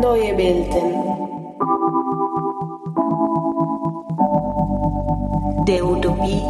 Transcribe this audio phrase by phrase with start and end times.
[0.00, 0.86] Neue Welten.
[5.66, 6.40] Der Utopie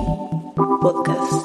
[0.54, 1.45] Podcast.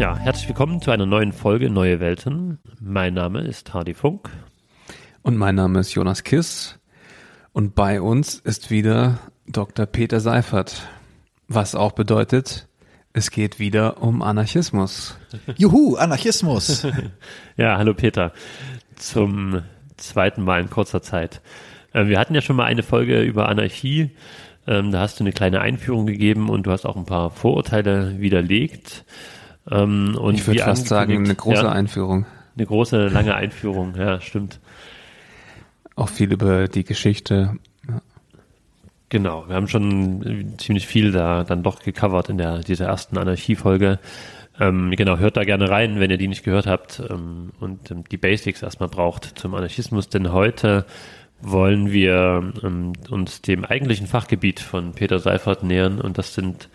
[0.00, 2.58] Ja, herzlich willkommen zu einer neuen Folge Neue Welten.
[2.80, 4.30] Mein Name ist Hardy Funk.
[5.22, 6.80] Und mein Name ist Jonas Kiss.
[7.52, 9.86] Und bei uns ist wieder Dr.
[9.86, 10.88] Peter Seifert.
[11.46, 12.66] Was auch bedeutet,
[13.12, 15.18] es geht wieder um Anarchismus.
[15.56, 16.86] Juhu, Anarchismus.
[17.56, 18.32] Ja, hallo Peter.
[18.96, 19.62] Zum
[19.96, 21.42] zweiten Mal in kurzer Zeit.
[21.92, 24.10] Äh, Wir hatten ja schon mal eine Folge über Anarchie.
[24.66, 28.18] Ähm, Da hast du eine kleine Einführung gegeben und du hast auch ein paar Vorurteile
[28.20, 29.04] widerlegt.
[29.70, 32.26] Ähm, Und Ich würde fast sagen, eine große ja, Einführung.
[32.56, 34.60] Eine große, lange Einführung, ja, stimmt.
[35.94, 37.56] Auch viel über die Geschichte.
[39.12, 43.18] Genau, wir haben schon äh, ziemlich viel da dann doch gecovert in der dieser ersten
[43.18, 43.98] Anarchie-Folge.
[44.58, 48.04] Ähm, genau, hört da gerne rein, wenn ihr die nicht gehört habt ähm, und ähm,
[48.10, 50.86] die Basics erstmal braucht zum Anarchismus, denn heute
[51.42, 56.70] wollen wir ähm, uns dem eigentlichen Fachgebiet von Peter Seifert nähern und das sind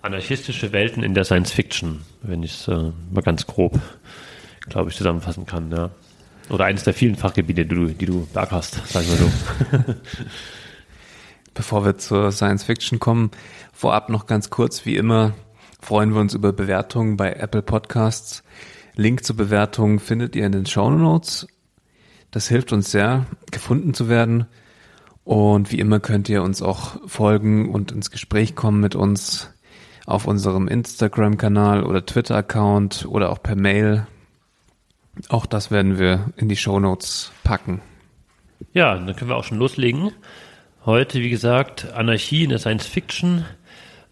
[0.00, 3.80] anarchistische Welten in der Science Fiction, wenn ich es äh, mal ganz grob,
[4.68, 5.90] glaube ich, zusammenfassen kann, ja.
[6.50, 9.94] Oder eines der vielen Fachgebiete, die du, die du beackerst, sagen wir so.
[11.54, 13.30] Bevor wir zur Science Fiction kommen,
[13.72, 15.32] vorab noch ganz kurz, wie immer,
[15.80, 18.42] freuen wir uns über Bewertungen bei Apple Podcasts.
[18.94, 21.46] Link zur Bewertung findet ihr in den Show Notes.
[22.30, 24.46] Das hilft uns sehr, gefunden zu werden.
[25.24, 29.50] Und wie immer könnt ihr uns auch folgen und ins Gespräch kommen mit uns
[30.06, 34.06] auf unserem Instagram-Kanal oder Twitter-Account oder auch per Mail.
[35.28, 37.80] Auch das werden wir in die Show Notes packen.
[38.72, 40.12] Ja, dann können wir auch schon loslegen.
[40.86, 43.44] Heute, wie gesagt, Anarchie in der Science Fiction.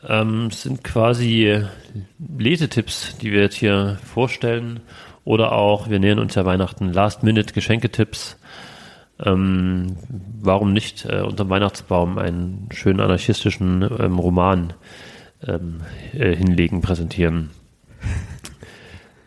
[0.07, 1.65] Ähm, sind quasi
[2.19, 4.81] Lesetipps, die wir jetzt hier vorstellen.
[5.25, 8.37] Oder auch, wir nähern uns ja Weihnachten, Last-Minute-Geschenketipps.
[9.25, 9.97] Ähm,
[10.43, 14.75] warum nicht äh, unterm Weihnachtsbaum einen schönen anarchistischen ähm, Roman
[15.47, 15.81] ähm,
[16.13, 17.51] äh, hinlegen, präsentieren?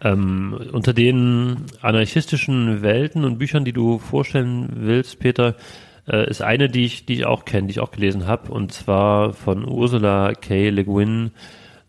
[0.04, 5.56] Ähm, unter den anarchistischen Welten und Büchern, die du vorstellen willst, Peter,
[6.08, 8.74] äh, ist eine, die ich, die ich auch kenne, die ich auch gelesen habe, und
[8.74, 10.70] zwar von Ursula K.
[10.70, 11.32] Le Guin,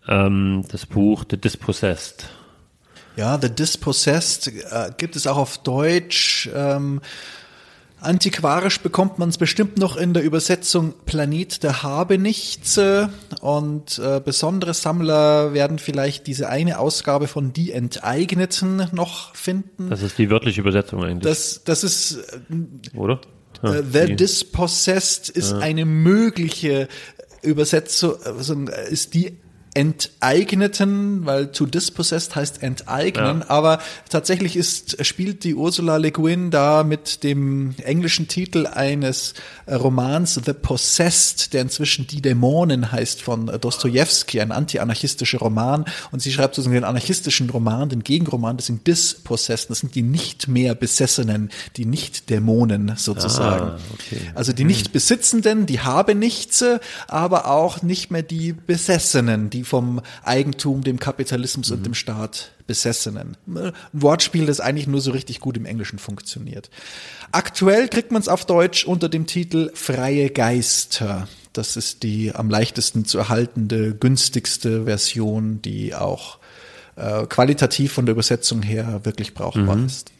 [0.09, 2.29] ähm, das Buch The Dispossessed.
[3.17, 6.49] Ja, The Dispossessed äh, gibt es auch auf Deutsch.
[6.55, 7.01] Ähm,
[8.01, 12.79] antiquarisch bekommt man es bestimmt noch in der Übersetzung Planet der Habenichts.
[12.79, 13.09] äh,
[13.41, 19.91] Und äh, besondere Sammler werden vielleicht diese eine Ausgabe von Die Enteigneten noch finden.
[19.91, 22.19] Das ist die wörtliche Übersetzung eigentlich, Das, das ist
[22.95, 23.21] oder?
[23.63, 26.89] Ja, Äh, The Dispossessed ist eine mögliche
[27.43, 28.15] Übersetzung,
[28.69, 29.37] äh, ist die
[29.75, 33.51] Enteigneten, weil to dispossessed heißt enteignen, Ja.
[33.51, 33.79] aber
[34.09, 39.35] tatsächlich ist, spielt die Ursula Le Guin da mit dem englischen Titel eines
[39.69, 46.33] Romans The Possessed, der inzwischen Die Dämonen heißt von Dostoevsky, ein anti-anarchistischer Roman und sie
[46.33, 50.75] schreibt sozusagen den anarchistischen Roman, den Gegenroman, das sind Dispossessed, das sind die nicht mehr
[50.75, 53.71] Besessenen, die Nicht-Dämonen sozusagen.
[53.71, 54.21] Ah, okay.
[54.35, 56.65] Also die nicht Besitzenden, die haben nichts,
[57.09, 63.37] aber auch nicht mehr die Besessenen, die vom Eigentum, dem Kapitalismus und dem Staat Besessenen.
[63.47, 66.71] Ein Wortspiel, das eigentlich nur so richtig gut im Englischen funktioniert.
[67.33, 71.29] Aktuell kriegt man es auf Deutsch unter dem Titel Freie Geister.
[71.53, 76.39] Das ist die am leichtesten zu erhaltende, günstigste Version, die auch
[76.97, 80.13] äh, qualitativ von der Übersetzung her wirklich brauchbar ist.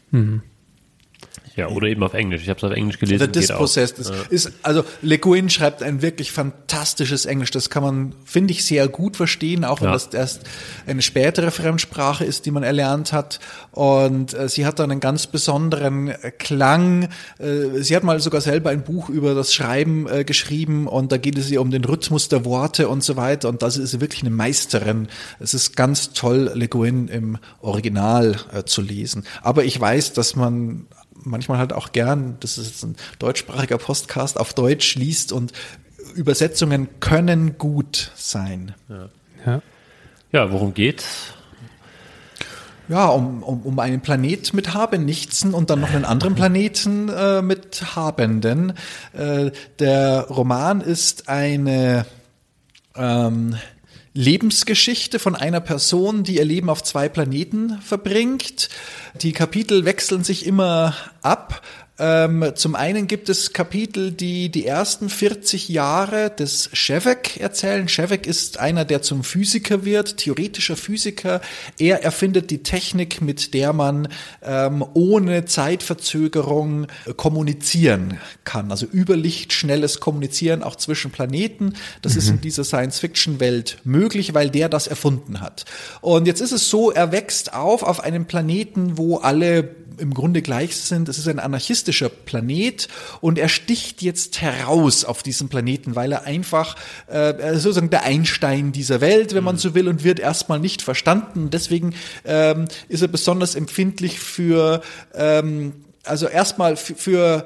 [1.55, 2.41] Ja, oder eben auf Englisch.
[2.41, 3.25] Ich habe es auf Englisch gelesen.
[3.31, 3.39] The.
[3.39, 7.51] Dispossessed ist, ist, also Le Guin schreibt ein wirklich fantastisches Englisch.
[7.51, 9.93] Das kann man, finde ich, sehr gut verstehen, auch wenn Ja.
[9.93, 10.41] das erst
[10.87, 13.39] eine spätere Fremdsprache ist, die man erlernt hat.
[13.71, 17.09] Und äh, sie hat dann einen ganz besonderen äh, Klang.
[17.37, 21.17] Äh, sie hat mal sogar selber ein Buch über das Schreiben äh, geschrieben und da
[21.17, 23.49] geht es ihr um den Rhythmus der Worte und so weiter.
[23.49, 25.07] Und das ist wirklich eine Meisterin.
[25.39, 29.23] Es ist ganz toll, Le Guin im Original äh, zu lesen.
[29.43, 30.87] Aber ich weiß, dass man
[31.23, 35.53] manchmal halt auch gern, das ist jetzt ein deutschsprachiger Podcast, auf Deutsch liest und
[36.15, 38.75] Übersetzungen können gut sein.
[39.45, 39.61] Ja.
[40.31, 41.33] Ja, worum geht's?
[42.89, 47.41] Ja, um, um, um einen Planet mit Habenichtsen und dann noch einen anderen Planeten äh,
[47.41, 48.73] mit Habenden.
[49.13, 52.05] Äh, der Roman ist eine
[52.95, 53.55] ähm,
[54.13, 58.69] Lebensgeschichte von einer Person, die ihr Leben auf zwei Planeten verbringt.
[59.21, 61.61] Die Kapitel wechseln sich immer ab
[61.99, 67.87] Ähm, zum einen gibt es Kapitel, die die ersten 40 Jahre des Shevek erzählen.
[67.87, 71.39] Shevek ist einer, der zum Physiker wird, theoretischer Physiker.
[71.77, 74.07] Er erfindet die Technik, mit der man
[74.41, 78.71] ähm, ohne Zeitverzögerung kommunizieren kann.
[78.71, 81.73] Also überlichtschnelles Kommunizieren auch zwischen Planeten.
[82.01, 82.19] Das mhm.
[82.19, 85.65] ist in dieser Science-Fiction-Welt möglich, weil der das erfunden hat.
[86.01, 90.41] Und jetzt ist es so, er wächst auf auf einem Planeten, wo alle im Grunde
[90.41, 91.09] gleich sind.
[91.09, 91.39] Es ist ein
[91.83, 92.87] anarchistischer Planet
[93.21, 96.75] und er sticht jetzt heraus auf diesem Planeten, weil er einfach
[97.07, 99.59] äh, sozusagen der Einstein dieser Welt, wenn man mhm.
[99.59, 101.49] so will, und wird erstmal nicht verstanden.
[101.49, 101.93] Deswegen
[102.25, 104.81] ähm, ist er besonders empfindlich für
[105.13, 105.73] ähm,
[106.05, 107.45] also erstmal für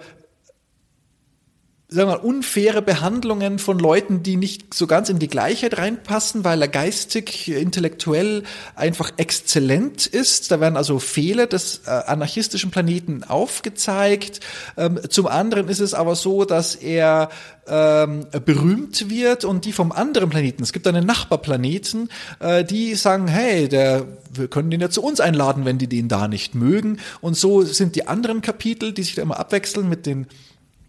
[1.89, 6.43] sagen wir mal, unfaire Behandlungen von Leuten, die nicht so ganz in die Gleichheit reinpassen,
[6.43, 8.43] weil er geistig, intellektuell
[8.75, 10.51] einfach exzellent ist.
[10.51, 14.41] Da werden also Fehler des äh, anarchistischen Planeten aufgezeigt.
[14.75, 17.29] Ähm, zum anderen ist es aber so, dass er
[17.69, 23.29] ähm, berühmt wird und die vom anderen Planeten, es gibt einen Nachbarplaneten, äh, die sagen,
[23.29, 26.99] hey, der, wir können den ja zu uns einladen, wenn die den da nicht mögen.
[27.21, 30.27] Und so sind die anderen Kapitel, die sich da immer abwechseln mit den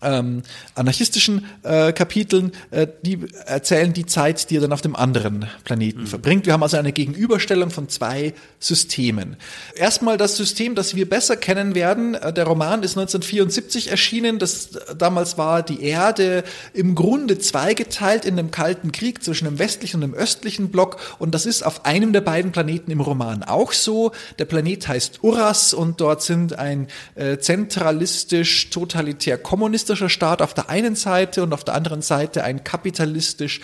[0.00, 0.42] ähm,
[0.74, 6.02] anarchistischen äh, Kapiteln, äh, die erzählen die Zeit, die er dann auf dem anderen Planeten
[6.02, 6.06] mhm.
[6.06, 6.46] verbringt.
[6.46, 9.36] Wir haben also eine Gegenüberstellung von zwei Systemen.
[9.74, 12.14] Erstmal das System, das wir besser kennen werden.
[12.14, 14.38] Äh, der Roman ist 1974 erschienen.
[14.38, 20.02] Das, damals war die Erde im Grunde zweigeteilt in dem Kalten Krieg zwischen dem westlichen
[20.02, 20.98] und dem östlichen Block.
[21.18, 24.12] Und das ist auf einem der beiden Planeten im Roman auch so.
[24.38, 26.86] Der Planet heißt Uras und dort sind ein
[27.16, 32.44] äh, zentralistisch, totalitär kommunistisches kommunistischer Staat auf der einen Seite und auf der anderen Seite
[32.44, 33.60] ein kapitalistisch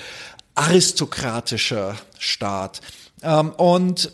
[0.54, 2.80] aristokratischer Staat.
[3.22, 4.10] Ähm, und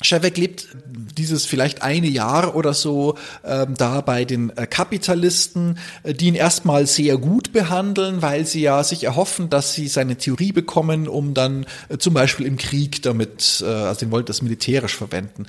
[0.00, 0.68] Schewek lebt
[1.16, 6.34] dieses vielleicht eine Jahr oder so ähm, da bei den äh, Kapitalisten, äh, die ihn
[6.34, 11.34] erstmal sehr gut behandeln, weil sie ja sich erhoffen, dass sie seine Theorie bekommen, um
[11.34, 15.46] dann äh, zum Beispiel im Krieg damit, äh, also den wollte das militärisch verwenden.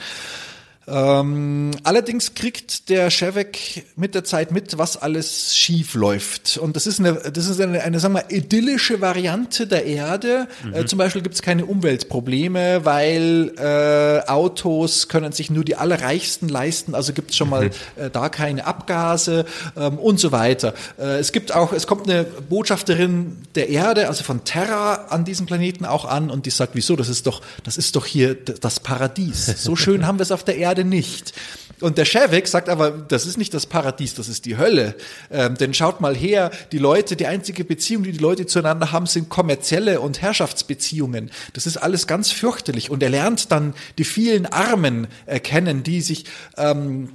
[0.91, 6.57] Ähm, allerdings kriegt der Shevek mit der Zeit mit, was alles schief läuft.
[6.57, 10.47] Und das ist eine, das ist eine, eine sagen wir, idyllische Variante der Erde.
[10.63, 10.73] Mhm.
[10.73, 16.49] Äh, zum Beispiel gibt es keine Umweltprobleme, weil äh, Autos können sich nur die Allerreichsten
[16.49, 17.71] leisten, also gibt es schon mal mhm.
[18.03, 19.45] äh, da keine Abgase
[19.77, 20.73] ähm, und so weiter.
[20.97, 25.45] Äh, es gibt auch, es kommt eine Botschafterin der Erde, also von Terra an diesem
[25.45, 28.79] Planeten auch an und die sagt, wieso, das ist doch, das ist doch hier das
[28.79, 29.45] Paradies.
[29.63, 31.33] So schön haben wir es auf der Erde gerade nicht.
[31.81, 34.95] Und der Shevek sagt aber, das ist nicht das Paradies, das ist die Hölle.
[35.31, 39.05] Ähm, denn schaut mal her, die Leute, die einzige Beziehung, die die Leute zueinander haben,
[39.05, 41.31] sind kommerzielle und Herrschaftsbeziehungen.
[41.53, 42.89] Das ist alles ganz fürchterlich.
[42.89, 46.25] Und er lernt dann die vielen Armen erkennen, die sich
[46.57, 47.13] ähm,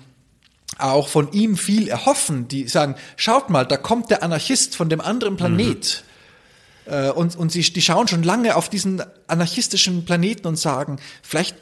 [0.78, 5.02] auch von ihm viel erhoffen, die sagen, schaut mal, da kommt der Anarchist von dem
[5.02, 6.04] anderen Planet.
[6.06, 6.14] Mhm.
[7.14, 11.56] Und, und sie, die schauen schon lange auf diesen anarchistischen Planeten und sagen, vielleicht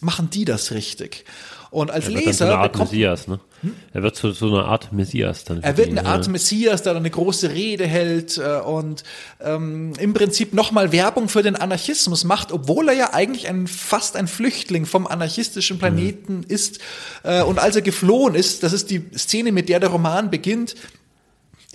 [0.00, 1.24] machen die das richtig.
[1.70, 3.40] Und als er wird Leser dann so eine Art bekommt, Messias, ne?
[3.60, 3.74] Hm?
[3.92, 5.62] Er wird zu so einer Art Messias dann.
[5.62, 9.02] Er wird eine Art Messias, der dann eine große Rede hält äh, und
[9.40, 14.16] ähm, im Prinzip nochmal Werbung für den Anarchismus macht, obwohl er ja eigentlich ein fast
[14.16, 16.44] ein Flüchtling vom anarchistischen Planeten mhm.
[16.48, 16.78] ist.
[17.24, 20.76] Äh, und als er geflohen ist, das ist die Szene, mit der der Roman beginnt,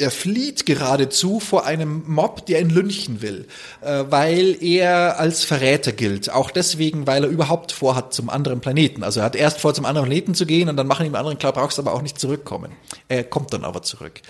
[0.01, 3.47] er flieht geradezu vor einem Mob, der ihn lynchen will,
[3.81, 6.29] äh, weil er als Verräter gilt.
[6.29, 9.03] Auch deswegen, weil er überhaupt vorhat, zum anderen Planeten.
[9.03, 11.37] Also er hat erst vor, zum anderen Planeten zu gehen und dann machen ihm anderen
[11.37, 12.71] klar, brauchst aber auch nicht zurückkommen.
[13.07, 14.21] Er kommt dann aber zurück.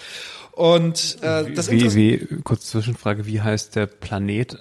[0.52, 4.58] Und äh, das wie, wie, kurz Zwischenfrage, wie heißt der Planet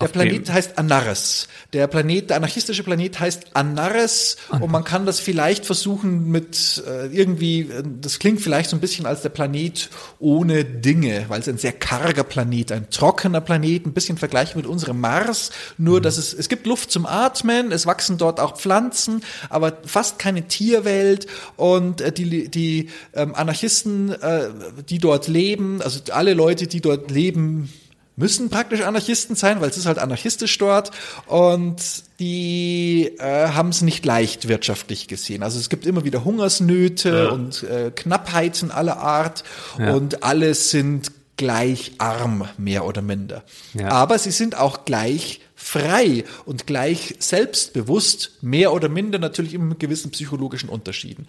[0.00, 1.48] der Planet heißt Anares.
[1.72, 7.06] Der Planet, der anarchistische Planet heißt Anares und man kann das vielleicht versuchen mit äh,
[7.06, 7.68] irgendwie,
[8.00, 11.72] das klingt vielleicht so ein bisschen als der Planet ohne Dinge, weil es ein sehr
[11.72, 16.02] karger Planet, ein trockener Planet, ein bisschen vergleichbar mit unserem Mars, nur mhm.
[16.02, 20.48] dass es, es gibt Luft zum Atmen, es wachsen dort auch Pflanzen, aber fast keine
[20.48, 24.48] Tierwelt und äh, die, die ähm, Anarchisten, äh,
[24.88, 27.72] die dort leben, also alle Leute, die dort leben,
[28.16, 30.90] müssen praktisch Anarchisten sein, weil es ist halt anarchistisch dort
[31.26, 31.76] und
[32.20, 35.42] die äh, haben es nicht leicht wirtschaftlich gesehen.
[35.42, 37.28] Also es gibt immer wieder Hungersnöte ja.
[37.30, 39.44] und äh, Knappheiten aller Art
[39.78, 39.94] ja.
[39.94, 43.42] und alle sind gleich arm, mehr oder minder.
[43.74, 43.88] Ja.
[43.88, 45.40] Aber sie sind auch gleich
[45.72, 51.26] frei und gleich selbstbewusst, mehr oder minder natürlich immer mit gewissen psychologischen Unterschieden.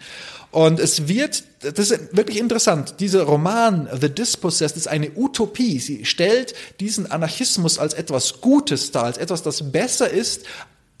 [0.50, 5.78] Und es wird, das ist wirklich interessant, dieser Roman The Dispossessed ist eine Utopie.
[5.78, 10.42] Sie stellt diesen Anarchismus als etwas Gutes dar, als etwas, das besser ist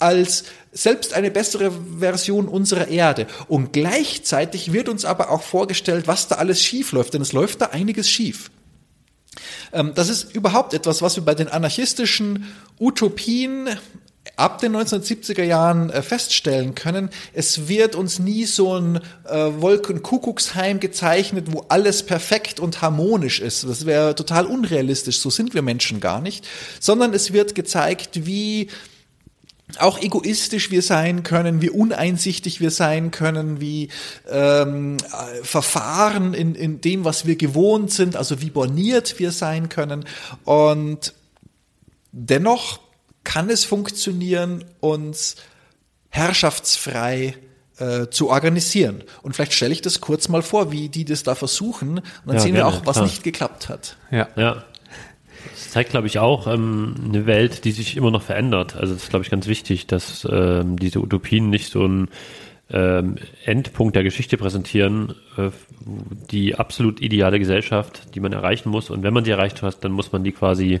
[0.00, 3.26] als selbst eine bessere Version unserer Erde.
[3.46, 7.60] Und gleichzeitig wird uns aber auch vorgestellt, was da alles schief läuft, denn es läuft
[7.60, 8.50] da einiges schief.
[9.72, 13.68] Ähm, das ist überhaupt etwas, was wir bei den anarchistischen Utopien
[14.36, 18.96] ab den 1970er Jahren äh, feststellen können, es wird uns nie so ein
[19.28, 23.64] äh, Wolkenkuckucksheim gezeichnet, wo alles perfekt und harmonisch ist.
[23.64, 26.46] Das wäre total unrealistisch, so sind wir Menschen gar nicht,
[26.80, 28.68] sondern es wird gezeigt, wie
[29.80, 33.88] auch egoistisch wir sein können, wie uneinsichtig wir sein können, wie
[34.30, 34.96] ähm,
[35.42, 40.04] verfahren in, in dem, was wir gewohnt sind, also wie borniert wir sein können.
[40.44, 41.14] Und
[42.12, 42.80] dennoch
[43.24, 45.36] kann es funktionieren, uns
[46.10, 47.36] herrschaftsfrei
[47.78, 49.02] äh, zu organisieren.
[49.22, 51.98] Und vielleicht stelle ich das kurz mal vor, wie die das da versuchen.
[51.98, 53.06] Und dann Ja, sehen wir gerne, auch, was klar.
[53.06, 53.96] nicht geklappt hat.
[54.10, 54.28] Ja.
[54.36, 54.64] Ja.
[55.74, 58.76] Zeigt, glaube ich, auch ähm, eine Welt, die sich immer noch verändert.
[58.76, 62.10] Also das ist, glaube ich, ganz wichtig, dass ähm, diese Utopien nicht so einen
[62.70, 65.50] ähm, Endpunkt der Geschichte präsentieren, äh,
[66.30, 68.88] die absolut ideale Gesellschaft, die man erreichen muss.
[68.88, 70.78] Und wenn man die erreicht hat, dann muss man die quasi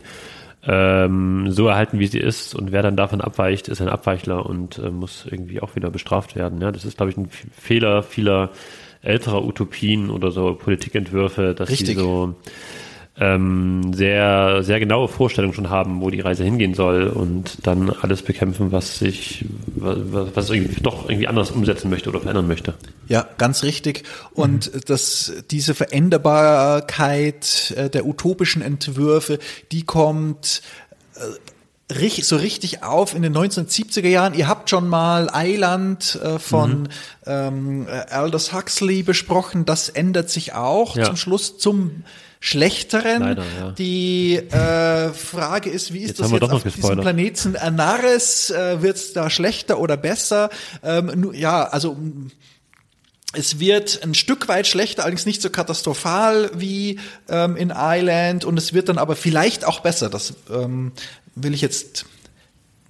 [0.64, 2.54] ähm, so erhalten, wie sie ist.
[2.54, 6.36] Und wer dann davon abweicht, ist ein Abweichler und äh, muss irgendwie auch wieder bestraft
[6.36, 6.60] werden.
[6.60, 8.50] Ja, das ist, glaube ich, ein Fehler vieler
[9.02, 11.88] älterer Utopien oder so Politikentwürfe, dass Richtig.
[11.88, 12.36] die so
[13.16, 18.22] ähm, sehr, sehr genaue Vorstellungen schon haben, wo die Reise hingehen soll und dann alles
[18.22, 19.44] bekämpfen, was sich,
[19.76, 19.98] was,
[20.34, 22.74] was irgendwie doch irgendwie anders umsetzen möchte oder verändern möchte.
[23.06, 24.02] Ja, ganz richtig.
[24.32, 24.80] Und Mhm.
[24.86, 29.38] dass diese Veränderbarkeit äh, der utopischen Entwürfe,
[29.72, 30.62] die kommt
[31.16, 31.20] äh,
[32.22, 34.34] so richtig auf in den 1970er Jahren.
[34.34, 36.38] Ihr habt schon mal Eiland äh, Mhm.
[36.40, 36.88] von
[37.26, 39.64] ähm, äh, Aldous Huxley besprochen.
[39.66, 41.04] Das ändert sich auch Ja.
[41.04, 42.02] zum Schluss zum
[42.44, 43.22] Schlechteren.
[43.22, 43.70] Leider, ja.
[43.70, 47.00] Die äh, Frage ist, wie ist Jetzt das jetzt auf diesem.
[47.00, 48.50] Planeten Anaris?
[48.50, 50.50] Äh, Wird es da schlechter oder besser?
[50.82, 51.96] Ähm, ja, also
[53.32, 58.58] es wird ein Stück weit schlechter, allerdings nicht so katastrophal wie ähm, in Island und
[58.58, 60.10] es wird dann aber vielleicht auch besser.
[60.10, 60.92] Das ähm,
[61.34, 62.04] will ich jetzt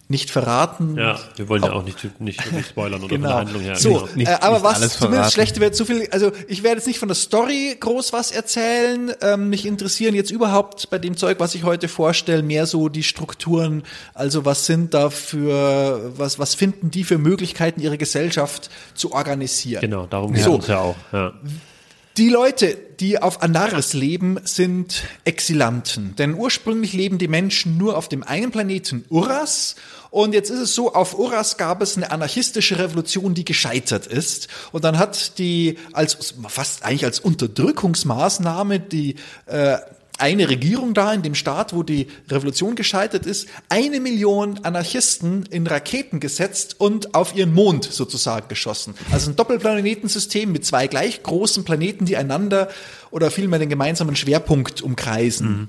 [0.06, 0.96] nicht verraten.
[0.98, 3.34] Ja, wir wollen ja auch nicht, nicht wirklich spoilern oder von der Genau.
[3.40, 3.76] Handlung her.
[3.76, 4.08] So, genau.
[4.16, 5.32] Nicht- äh, aber nicht was alles zumindest verraten.
[5.32, 6.08] schlechte wird zu viel.
[6.10, 9.12] Also ich werde jetzt nicht von der Story groß was erzählen.
[9.22, 13.02] Ähm, mich interessieren jetzt überhaupt bei dem Zeug, was ich heute vorstelle, mehr so die
[13.02, 13.82] Strukturen.
[14.12, 19.80] Also was sind da für was was finden die für Möglichkeiten, ihre Gesellschaft zu organisieren?
[19.80, 20.60] Genau, darum geht es So.
[20.66, 20.96] ja auch.
[21.12, 21.32] Ja.
[22.16, 26.14] Die Leute, die auf Anaris leben, sind Exilanten.
[26.14, 29.74] Denn ursprünglich leben die Menschen nur auf dem einen Planeten Uras.
[30.10, 34.46] Und jetzt ist es so, auf Uras gab es eine anarchistische Revolution, die gescheitert ist.
[34.70, 39.16] Und dann hat die als fast eigentlich als Unterdrückungsmaßnahme die
[39.46, 39.78] äh,
[40.18, 45.66] eine Regierung da in dem Staat, wo die Revolution gescheitert ist, eine Million Anarchisten in
[45.66, 48.94] Raketen gesetzt und auf ihren Mond sozusagen geschossen.
[49.10, 52.68] Also ein Doppelplanetensystem mit zwei gleich großen Planeten, die einander
[53.10, 55.68] oder vielmehr den gemeinsamen Schwerpunkt umkreisen.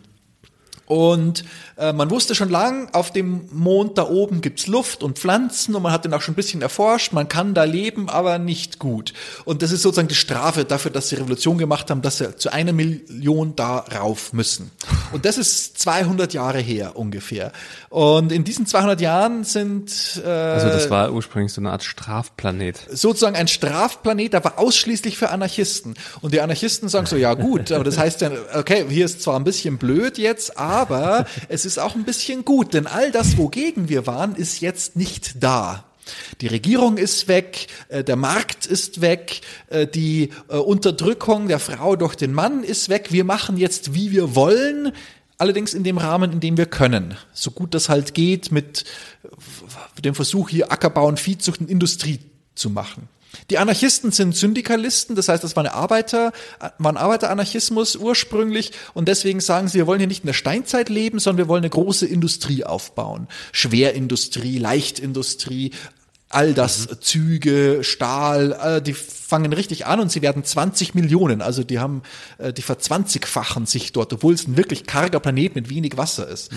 [0.86, 1.46] Und
[1.78, 5.84] äh, man wusste schon lang, auf dem Mond da oben gibt's Luft und Pflanzen und
[5.84, 9.14] man hat den auch schon ein bisschen erforscht, man kann da leben, aber nicht gut.
[9.44, 12.52] Und das ist sozusagen die Strafe dafür, dass sie Revolution gemacht haben, dass sie zu
[12.52, 14.72] einer Million da rauf müssen.
[15.12, 17.52] Und das ist 200 Jahre her ungefähr.
[17.90, 22.80] Und in diesen 200 Jahren sind äh, Also das war ursprünglich so eine Art Strafplanet.
[22.90, 25.96] sozusagen ein Strafplanet, aber ausschließlich für Anarchisten.
[26.22, 29.38] Und die Anarchisten sagen so, ja gut, aber das heißt ja, okay, hier ist zwar
[29.38, 33.90] ein bisschen blöd jetzt, aber es ist auch ein bisschen gut, denn all das, wogegen
[33.90, 35.86] wir waren, ist jetzt nicht da.
[36.42, 41.96] Die Regierung ist weg, äh, der Markt ist weg, äh, die äh, Unterdrückung der Frau
[41.96, 43.12] durch den Mann ist weg.
[43.12, 44.92] Wir machen jetzt, wie wir wollen,
[45.38, 47.18] allerdings in dem Rahmen, in dem wir können.
[47.34, 48.86] So gut das halt geht mit
[50.04, 52.20] dem Versuch, hier Ackerbau und Viehzucht und Industrie
[52.54, 53.10] zu machen.
[53.50, 56.32] Die Anarchisten sind Syndikalisten, das heißt, das war, eine Arbeiter,
[56.78, 60.90] war ein Arbeiteranarchismus ursprünglich und deswegen sagen sie, wir wollen hier nicht in der Steinzeit
[60.90, 63.28] leben, sondern wir wollen eine große Industrie aufbauen.
[63.52, 65.72] Schwerindustrie, Leichtindustrie,
[66.30, 71.64] all das, Züge, Stahl, äh, die fangen richtig an und sie werden 20 Millionen, also
[71.64, 72.04] die haben,
[72.38, 76.52] äh, die verzwanzigfachen sich dort, obwohl es ein wirklich karger Planet mit wenig Wasser ist.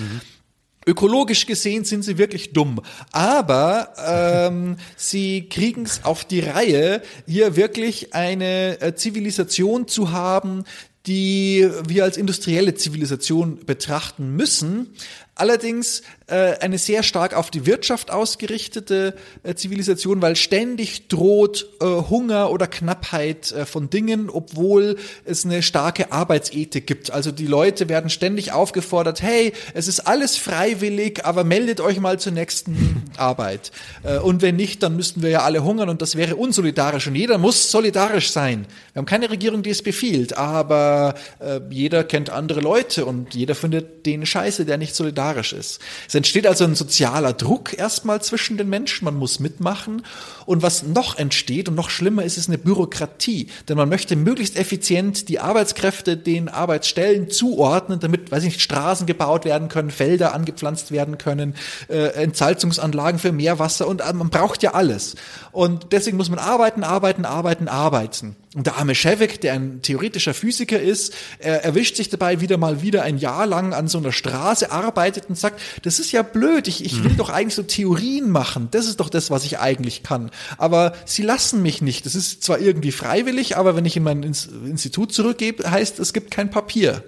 [0.88, 2.80] Ökologisch gesehen sind sie wirklich dumm,
[3.12, 10.64] aber ähm, sie kriegen es auf die Reihe, hier wirklich eine äh, Zivilisation zu haben,
[11.07, 14.95] die wir als industrielle Zivilisation betrachten müssen.
[15.40, 21.85] Allerdings äh, eine sehr stark auf die Wirtschaft ausgerichtete äh, Zivilisation, weil ständig droht äh,
[21.85, 27.11] Hunger oder Knappheit äh, von Dingen, obwohl es eine starke Arbeitsethik gibt.
[27.11, 32.18] Also die Leute werden ständig aufgefordert, hey, es ist alles freiwillig, aber meldet euch mal
[32.18, 33.73] zur nächsten Arbeit.
[34.02, 37.07] Äh, und wenn nicht, dann müssten wir ja alle hungern und das wäre unsolidarisch.
[37.07, 38.66] Und jeder muss solidarisch sein.
[38.92, 43.54] Wir haben keine Regierung, die es befiehlt, aber äh, jeder kennt andere Leute und jeder
[43.54, 45.80] findet den Scheiße, der nicht solidarisch ist.
[46.06, 50.02] Es entsteht also ein sozialer Druck erstmal zwischen den Menschen, man muss mitmachen.
[50.47, 53.49] Und was noch entsteht und noch schlimmer ist, ist eine Bürokratie.
[53.68, 59.06] Denn man möchte möglichst effizient die Arbeitskräfte den Arbeitsstellen zuordnen, damit, weiß ich nicht, Straßen
[59.06, 61.54] gebaut werden können, Felder angepflanzt werden können,
[61.88, 65.16] äh, Entsalzungsanlagen für Meerwasser und äh, man braucht ja alles.
[65.52, 68.37] Und deswegen muss man arbeiten, arbeiten, arbeiten, arbeiten.
[68.55, 72.81] Und der arme Schewek, der ein theoretischer Physiker ist, er erwischt sich dabei wieder mal
[72.81, 76.67] wieder ein Jahr lang an so einer Straße, arbeitet und sagt, das ist ja blöd,
[76.67, 77.17] ich, ich will mhm.
[77.19, 80.31] doch eigentlich so Theorien machen, das ist doch das, was ich eigentlich kann.
[80.57, 82.07] Aber sie lassen mich nicht.
[82.07, 86.31] Das ist zwar irgendwie freiwillig, aber wenn ich in mein Institut zurückgebe, heißt, es gibt
[86.31, 87.05] kein Papier.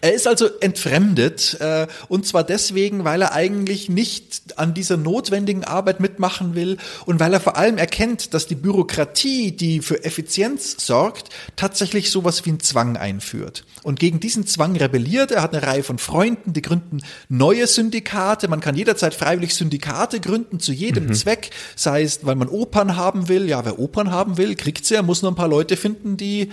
[0.00, 5.64] Er ist also entfremdet äh, und zwar deswegen, weil er eigentlich nicht an dieser notwendigen
[5.64, 10.76] Arbeit mitmachen will und weil er vor allem erkennt, dass die Bürokratie, die für Effizienz
[10.84, 13.64] sorgt, tatsächlich sowas wie einen Zwang einführt.
[13.82, 15.30] Und gegen diesen Zwang rebelliert.
[15.30, 18.48] Er hat eine Reihe von Freunden, die gründen neue Syndikate.
[18.48, 21.14] Man kann jederzeit freiwillig Syndikate gründen zu jedem mhm.
[21.14, 23.48] Zweck, sei es, weil man Opern haben will.
[23.48, 24.94] Ja, wer Opern haben will, kriegt sie.
[24.94, 26.50] Er muss nur ein paar Leute finden, die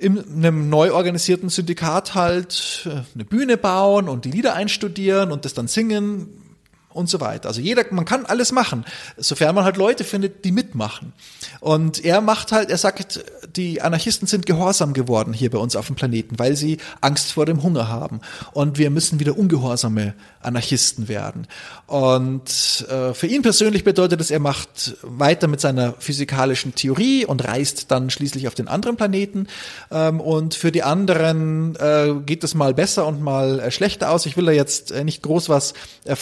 [0.00, 5.44] in einem neu organisierten Syndikat halt äh, eine Bühne bauen und die Lieder einstudieren und
[5.44, 6.49] das dann singen
[6.92, 7.48] und so weiter.
[7.48, 8.84] Also jeder, man kann alles machen,
[9.16, 11.12] sofern man halt Leute findet, die mitmachen.
[11.60, 13.24] Und er macht halt, er sagt,
[13.56, 17.46] die Anarchisten sind gehorsam geworden hier bei uns auf dem Planeten, weil sie Angst vor
[17.46, 18.20] dem Hunger haben.
[18.52, 21.46] Und wir müssen wieder ungehorsame Anarchisten werden.
[21.86, 27.46] Und äh, für ihn persönlich bedeutet es, er macht weiter mit seiner physikalischen Theorie und
[27.46, 29.46] reist dann schließlich auf den anderen Planeten.
[29.90, 34.26] Ähm, und für die anderen äh, geht es mal besser und mal äh, schlechter aus.
[34.26, 36.16] Ich will da jetzt äh, nicht groß was äh,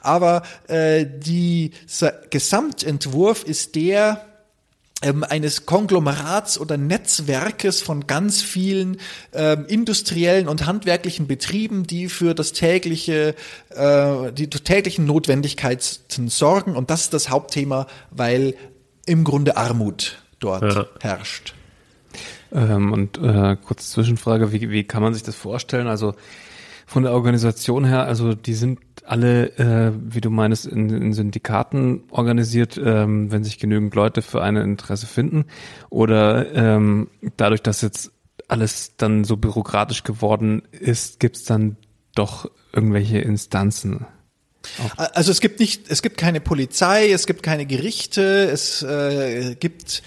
[0.00, 4.24] aber äh, dieser Gesamtentwurf ist der
[5.02, 8.98] ähm, eines Konglomerats oder Netzwerkes von ganz vielen
[9.32, 13.34] ähm, industriellen und handwerklichen Betrieben, die für das tägliche,
[13.70, 16.76] äh, die täglichen Notwendigkeiten sorgen.
[16.76, 18.54] Und das ist das Hauptthema, weil
[19.06, 20.86] im Grunde Armut dort ja.
[21.00, 21.54] herrscht.
[22.52, 25.86] Ähm, und äh, kurze Zwischenfrage, wie, wie kann man sich das vorstellen?
[25.86, 26.14] Also
[26.86, 32.04] von der Organisation her, also die sind alle, äh, wie du meinst, in, in Syndikaten
[32.10, 35.46] organisiert, ähm, wenn sich genügend Leute für ein Interesse finden?
[35.88, 38.12] Oder ähm, dadurch, dass jetzt
[38.48, 41.76] alles dann so bürokratisch geworden ist, gibt es dann
[42.14, 44.06] doch irgendwelche Instanzen?
[44.96, 50.02] Also es gibt nicht, es gibt keine Polizei, es gibt keine Gerichte, es äh, gibt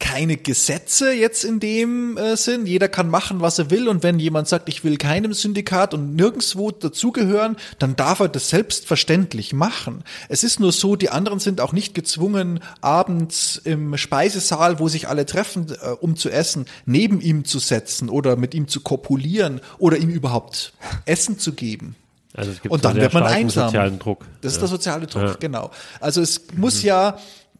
[0.00, 2.66] keine Gesetze jetzt in dem äh, Sinn.
[2.66, 3.88] Jeder kann machen, was er will.
[3.88, 8.48] Und wenn jemand sagt, ich will keinem Syndikat und nirgendswo dazugehören, dann darf er das
[8.48, 10.02] selbstverständlich machen.
[10.28, 15.08] Es ist nur so, die anderen sind auch nicht gezwungen, abends im Speisesaal, wo sich
[15.08, 19.60] alle treffen, äh, um zu essen, neben ihm zu setzen oder mit ihm zu kopulieren
[19.78, 20.72] oder ihm überhaupt
[21.06, 21.94] Essen zu geben.
[22.36, 23.68] Also es gibt und dann wird man einsam.
[23.68, 24.26] Sozialen Druck.
[24.40, 24.60] Das ist ja.
[24.62, 25.34] der soziale Druck, ja.
[25.38, 25.70] genau.
[26.00, 26.88] Also es muss mhm.
[26.88, 27.18] ja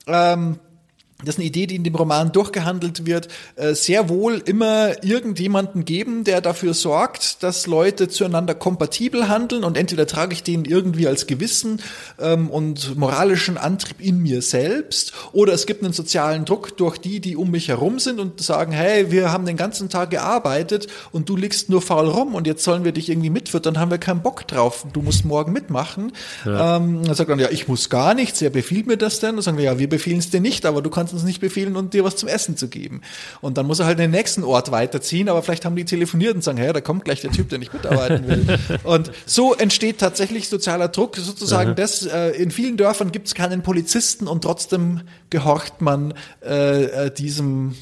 [0.09, 0.59] ähm,
[1.21, 5.85] das ist eine Idee, die in dem Roman durchgehandelt wird, äh, sehr wohl immer irgendjemanden
[5.85, 11.07] geben, der dafür sorgt, dass Leute zueinander kompatibel handeln und entweder trage ich den irgendwie
[11.07, 11.81] als Gewissen
[12.21, 17.21] ähm, und moralischen Antrieb in mir selbst oder es gibt einen sozialen Druck durch die,
[17.21, 21.29] die um mich herum sind und sagen, hey, wir haben den ganzen Tag gearbeitet und
[21.29, 24.21] du liegst nur faul rum und jetzt sollen wir dich irgendwie mitfüttern, haben wir keinen
[24.21, 26.13] Bock drauf, du musst morgen mitmachen.
[26.45, 26.77] Ja.
[26.77, 29.37] Ähm, dann sagt man, ja, ich muss gar nichts, wer befiehlt mir das denn?
[29.37, 31.77] Dann sagen wir, ja, wir befehlen es dir nicht, aber du kannst uns nicht befehlen
[31.77, 33.03] und dir was zum Essen zu geben.
[33.41, 36.35] Und dann muss er halt in den nächsten Ort weiterziehen, aber vielleicht haben die telefoniert
[36.35, 38.59] und sagen, hey, da kommt gleich der Typ, der nicht mitarbeiten will.
[38.85, 41.77] und so entsteht tatsächlich sozialer Druck, sozusagen mhm.
[41.77, 46.15] das, äh, in vielen Dörfern gibt es keinen Polizisten und trotzdem gehorcht man
[46.45, 47.75] äh, äh diesem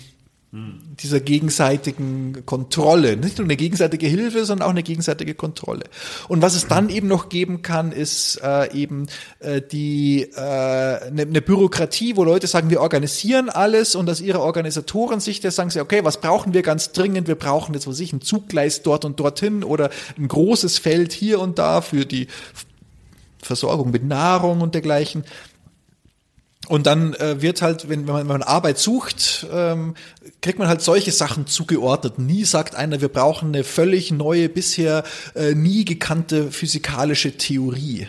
[0.54, 3.16] dieser gegenseitigen Kontrolle.
[3.16, 5.84] Nicht nur eine gegenseitige Hilfe, sondern auch eine gegenseitige Kontrolle.
[6.28, 9.06] Und was es dann eben noch geben kann, ist äh, eben
[9.40, 14.40] äh, die äh, eine, eine Bürokratie, wo Leute sagen, wir organisieren alles und aus ihrer
[14.40, 17.28] Organisatorensicht sagen sie, okay, was brauchen wir ganz dringend?
[17.28, 19.88] Wir brauchen jetzt, was ich, ein Zuggleis dort und dorthin oder
[20.18, 22.26] ein großes Feld hier und da für die
[23.42, 25.24] Versorgung mit Nahrung und dergleichen.
[26.72, 29.94] Und dann äh, wird halt, wenn, wenn, man, wenn man Arbeit sucht, ähm,
[30.40, 32.18] kriegt man halt solche Sachen zugeordnet.
[32.18, 35.04] Nie sagt einer, wir brauchen eine völlig neue, bisher
[35.34, 38.08] äh, nie gekannte physikalische Theorie.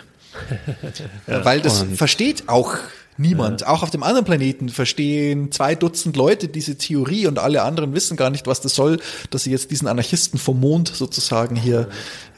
[1.28, 2.78] ja, Weil das versteht auch
[3.18, 3.62] Niemand.
[3.62, 3.68] Ja.
[3.68, 8.18] Auch auf dem anderen Planeten verstehen zwei Dutzend Leute diese Theorie und alle anderen wissen
[8.18, 9.00] gar nicht, was das soll,
[9.30, 11.90] dass sie jetzt diesen Anarchisten vom Mond sozusagen hier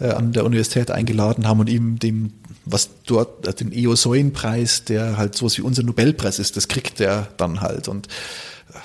[0.01, 2.33] äh, an der Universität eingeladen haben und ihm dem,
[2.65, 7.28] was dort, äh, den Eosoin-Preis, der halt sowas wie unser Nobelpreis ist, das kriegt er
[7.38, 7.88] dann halt.
[7.88, 8.08] Und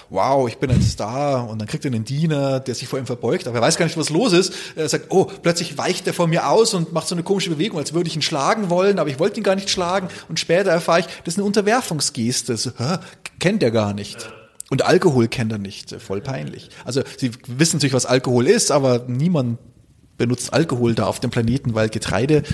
[0.09, 3.07] wow, ich bin ein Star und dann kriegt er einen Diener, der sich vor ihm
[3.07, 4.53] verbeugt, aber er weiß gar nicht, was los ist.
[4.77, 7.79] Er sagt, oh, plötzlich weicht er vor mir aus und macht so eine komische Bewegung,
[7.79, 10.71] als würde ich ihn schlagen wollen, aber ich wollte ihn gar nicht schlagen und später
[10.71, 12.99] erfahre ich, das ist eine Unterwerfungsgeste, so, hä,
[13.39, 14.31] kennt er gar nicht.
[14.69, 16.69] Und Alkohol kennt er nicht, voll peinlich.
[16.85, 19.59] Also sie wissen natürlich, was Alkohol ist, aber niemand
[20.17, 22.45] benutzt Alkohol da auf dem Planeten, weil Getreide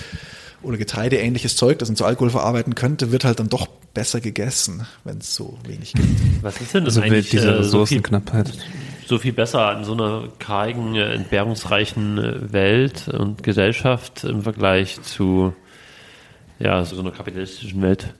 [0.67, 4.87] oder getreideähnliches Zeug, das man zu Alkohol verarbeiten könnte, wird halt dann doch besser gegessen,
[5.05, 6.43] wenn es so wenig gibt.
[6.43, 7.31] Was ist denn das also eigentlich?
[7.31, 8.49] Diese Ressourcenknappheit.
[8.49, 8.63] So viel,
[9.07, 15.01] so viel besser in so einer kargen, äh, entbehrungsreichen äh, Welt und Gesellschaft im Vergleich
[15.03, 15.55] zu
[16.59, 18.15] ja, so einer kapitalistischen Welt.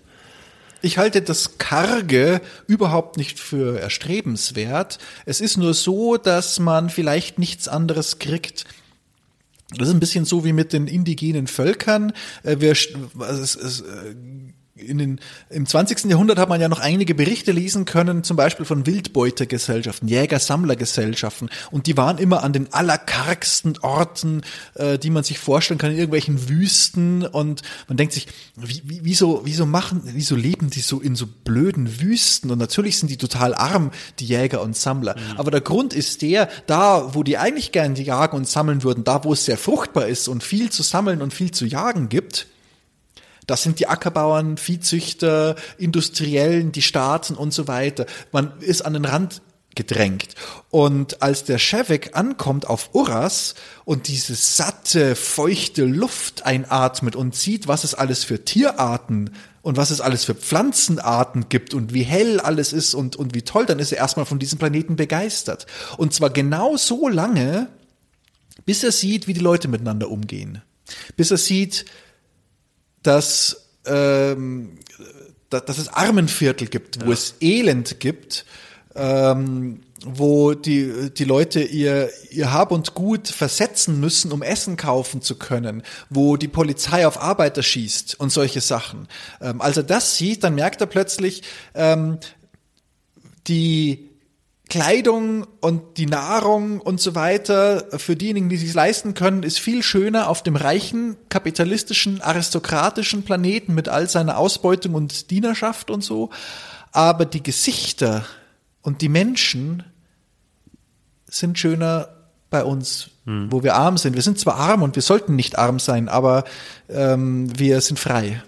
[0.83, 4.99] Ich halte das Karge überhaupt nicht für erstrebenswert.
[5.25, 8.67] Es ist nur so, dass man vielleicht nichts anderes kriegt
[9.71, 12.13] das ist ein bisschen so wie mit den indigenen Völkern.
[12.43, 14.15] Äh, wir, also es, es, äh,
[14.77, 16.05] in den, im 20.
[16.05, 21.49] Jahrhundert hat man ja noch einige Berichte lesen können, zum Beispiel von Wildbeutergesellschaften, Jäger-Sammler-Gesellschaften.
[21.71, 24.43] Und die waren immer an den allerkargsten Orten,
[24.75, 27.25] äh, die man sich vorstellen kann, in irgendwelchen Wüsten.
[27.25, 31.27] Und man denkt sich, wie, wie, wieso, wieso machen, wieso leben die so in so
[31.27, 32.51] blöden Wüsten?
[32.51, 35.17] Und natürlich sind die total arm, die Jäger und Sammler.
[35.17, 35.39] Mhm.
[35.39, 39.25] Aber der Grund ist der, da, wo die eigentlich gern jagen und sammeln würden, da,
[39.25, 42.47] wo es sehr fruchtbar ist und viel zu sammeln und viel zu jagen gibt,
[43.47, 48.07] das sind die Ackerbauern, Viehzüchter, Industriellen, die Staaten und so weiter.
[48.33, 49.41] Man ist an den Rand
[49.77, 50.35] gedrängt.
[50.71, 53.55] Und als der Shevek ankommt auf Uras
[53.85, 59.31] und diese satte, feuchte Luft einatmet und sieht, was es alles für Tierarten
[59.63, 63.43] und was es alles für Pflanzenarten gibt und wie hell alles ist und, und wie
[63.43, 65.67] toll, dann ist er erstmal von diesem Planeten begeistert.
[65.99, 67.69] Und zwar genau so lange,
[68.65, 70.63] bis er sieht, wie die Leute miteinander umgehen.
[71.17, 71.85] Bis er sieht,
[73.07, 74.79] dass, ähm,
[75.51, 77.13] dass es Armenviertel gibt, wo ja.
[77.13, 78.45] es Elend gibt,
[78.95, 85.23] ähm, wo die, die Leute ihr, ihr Hab und Gut versetzen müssen, um Essen kaufen
[85.23, 89.09] zu können, wo die Polizei auf Arbeiter schießt und solche Sachen.
[89.41, 91.43] Ähm, als er das sieht, dann merkt er plötzlich,
[91.75, 92.19] ähm,
[93.47, 94.06] die,
[94.69, 99.83] Kleidung und die Nahrung und so weiter für diejenigen, die sich leisten können, ist viel
[99.83, 106.31] schöner auf dem reichen, kapitalistischen, aristokratischen Planeten mit all seiner Ausbeutung und Dienerschaft und so.
[106.91, 108.27] Aber die Gesichter
[108.83, 109.85] und die Menschen
[111.27, 112.09] sind schöner
[112.51, 113.53] bei uns, hm.
[113.53, 114.15] wo wir arm sind.
[114.15, 116.45] Wir sind zwar arm und wir sollten nicht arm sein, aber
[116.89, 118.43] ähm, wir sind frei.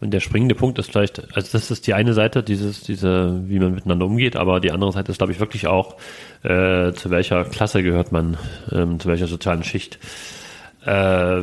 [0.00, 3.58] Und der springende Punkt ist vielleicht, also das ist die eine Seite, dieses, diese, wie
[3.58, 5.96] man miteinander umgeht, aber die andere Seite ist, glaube ich, wirklich auch,
[6.42, 8.38] äh, zu welcher Klasse gehört man,
[8.72, 9.98] ähm, zu welcher sozialen Schicht.
[10.86, 11.42] Äh,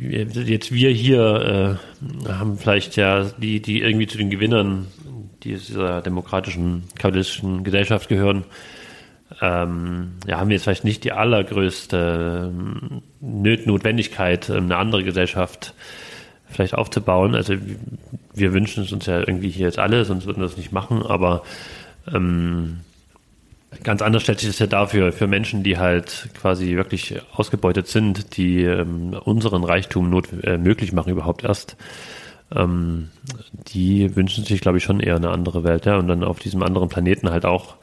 [0.00, 1.78] jetzt wir hier
[2.26, 4.88] äh, haben vielleicht ja die, die irgendwie zu den Gewinnern
[5.44, 8.44] dieser demokratischen, kapitalistischen Gesellschaft gehören,
[9.40, 15.74] ähm, ja, haben wir jetzt vielleicht nicht die allergrößte ähm, Notwendigkeit, eine andere Gesellschaft
[16.50, 17.34] vielleicht aufzubauen.
[17.34, 17.54] Also
[18.34, 21.02] wir wünschen es uns ja irgendwie hier jetzt alle, sonst würden wir das nicht machen,
[21.02, 21.42] aber
[22.12, 22.80] ähm,
[23.82, 28.36] ganz anders stellt sich das ja dafür für Menschen, die halt quasi wirklich ausgebeutet sind,
[28.36, 31.76] die ähm, unseren Reichtum not, äh, möglich machen überhaupt erst.
[32.54, 33.10] Ähm,
[33.68, 36.62] die wünschen sich, glaube ich, schon eher eine andere Welt, ja, und dann auf diesem
[36.62, 37.76] anderen Planeten halt auch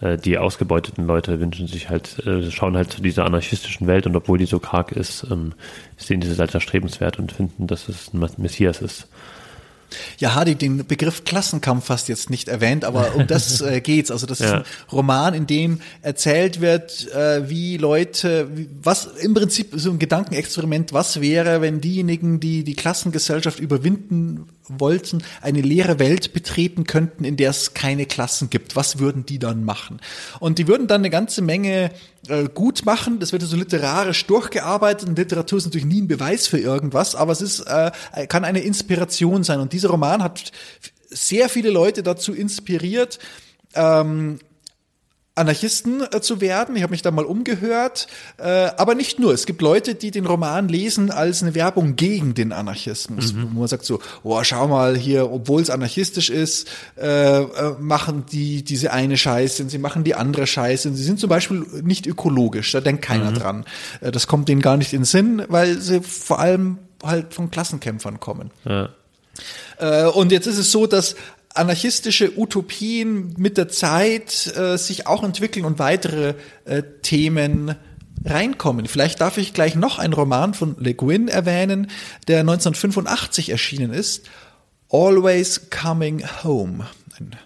[0.00, 4.38] die ausgebeuteten Leute wünschen sich halt, äh, schauen halt zu dieser anarchistischen Welt und obwohl
[4.38, 5.52] die so karg ist, ähm,
[5.96, 9.08] sehen sie es als erstrebenswert und finden, dass es ein Messias ist.
[10.18, 14.10] Ja, Hardy, den Begriff Klassenkampf hast jetzt nicht erwähnt, aber um das äh, geht's.
[14.10, 14.46] Also das ja.
[14.46, 18.48] ist ein Roman, in dem erzählt wird, äh, wie Leute,
[18.82, 25.22] was im Prinzip so ein Gedankenexperiment, was wäre, wenn diejenigen, die die Klassengesellschaft überwinden wollten,
[25.40, 28.76] eine leere Welt betreten könnten, in der es keine Klassen gibt.
[28.76, 30.00] Was würden die dann machen?
[30.38, 31.90] Und die würden dann eine ganze Menge
[32.28, 33.18] äh, gut machen.
[33.18, 35.08] Das wird so literarisch durchgearbeitet.
[35.08, 37.90] Und Literatur ist natürlich nie ein Beweis für irgendwas, aber es ist, äh,
[38.28, 39.60] kann eine Inspiration sein.
[39.60, 40.52] Und dieser Roman hat
[41.08, 43.18] sehr viele Leute dazu inspiriert,
[43.74, 44.38] ähm,
[45.34, 46.76] Anarchisten äh, zu werden.
[46.76, 48.08] Ich habe mich da mal umgehört.
[48.36, 49.32] Äh, aber nicht nur.
[49.32, 53.32] Es gibt Leute, die den Roman lesen als eine Werbung gegen den Anarchismus.
[53.32, 53.50] Mhm.
[53.54, 58.24] Wo man sagt so, oh, schau mal hier, obwohl es anarchistisch ist, äh, äh, machen
[58.30, 60.88] die diese eine Scheiße und sie machen die andere Scheiße.
[60.88, 62.72] Und sie sind zum Beispiel nicht ökologisch.
[62.72, 63.34] Da denkt keiner mhm.
[63.34, 63.64] dran.
[64.00, 67.50] Äh, das kommt denen gar nicht in den Sinn, weil sie vor allem halt von
[67.50, 68.50] Klassenkämpfern kommen.
[68.64, 68.90] Ja.
[69.78, 71.16] Äh, und jetzt ist es so, dass
[71.54, 76.34] anarchistische Utopien mit der Zeit äh, sich auch entwickeln und weitere
[76.64, 77.74] äh, Themen
[78.24, 78.86] reinkommen.
[78.86, 81.90] Vielleicht darf ich gleich noch einen Roman von Le Guin erwähnen,
[82.28, 84.28] der 1985 erschienen ist.
[84.90, 86.86] Always Coming Home.
[87.18, 87.36] Ein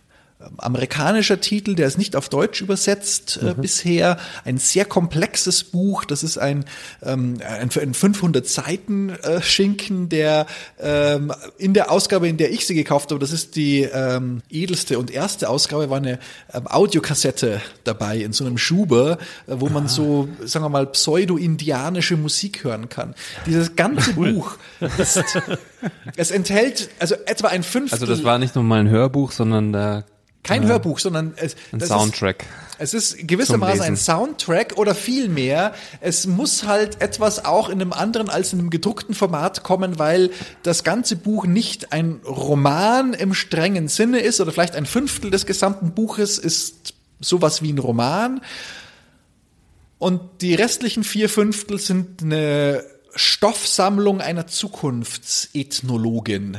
[0.59, 3.63] amerikanischer Titel, der ist nicht auf Deutsch übersetzt äh, mhm.
[3.63, 4.19] bisher.
[4.45, 6.05] Ein sehr komplexes Buch.
[6.05, 6.65] Das ist ein,
[7.03, 10.47] ähm, ein, ein 500 Seiten äh, Schinken, der
[10.81, 14.99] ähm, in der Ausgabe, in der ich sie gekauft habe, das ist die ähm, edelste
[14.99, 16.19] und erste Ausgabe, war eine
[16.53, 19.89] ähm, Audiokassette dabei in so einem Schuber, äh, wo man ah.
[19.89, 23.15] so, sagen wir mal, pseudo-indianische Musik hören kann.
[23.47, 24.33] Dieses ganze cool.
[24.35, 24.57] Buch
[24.99, 25.23] ist,
[26.17, 27.95] es enthält also etwa ein Fünftel.
[27.95, 30.05] Also das war nicht nur mal ein Hörbuch, sondern da
[30.45, 30.69] kein ja.
[30.69, 32.45] Hörbuch, sondern es, ein Soundtrack.
[32.79, 37.93] Ist, es ist gewissermaßen ein Soundtrack oder vielmehr, es muss halt etwas auch in einem
[37.93, 40.31] anderen als in einem gedruckten Format kommen, weil
[40.63, 45.47] das ganze Buch nicht ein Roman im strengen Sinne ist oder vielleicht ein Fünftel des
[45.47, 48.41] gesamten Buches ist sowas wie ein Roman.
[49.99, 56.59] Und die restlichen vier Fünftel sind eine Stoffsammlung einer Zukunftsethnologin.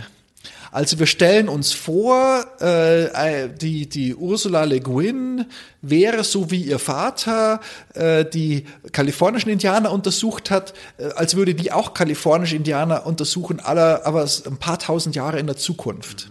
[0.75, 5.45] Also wir stellen uns vor, äh, die, die Ursula Le Guin
[5.81, 7.61] wäre so wie ihr Vater
[7.93, 14.05] äh, die kalifornischen Indianer untersucht hat, äh, als würde die auch kalifornische Indianer untersuchen, aller,
[14.05, 16.29] aber ein paar tausend Jahre in der Zukunft.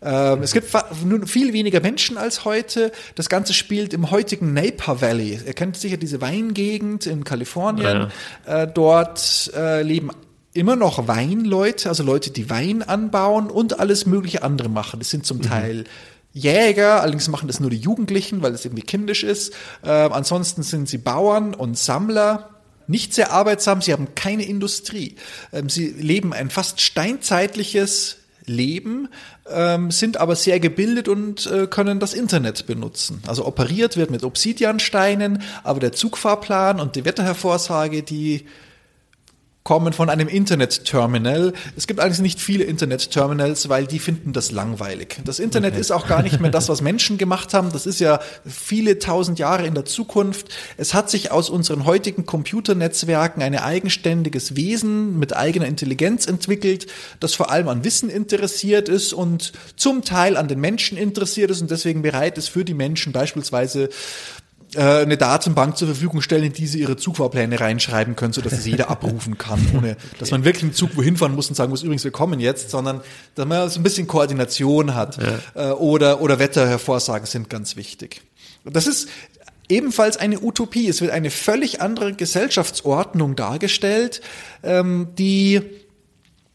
[0.00, 0.72] Ähm, es gibt
[1.04, 2.92] nun viel weniger Menschen als heute.
[3.16, 5.40] Das Ganze spielt im heutigen Napa Valley.
[5.44, 8.12] Ihr kennt sicher diese Weingegend in Kalifornien.
[8.46, 8.62] Ja.
[8.62, 10.12] Äh, dort äh, leben
[10.52, 14.98] immer noch Weinleute, also Leute, die Wein anbauen und alles mögliche andere machen.
[14.98, 15.42] Das sind zum mhm.
[15.42, 15.84] Teil
[16.32, 19.52] Jäger, allerdings machen das nur die Jugendlichen, weil es irgendwie kindisch ist.
[19.82, 22.50] Äh, ansonsten sind sie Bauern und Sammler.
[22.86, 25.16] Nicht sehr arbeitsam, sie haben keine Industrie.
[25.52, 29.08] Ähm, sie leben ein fast steinzeitliches Leben,
[29.48, 33.22] ähm, sind aber sehr gebildet und äh, können das Internet benutzen.
[33.26, 38.46] Also operiert wird mit Obsidiansteinen, aber der Zugfahrplan und die Wetterhervorsage, die
[39.62, 41.52] kommen von einem Internet-Terminal.
[41.76, 45.18] Es gibt eigentlich nicht viele Internet-Terminals, weil die finden das langweilig.
[45.24, 45.80] Das Internet okay.
[45.80, 47.70] ist auch gar nicht mehr das, was Menschen gemacht haben.
[47.70, 50.48] Das ist ja viele tausend Jahre in der Zukunft.
[50.78, 56.86] Es hat sich aus unseren heutigen Computernetzwerken ein eigenständiges Wesen mit eigener Intelligenz entwickelt,
[57.20, 61.60] das vor allem an Wissen interessiert ist und zum Teil an den Menschen interessiert ist
[61.60, 63.90] und deswegen bereit ist, für die Menschen beispielsweise
[64.76, 68.90] eine Datenbank zur Verfügung stellen, in die sie ihre Zugfahrpläne reinschreiben können, sodass es jeder
[68.90, 72.04] abrufen kann, ohne dass man wirklich einen Zug wohin fahren muss und sagen muss, übrigens,
[72.04, 73.00] wir kommen jetzt, sondern
[73.34, 75.70] dass man so ein bisschen Koordination hat ja.
[75.70, 78.22] Äh, oder, oder Wetterhervorsagen sind ganz wichtig.
[78.64, 79.08] Das ist
[79.68, 80.88] ebenfalls eine Utopie.
[80.88, 84.20] Es wird eine völlig andere Gesellschaftsordnung dargestellt,
[84.62, 85.62] ähm, die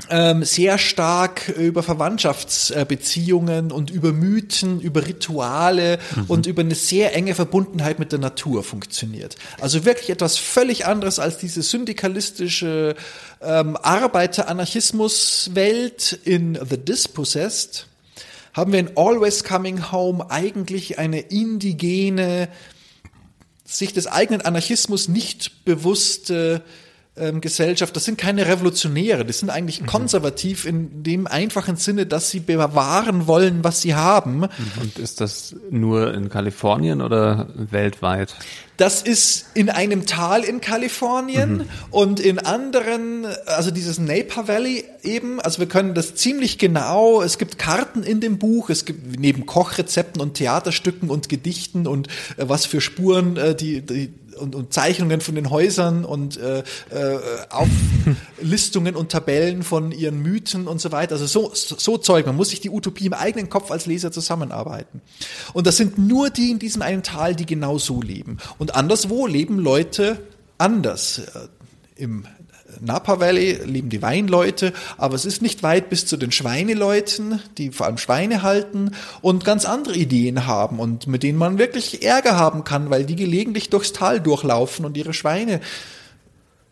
[0.09, 6.25] ähm, sehr stark über Verwandtschaftsbeziehungen und über Mythen, über Rituale mhm.
[6.27, 9.37] und über eine sehr enge Verbundenheit mit der Natur funktioniert.
[9.59, 12.95] Also wirklich etwas völlig anderes als diese syndikalistische
[13.41, 17.87] ähm, Arbeiter-Anarchismus-Welt in The Dispossessed.
[18.53, 22.47] Haben wir in Always Coming Home eigentlich eine indigene,
[23.65, 26.63] sich des eigenen Anarchismus nicht bewusste
[27.17, 29.85] ähm, Gesellschaft, das sind keine Revolutionäre, das sind eigentlich mhm.
[29.85, 34.43] konservativ in dem einfachen Sinne, dass sie bewahren wollen, was sie haben.
[34.81, 38.35] Und ist das nur in Kalifornien oder weltweit?
[38.77, 41.65] Das ist in einem Tal in Kalifornien mhm.
[41.91, 47.37] und in anderen, also dieses Napa Valley eben, also wir können das ziemlich genau, es
[47.37, 52.49] gibt Karten in dem Buch, es gibt neben Kochrezepten und Theaterstücken und Gedichten und äh,
[52.49, 57.19] was für Spuren äh, die, die und, und Zeichnungen von den Häusern und äh, äh,
[57.49, 61.15] Auflistungen und Tabellen von ihren Mythen und so weiter.
[61.15, 62.25] Also so, so Zeug.
[62.25, 65.01] Man muss sich die Utopie im eigenen Kopf als Leser zusammenarbeiten.
[65.53, 68.37] Und das sind nur die in diesem einen Tal, die genau so leben.
[68.57, 70.19] Und anderswo leben Leute
[70.57, 71.19] anders.
[71.19, 72.25] Äh, Im
[72.81, 77.71] Napa Valley leben die Weinleute, aber es ist nicht weit bis zu den Schweineleuten, die
[77.71, 82.37] vor allem Schweine halten und ganz andere Ideen haben und mit denen man wirklich Ärger
[82.37, 85.61] haben kann, weil die gelegentlich durchs Tal durchlaufen und ihre Schweine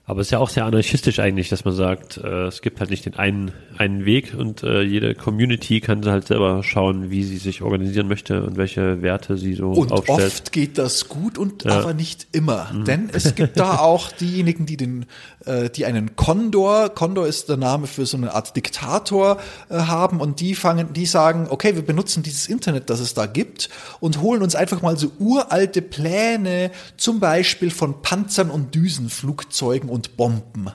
[0.05, 2.89] Aber es ist ja auch sehr anarchistisch eigentlich, dass man sagt, äh, es gibt halt
[2.89, 7.37] nicht den einen, einen Weg und äh, jede Community kann halt selber schauen, wie sie
[7.37, 10.19] sich organisieren möchte und welche Werte sie so Und aufstellt.
[10.33, 11.79] oft geht das gut und Ja.
[11.79, 12.69] aber nicht immer.
[12.85, 15.05] Denn es gibt da auch diejenigen, die den,
[15.45, 19.37] äh, die einen Kondor, Kondor ist der Name für so eine Art Diktator
[19.69, 23.25] äh, haben und die fangen, die sagen, okay, wir benutzen dieses Internet, das es da
[23.25, 23.69] gibt
[24.01, 30.17] und holen uns einfach mal so uralte Pläne, zum Beispiel von Panzern und Düsenflugzeugen und
[30.17, 30.71] Bomben.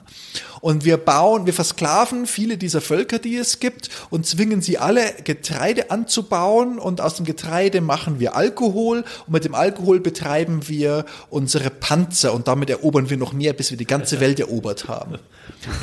[0.61, 5.13] Und wir bauen, wir versklaven viele dieser Völker, die es gibt, und zwingen sie alle
[5.25, 6.79] Getreide anzubauen.
[6.79, 9.03] Und aus dem Getreide machen wir Alkohol.
[9.27, 12.33] Und mit dem Alkohol betreiben wir unsere Panzer.
[12.33, 15.15] Und damit erobern wir noch mehr, bis wir die ganze Welt erobert haben.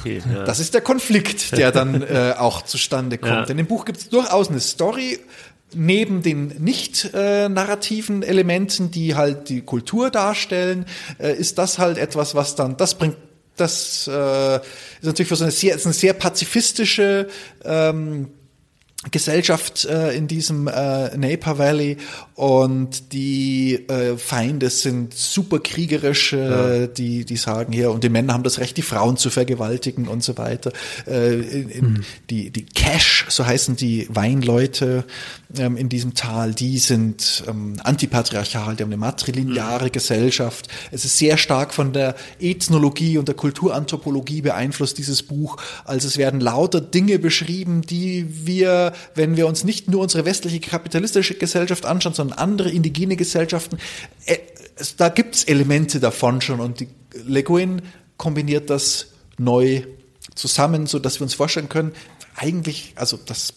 [0.00, 0.44] Okay, ja.
[0.44, 3.32] Das ist der Konflikt, der dann äh, auch zustande kommt.
[3.32, 3.44] Ja.
[3.44, 5.18] In dem Buch gibt es durchaus eine Story.
[5.74, 10.86] Neben den nicht äh, narrativen Elementen, die halt die Kultur darstellen,
[11.18, 13.16] äh, ist das halt etwas, was dann, das bringt,
[13.56, 17.28] das äh, ist natürlich für so eine sehr, ist eine sehr pazifistische
[17.64, 18.28] ähm,
[19.10, 21.96] Gesellschaft äh, in diesem äh, Napa Valley
[22.34, 28.34] und die äh, Feinde sind super kriegerisch, äh, die die sagen hier und die Männer
[28.34, 30.72] haben das Recht, die Frauen zu vergewaltigen und so weiter.
[31.06, 35.04] Äh, in, in, Die die Cash, so heißen die Weinleute
[35.58, 40.68] ähm, in diesem Tal, die sind ähm, antipatriarchal, die haben eine matrilineare Gesellschaft.
[40.90, 45.56] Es ist sehr stark von der Ethnologie und der Kulturanthropologie beeinflusst dieses Buch.
[45.84, 50.60] Also es werden lauter Dinge beschrieben, die wir, wenn wir uns nicht nur unsere westliche
[50.60, 53.78] kapitalistische Gesellschaft anschauen, sondern andere indigene Gesellschaften,
[54.24, 54.38] äh,
[54.76, 56.60] es, da gibt's Elemente davon schon.
[56.60, 56.88] Und die
[57.24, 57.82] Le Guin
[58.16, 59.82] kombiniert das neu
[60.34, 61.92] zusammen, so dass wir uns vorstellen können,
[62.34, 63.54] eigentlich, also das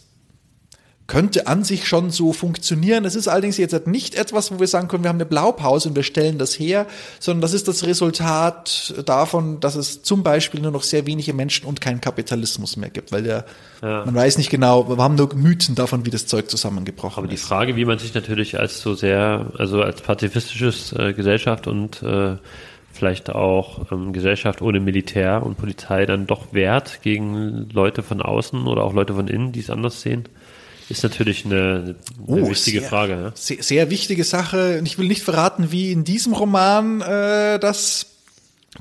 [1.09, 3.03] könnte an sich schon so funktionieren.
[3.03, 5.89] Es ist allerdings jetzt halt nicht etwas, wo wir sagen können, wir haben eine Blaupause
[5.89, 6.85] und wir stellen das her,
[7.19, 11.65] sondern das ist das Resultat davon, dass es zum Beispiel nur noch sehr wenige Menschen
[11.67, 13.45] und keinen Kapitalismus mehr gibt, weil der,
[13.81, 14.05] Ja.
[14.05, 17.35] man weiß nicht genau, wir haben nur Mythen davon, wie das Zeug zusammengebrochen Aber die
[17.35, 17.43] ist.
[17.43, 22.37] Frage, wie man sich natürlich als so sehr, also als pazifistisches äh, Gesellschaft und äh,
[22.93, 28.67] vielleicht auch ähm, Gesellschaft ohne Militär und Polizei dann doch wehrt gegen Leute von außen
[28.67, 30.25] oder auch Leute von innen, die es anders sehen,
[30.89, 31.95] ist natürlich eine,
[32.27, 33.13] eine wichtige Oh, sehr, Frage.
[33.13, 33.31] Ja?
[33.35, 34.79] Sehr, sehr wichtige Sache.
[34.79, 38.07] Und ich will nicht verraten, wie in diesem Roman äh, das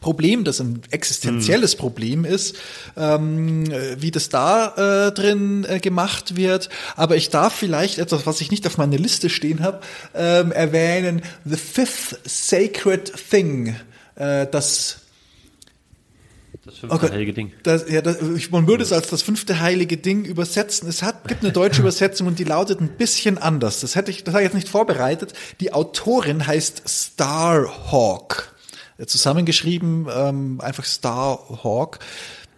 [0.00, 1.78] Problem, das ein existenzielles Mhm.
[1.80, 2.56] Problem ist,
[2.96, 6.68] ähm, äh, wie das da äh, drin äh, gemacht wird.
[6.94, 9.80] Aber ich darf vielleicht etwas, was ich nicht auf meiner Liste stehen habe,
[10.14, 11.22] ähm, erwähnen.
[11.44, 13.76] The Fifth Sacred Thing.
[14.14, 14.98] Äh, das
[16.68, 17.52] Das fünfte heilige Ding.
[17.62, 18.18] das, ja, das,
[18.50, 20.86] man würde es als das fünfte heilige Ding übersetzen.
[20.88, 23.80] Es hat, gibt eine deutsche Übersetzung und die lautet ein bisschen anders.
[23.80, 25.32] Das hätte ich, das habe ich jetzt nicht vorbereitet.
[25.60, 28.54] Die Autorin heißt Starhawk.
[28.98, 32.00] Äh, Zusammengeschrieben, ähm, einfach Starhawk.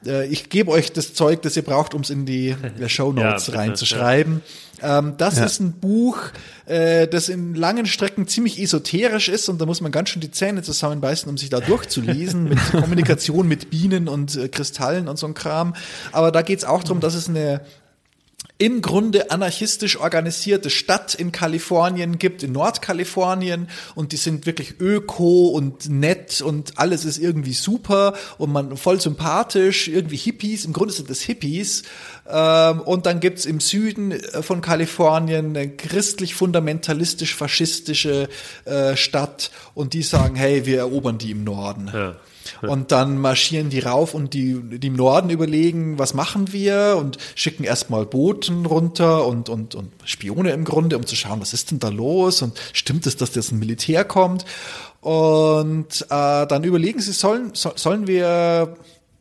[0.05, 2.49] Äh, Ich gebe euch das Zeug, das ihr braucht, um es in die
[2.81, 4.42] äh, Show Ja, Notes bitte, reinzuschreiben.
[4.82, 5.44] Ähm, das Ja.
[5.44, 6.18] ist ein Buch,
[6.66, 10.30] äh, das in langen Strecken ziemlich esoterisch ist und da muss man ganz schön die
[10.30, 15.26] Zähne zusammenbeißen, um sich da durchzulesen mit Kommunikation mit Bienen und äh, Kristallen und so
[15.26, 15.74] ein Kram.
[16.12, 17.60] Aber da geht's auch darum, dass es eine
[18.61, 25.48] im Grunde anarchistisch organisierte Stadt in Kalifornien gibt, in Nordkalifornien und die sind wirklich öko
[25.48, 30.92] und nett und alles ist irgendwie super und man voll sympathisch, irgendwie Hippies, im Grunde
[30.92, 31.85] sind das Hippies
[32.29, 38.29] ähm, und dann gibt's im Süden äh, von Kalifornien eine christlich-fundamentalistisch-faschistische
[38.66, 41.90] äh, Stadt und die sagen, hey, wir erobern die im Norden.
[41.92, 42.16] Ja.
[42.62, 47.18] Und dann marschieren die rauf und die, die im Norden überlegen, was machen wir und
[47.34, 51.70] schicken erstmal Boten runter und, und, und Spione im Grunde, um zu schauen, was ist
[51.70, 54.44] denn da los und stimmt es, dass das ein Militär kommt?
[55.00, 58.76] Und äh, dann überlegen sie, sollen, so, sollen wir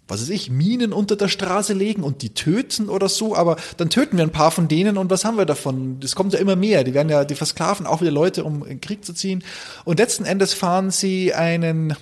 [0.10, 3.90] was weiß ich, Minen unter der Straße legen und die töten oder so, aber dann
[3.90, 6.00] töten wir ein paar von denen und was haben wir davon?
[6.00, 6.84] Das kommt ja immer mehr.
[6.84, 9.44] Die werden ja, die versklaven auch wieder Leute, um in Krieg zu ziehen.
[9.86, 11.96] Und letzten Endes fahren sie einen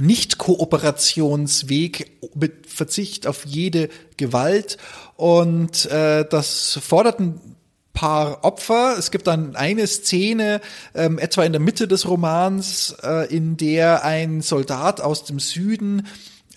[0.00, 4.78] nicht-Kooperationsweg mit Verzicht auf jede Gewalt
[5.16, 7.56] und äh, das fordert ein
[7.98, 8.94] paar Opfer.
[8.96, 10.60] Es gibt dann eine Szene,
[10.94, 16.06] ähm, etwa in der Mitte des Romans, äh, in der ein Soldat aus dem Süden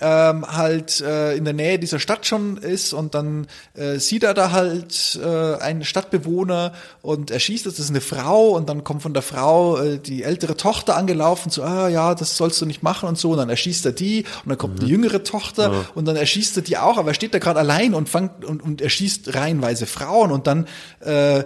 [0.02, 4.34] ähm, halt äh, in der Nähe dieser Stadt schon ist und dann äh, sieht er
[4.34, 9.04] da halt äh, einen Stadtbewohner und erschießt es, das ist eine Frau und dann kommt
[9.04, 12.82] von der Frau äh, die ältere Tochter angelaufen, so, ah ja, das sollst du nicht
[12.82, 13.32] machen und so.
[13.32, 16.64] Und dann erschießt er die und dann kommt die jüngere Tochter und dann erschießt er
[16.64, 20.32] die auch, aber er steht da gerade allein und fangt und, und erschießt reihenweise Frauen
[20.32, 20.68] und dann
[21.00, 21.44] äh,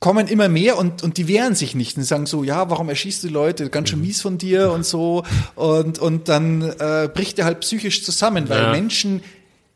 [0.00, 3.24] kommen immer mehr und, und die wehren sich nicht und sagen so, ja, warum erschießt
[3.24, 5.24] du Leute, ganz schön mies von dir und so.
[5.56, 8.70] Und, und dann äh, bricht er halt psychisch zusammen, weil Ja.
[8.70, 9.22] Menschen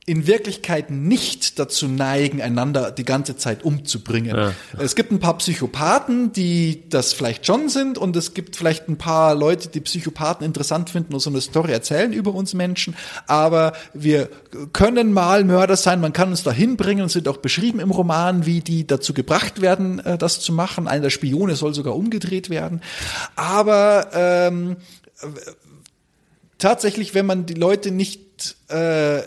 [0.05, 4.35] in Wirklichkeit nicht dazu neigen, einander die ganze Zeit umzubringen.
[4.37, 4.53] Ja.
[4.77, 8.99] Es gibt ein paar Psychopathen, die das vielleicht schon sind und es gibt vielleicht ein
[8.99, 12.97] paar Leute, die Psychopathen interessant finden und so eine Story erzählen über uns Menschen,
[13.29, 14.29] aber wir
[14.73, 18.45] können mal Mörder sein, man kann uns dahin bringen und sind auch beschrieben im Roman,
[18.45, 20.89] wie die dazu gebracht werden, äh, das zu machen.
[20.89, 22.83] Einer der Spione soll sogar umgedreht werden.
[23.37, 24.77] Aber ähm,
[26.59, 29.23] tatsächlich, wenn man die Leute nicht äh,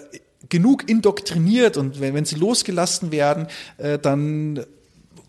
[0.50, 4.62] genug indoktriniert und wenn, wenn sie losgelassen werden, äh, dann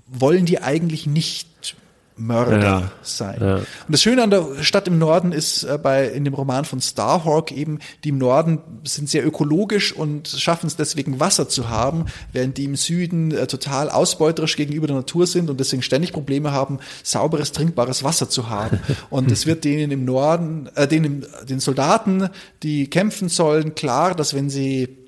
[0.08, 1.76] wollen die eigentlich nicht
[2.18, 2.90] Mörder Ja.
[3.02, 3.36] sein.
[3.40, 3.56] Ja.
[3.56, 6.80] Und das Schöne an der Stadt im Norden ist äh, bei in dem Roman von
[6.80, 12.06] Starhawk eben, die im Norden sind sehr ökologisch und schaffen es deswegen Wasser zu haben,
[12.32, 16.52] während die im Süden äh, total ausbeuterisch gegenüber der Natur sind und deswegen ständig Probleme
[16.52, 18.80] haben, sauberes, trinkbares Wasser zu haben.
[19.10, 22.30] Und es wird denen im Norden, äh, denen, den Soldaten,
[22.62, 25.05] die kämpfen sollen, klar, dass wenn sie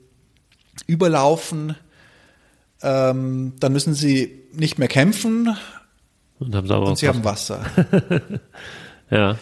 [0.87, 1.76] überlaufen,
[2.83, 5.57] ähm, dann müssen sie nicht mehr kämpfen
[6.39, 7.64] Und haben sauber und sie haben Wasser.
[9.11, 9.39] Ja.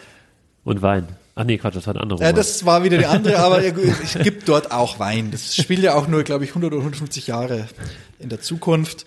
[0.64, 1.09] Und Wein.
[1.34, 2.22] Ach nee, Quatsch, das war ein anderer.
[2.22, 3.62] Ja, das war wieder die andere, aber
[4.03, 5.30] es gibt dort auch Wein.
[5.30, 7.66] Das spielt ja auch nur, glaube ich, 100 oder 150 Jahre
[8.18, 9.05] in der Zukunft.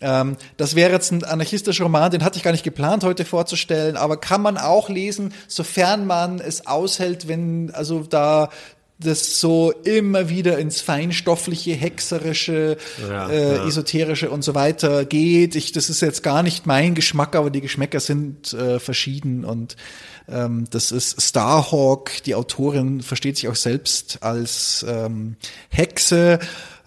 [0.00, 3.96] Ähm, das wäre jetzt ein anarchistischer Roman, den hatte ich gar nicht geplant heute vorzustellen,
[3.96, 8.50] aber kann man auch lesen, sofern man es aushält, wenn also da
[8.98, 12.78] das so immer wieder ins feinstoffliche, hexerische,
[13.08, 13.66] Ja, äh, ja.
[13.66, 15.54] esoterische und so weiter geht.
[15.54, 19.76] Ich, das ist jetzt gar nicht mein Geschmack, aber die Geschmäcker sind äh, verschieden und
[20.28, 22.22] ähm, das ist Starhawk.
[22.24, 25.36] Die Autorin versteht sich auch selbst als ähm,
[25.68, 26.38] Hexe,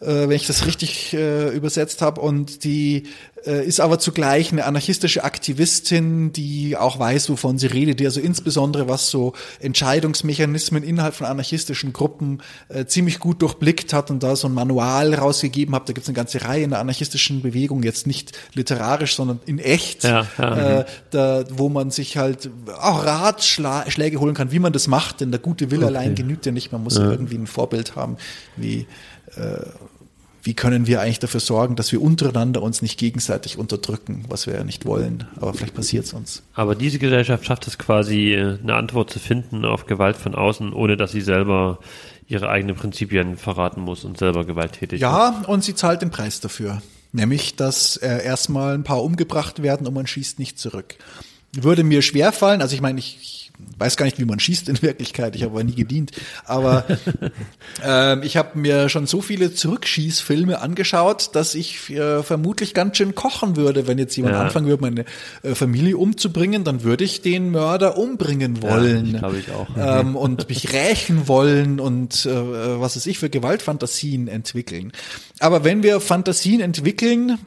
[0.02, 2.22] wenn ich das richtig äh, übersetzt habe.
[2.22, 3.04] Und die
[3.46, 8.20] äh, ist aber zugleich eine anarchistische Aktivistin, die auch weiß, wovon sie redet, die also
[8.20, 14.36] insbesondere was so Entscheidungsmechanismen innerhalb von anarchistischen Gruppen äh, ziemlich gut durchblickt hat und da
[14.36, 15.88] so ein Manual rausgegeben hat.
[15.88, 19.60] Da gibt es eine ganze Reihe in der anarchistischen Bewegung, jetzt nicht literarisch, sondern in
[19.60, 20.80] echt, Ja, ja.
[20.80, 25.32] Äh, da, wo man sich halt auch Ratschläge holen kann, wie man das macht, denn
[25.32, 27.10] der gute Will allein genügt ja nicht, man muss ja.
[27.10, 28.18] irgendwie ein Vorbild haben,
[28.56, 28.88] wie
[29.36, 29.60] äh,
[30.44, 34.56] wie können wir eigentlich dafür sorgen, dass wir untereinander uns nicht gegenseitig unterdrücken, was wir
[34.56, 36.44] ja nicht wollen, aber vielleicht passiert es uns.
[36.54, 40.74] Aber diese Gesellschaft schafft es quasi, äh, eine Antwort zu finden auf Gewalt von außen,
[40.74, 41.80] ohne dass sie selber
[42.28, 45.02] ihre eigenen Prinzipien verraten muss und selber gewalttätig ist.
[45.02, 46.82] Ja, und sie zahlt den Preis dafür.
[47.12, 50.96] Nämlich, dass äh, erstmal ein paar umgebracht werden und man schießt nicht zurück.
[51.54, 54.82] Würde mir schwerfallen, also ich meine, ich, ich weiß gar nicht, wie man schießt in
[54.82, 56.12] Wirklichkeit, ich habe aber nie gedient,
[56.46, 56.86] aber
[57.84, 63.16] ähm, ich habe mir schon so viele Zurückschießfilme angeschaut, dass ich äh, vermutlich ganz schön
[63.16, 64.42] kochen würde, wenn jetzt jemand Ja.
[64.42, 65.06] anfangen würde, meine
[65.44, 69.06] äh, Familie umzubringen, dann würde ich den Mörder umbringen wollen.
[69.14, 69.68] ich glaube ich auch.
[69.78, 74.92] Ähm, und mich rächen wollen und äh, was weiß ich für Gewaltfantasien entwickeln.
[75.40, 77.38] Aber wenn wir Fantasien entwickeln,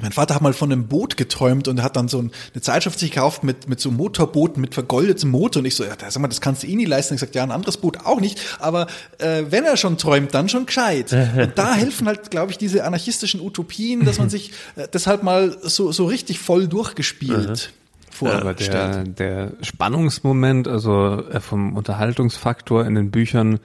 [0.00, 2.98] mein Vater hat mal von einem Boot geträumt und hat dann so ein- eine Zeitschrift
[2.98, 5.60] sich gekauft mit, mit so Motorbooten, mit vergoldetem Motor.
[5.60, 7.14] Und ich so, ja, sag mal, das kannst du eh nie leisten.
[7.14, 8.38] Ich gesagt, ja, ein anderes Boot auch nicht.
[8.58, 8.88] Aber
[9.18, 11.12] äh, wenn er schon träumt, dann schon gescheit.
[11.36, 15.56] Und da helfen halt, glaube ich, diese anarchistischen Utopien, dass man sich äh, deshalb mal
[15.62, 17.72] so, so richtig voll durchgespielt
[18.20, 19.18] Aber der, vorstellt.
[19.18, 23.60] der Spannungsmoment, also äh, vom Unterhaltungsfaktor in den Büchern,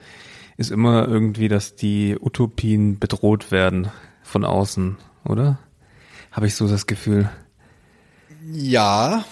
[0.56, 3.88] ist immer irgendwie, dass die Utopien bedroht werden
[4.22, 5.58] von außen, oder?
[6.32, 7.28] Habe ich so das Gefühl.
[8.52, 9.24] Ja,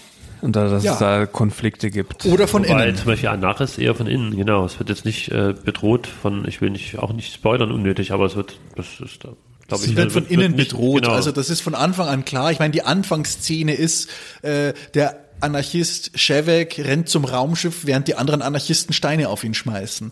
[0.43, 0.93] Und da, dass Ja.
[0.95, 2.25] es da Konflikte gibt.
[2.25, 2.97] oder von Wobei innen.
[2.97, 4.65] zum Beispiel Anarchis eher von innen, genau.
[4.65, 8.25] Es wird jetzt nicht äh, bedroht von, ich will nicht, auch nicht spoilern unnötig, aber
[8.25, 9.37] es wird, das ist, glaube
[9.73, 11.03] ich, Sie wird von innen nicht- bedroht.
[11.03, 11.15] Genau.
[11.15, 12.51] Also das ist von Anfang an klar.
[12.53, 14.09] Ich meine, die Anfangsszene ist,
[14.43, 20.11] äh, der Anarchist Shevek rennt zum Raumschiff, während die anderen Anarchisten Steine auf ihn schmeißen,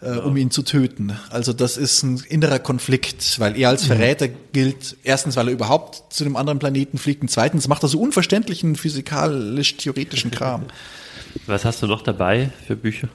[0.00, 1.16] äh, um ihn zu töten.
[1.30, 6.12] Also das ist ein innerer Konflikt, weil er als Verräter gilt, erstens, weil er überhaupt
[6.12, 10.64] zu einem anderen Planeten fliegt und zweitens macht er so unverständlichen physikalisch-theoretischen Kram.
[11.46, 13.08] Was hast du noch dabei für Bücher?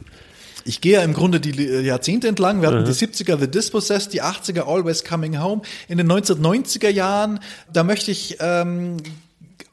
[0.67, 2.61] Ich gehe ja im Grunde die äh, Jahrzehnte entlang.
[2.61, 5.61] Wir hatten die 70er The Dispossessed, die 80er Always Coming Home.
[5.87, 7.39] In den 1990er Jahren,
[7.71, 8.97] da möchte ich ähm,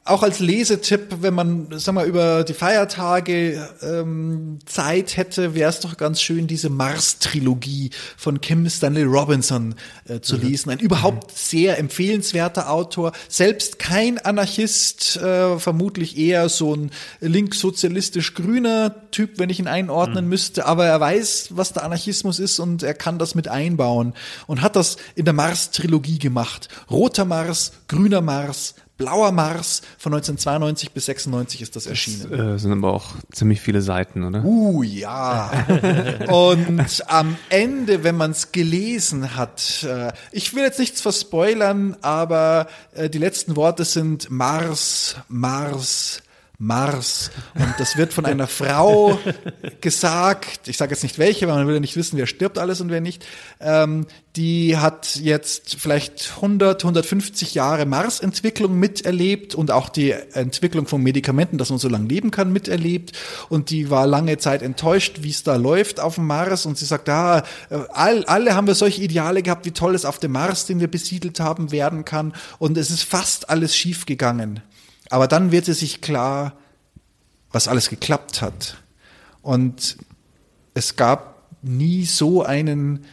[0.05, 5.79] auch als Lesetipp, wenn man, sag mal, über die Feiertage ähm, Zeit hätte, wäre es
[5.79, 9.75] doch ganz schön, diese Mars-Trilogie von Kim Stanley Robinson
[10.09, 10.71] äh, zu lesen.
[10.71, 13.13] Ein überhaupt sehr empfehlenswerter Autor.
[13.29, 16.91] Selbst kein Anarchist, äh, vermutlich eher so ein
[17.21, 20.65] linkssozialistisch-grüner Typ, wenn ich ihn einordnen müsste.
[20.65, 24.15] Aber er weiß, was der Anarchismus ist und er kann das mit einbauen.
[24.47, 26.67] Und hat das in der Mars-Trilogie gemacht.
[26.91, 32.27] Roter Mars, grüner Mars, Blauer Mars von 1992 bis 96 ist das erschienen.
[32.29, 34.43] Das äh, sind aber auch ziemlich viele Seiten, oder?
[34.45, 35.51] Uh, ja.
[36.29, 42.67] Und am Ende, wenn man es gelesen hat, äh, ich will jetzt nichts verspoilern, aber
[42.93, 46.21] äh, die letzten Worte sind Mars, Mars,
[46.59, 47.31] Mars.
[47.55, 49.19] Und das wird von einer Frau
[49.81, 52.79] gesagt, ich sage jetzt nicht welche, weil man will ja nicht wissen, wer stirbt alles
[52.79, 53.25] und wer nicht.
[53.59, 61.01] Ähm, die hat jetzt vielleicht 100, 150 Jahre Mars-Entwicklung miterlebt und auch die Entwicklung von
[61.01, 63.13] Medikamenten, dass man so lange leben kann, miterlebt.
[63.49, 66.67] Und die war lange Zeit enttäuscht, wie es da läuft auf dem Mars.
[66.67, 67.43] Und sie sagt, ah,
[67.91, 70.87] all, alle haben wir solche Ideale gehabt, wie toll es auf dem Mars, den wir
[70.89, 72.33] besiedelt haben, werden kann.
[72.59, 74.61] Und es ist fast alles schief gegangen.
[75.13, 76.57] Aber dann wird es sich klar,
[77.51, 78.77] was alles geklappt hat.
[79.43, 79.97] Und
[80.73, 83.05] es gab nie so einen,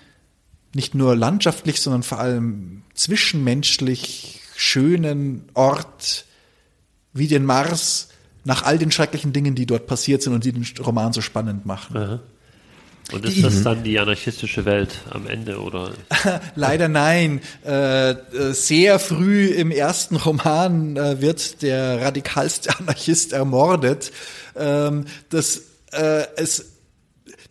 [0.73, 6.25] nicht nur landschaftlich, sondern vor allem zwischenmenschlich schönen Ort
[7.13, 8.09] wie den Mars
[8.45, 11.67] nach all den schrecklichen Dingen, die dort passiert sind und die den Roman so spannend
[11.67, 11.99] machen.
[11.99, 12.21] Aha.
[13.13, 15.93] Und ist das dann die anarchistische Welt am Ende, oder?
[16.55, 17.41] Leider nein.
[17.65, 18.15] Äh,
[18.53, 24.13] sehr früh im ersten Roman äh, wird der radikalste Anarchist ermordet.
[24.57, 26.73] Ähm, das, äh, es,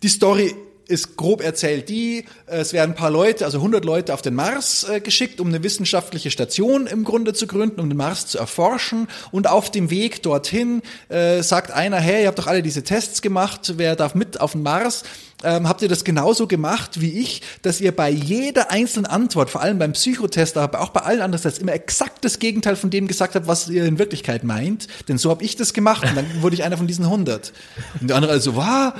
[0.02, 0.56] die Story
[0.90, 4.88] ist grob erzählt die, es werden ein paar Leute, also 100 Leute auf den Mars
[4.90, 9.08] äh, geschickt, um eine wissenschaftliche Station im Grunde zu gründen, um den Mars zu erforschen.
[9.32, 13.22] Und auf dem Weg dorthin äh, sagt einer, hey, ihr habt doch alle diese Tests
[13.22, 15.04] gemacht, wer darf mit auf den Mars?
[15.44, 19.62] Ähm, habt ihr das genauso gemacht wie ich, dass ihr bei jeder einzelnen Antwort, vor
[19.62, 23.08] allem beim Psychotest, aber auch bei allen anderen Tests, immer exakt das Gegenteil von dem
[23.08, 24.88] gesagt habt, was ihr in Wirklichkeit meint.
[25.08, 27.54] Denn so habe ich das gemacht und dann wurde ich einer von diesen 100.
[28.02, 28.96] Und der andere also, war,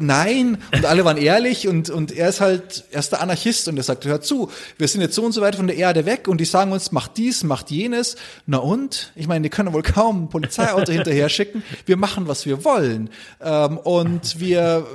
[0.00, 0.58] nein.
[0.74, 3.82] Und alle waren ehrlich und, und er ist halt, er ist der Anarchist und er
[3.82, 6.40] sagt, hört zu, wir sind jetzt so und so weit von der Erde weg und
[6.40, 8.16] die sagen uns, macht dies, macht jenes.
[8.46, 9.12] Na und?
[9.16, 11.62] Ich meine, die können wohl kaum ein Polizeiauto hinterher schicken.
[11.86, 13.10] Wir machen, was wir wollen.
[13.42, 14.86] Ähm, und wir,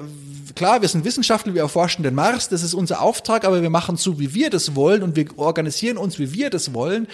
[0.55, 3.97] klar, wir sind Wissenschaftler, wir erforschen den Mars, das ist unser Auftrag, aber wir machen
[3.97, 7.07] so, wie wir das wollen und wir organisieren uns, wie wir das wollen.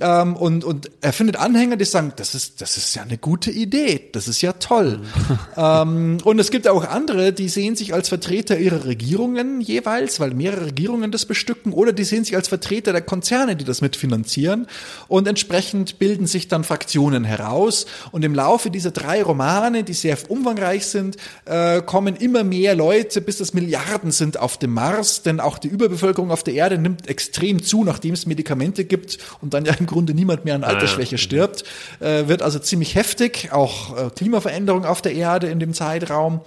[0.00, 3.52] Ähm, und, und er findet Anhänger, die sagen, das ist, das ist ja eine gute
[3.52, 5.00] Idee, das ist ja toll.
[5.56, 10.34] ähm, und es gibt auch andere, die sehen sich als Vertreter ihrer Regierungen jeweils, weil
[10.34, 14.66] mehrere Regierungen das bestücken, oder die sehen sich als Vertreter der Konzerne, die das mitfinanzieren.
[15.06, 17.86] Und entsprechend bilden sich dann Fraktionen heraus.
[18.10, 23.20] Und im Laufe dieser drei Romane, die sehr umfangreich sind, äh, kommen immer mehr Leute,
[23.20, 27.08] bis es Milliarden sind auf dem Mars, denn auch die Überbevölkerung auf der Erde nimmt
[27.08, 31.18] extrem zu, nachdem es Medikamente gibt und dann ja im Grunde niemand mehr an Altersschwäche
[31.18, 31.64] stirbt.
[32.00, 36.40] Äh, wird also ziemlich heftig, auch äh, Klimaveränderung auf der Erde in dem Zeitraum.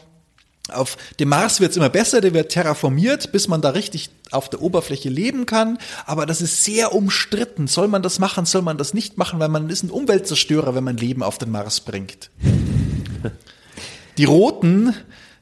[0.70, 4.50] Auf dem Mars wird es immer besser, der wird terraformiert, bis man da richtig auf
[4.50, 5.78] der Oberfläche leben kann.
[6.06, 7.68] Aber das ist sehr umstritten.
[7.68, 10.84] Soll man das machen, soll man das nicht machen, weil man ist ein Umweltzerstörer, wenn
[10.84, 12.32] man Leben auf den Mars bringt.
[14.18, 14.94] Die Roten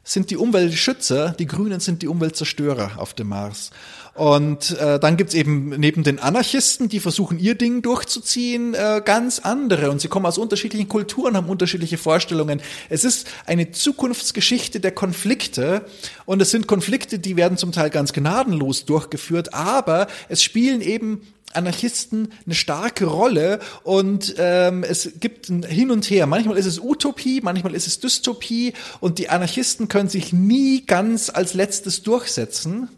[0.04, 3.72] sind die Umweltschützer, die Grünen sind die Umweltzerstörer auf dem Mars.
[4.16, 9.40] Und äh, dann gibt's eben neben den Anarchisten, die versuchen, ihr Ding durchzuziehen, äh, ganz
[9.40, 9.92] andere.
[9.92, 12.62] Und sie kommen aus unterschiedlichen Kulturen, haben unterschiedliche Vorstellungen.
[12.90, 15.86] Es ist eine Zukunftsgeschichte der Konflikte.
[16.26, 21.22] Und es sind Konflikte, die werden zum Teil ganz gnadenlos durchgeführt, aber es spielen eben
[21.52, 26.26] Anarchisten eine starke Rolle und ähm, es gibt ein Hin und Her.
[26.26, 31.30] Manchmal ist es Utopie, manchmal ist es Dystopie und die Anarchisten können sich nie ganz
[31.30, 32.90] als letztes durchsetzen.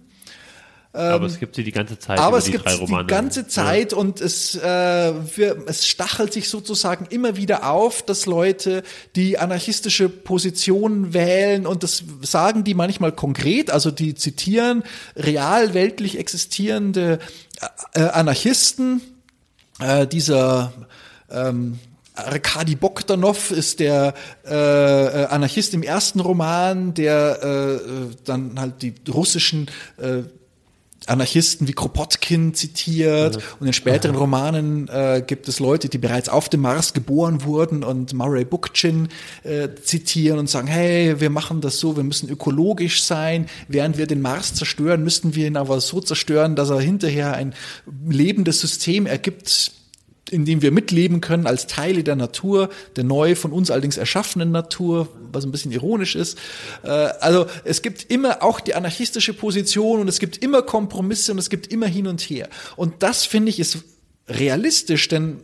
[0.98, 2.20] Aber es gibt sie die ganze Zeit.
[2.20, 3.98] Aber es die gibt die ganze Zeit ja.
[3.98, 8.84] und es, äh, wir, es stachelt sich sozusagen immer wieder auf, dass Leute
[9.16, 14.84] die anarchistische Position wählen und das sagen die manchmal konkret, also die zitieren
[15.16, 17.20] real weltlich existierende
[17.94, 19.02] äh, Anarchisten.
[19.80, 20.74] Äh, dieser
[21.30, 21.80] ähm,
[22.18, 24.14] Arkadi Bogdanov ist der
[24.46, 30.24] äh, äh, Anarchist im ersten Roman, der äh, dann halt die russischen äh,
[31.08, 33.42] Anarchisten wie Kropotkin zitiert ja.
[33.60, 34.22] und in späteren Aha.
[34.22, 39.10] Romanen äh, gibt es Leute, die bereits auf dem Mars geboren wurden und Murray Bookchin
[39.44, 44.08] äh, zitieren und sagen, hey, wir machen das so, wir müssen ökologisch sein, während wir
[44.08, 47.54] den Mars zerstören, müssten wir ihn aber so zerstören, dass er hinterher ein
[48.08, 49.77] lebendes System ergibt,
[50.30, 54.52] in dem wir mitleben können als Teile der Natur, der neu von uns allerdings erschaffenen
[54.52, 56.38] Natur, was ein bisschen ironisch ist.
[56.84, 61.38] Äh, also es gibt immer auch die anarchistische Position und es gibt immer Kompromisse und
[61.38, 62.50] es gibt immer hin und her.
[62.76, 63.80] Und das finde ich ist
[64.28, 65.42] realistisch, denn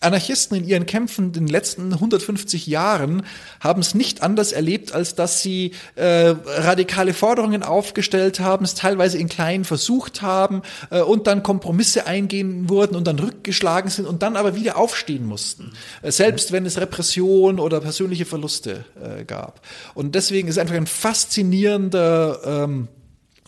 [0.00, 3.24] Anarchisten in ihren Kämpfen in den letzten 150 Jahren
[3.60, 9.18] haben es nicht anders erlebt, als dass sie äh, radikale Forderungen aufgestellt haben, es teilweise
[9.18, 14.22] in kleinen versucht haben äh, und dann Kompromisse eingehen wurden und dann rückgeschlagen sind und
[14.22, 15.72] dann aber wieder aufstehen mussten,
[16.02, 19.60] äh, selbst wenn es Repression oder persönliche Verluste äh, gab.
[19.94, 22.88] Und deswegen ist einfach ein faszinierender ähm,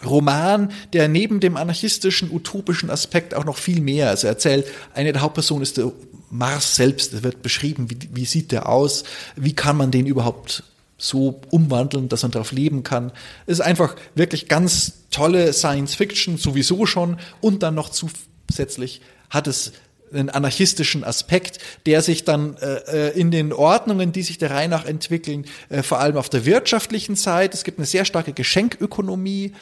[0.04, 5.22] Roman, der neben dem anarchistischen, utopischen Aspekt auch noch viel mehr, also erzählt, eine der
[5.22, 5.90] Hauptpersonen ist der
[6.30, 9.04] Mars selbst, wird beschrieben, wie, wie sieht der aus,
[9.36, 10.64] wie kann man den überhaupt
[10.98, 13.12] so umwandeln, dass man darauf leben kann.
[13.46, 19.46] Es ist einfach wirklich ganz tolle Science Fiction, sowieso schon, und dann noch zusätzlich hat
[19.46, 19.72] es
[20.12, 24.68] einen anarchistischen Aspekt, der sich dann äh, äh, in den Ordnungen, die sich der Reihe
[24.68, 29.52] nach entwickeln, äh, vor allem auf der wirtschaftlichen Seite, es gibt eine sehr starke Geschenkökonomie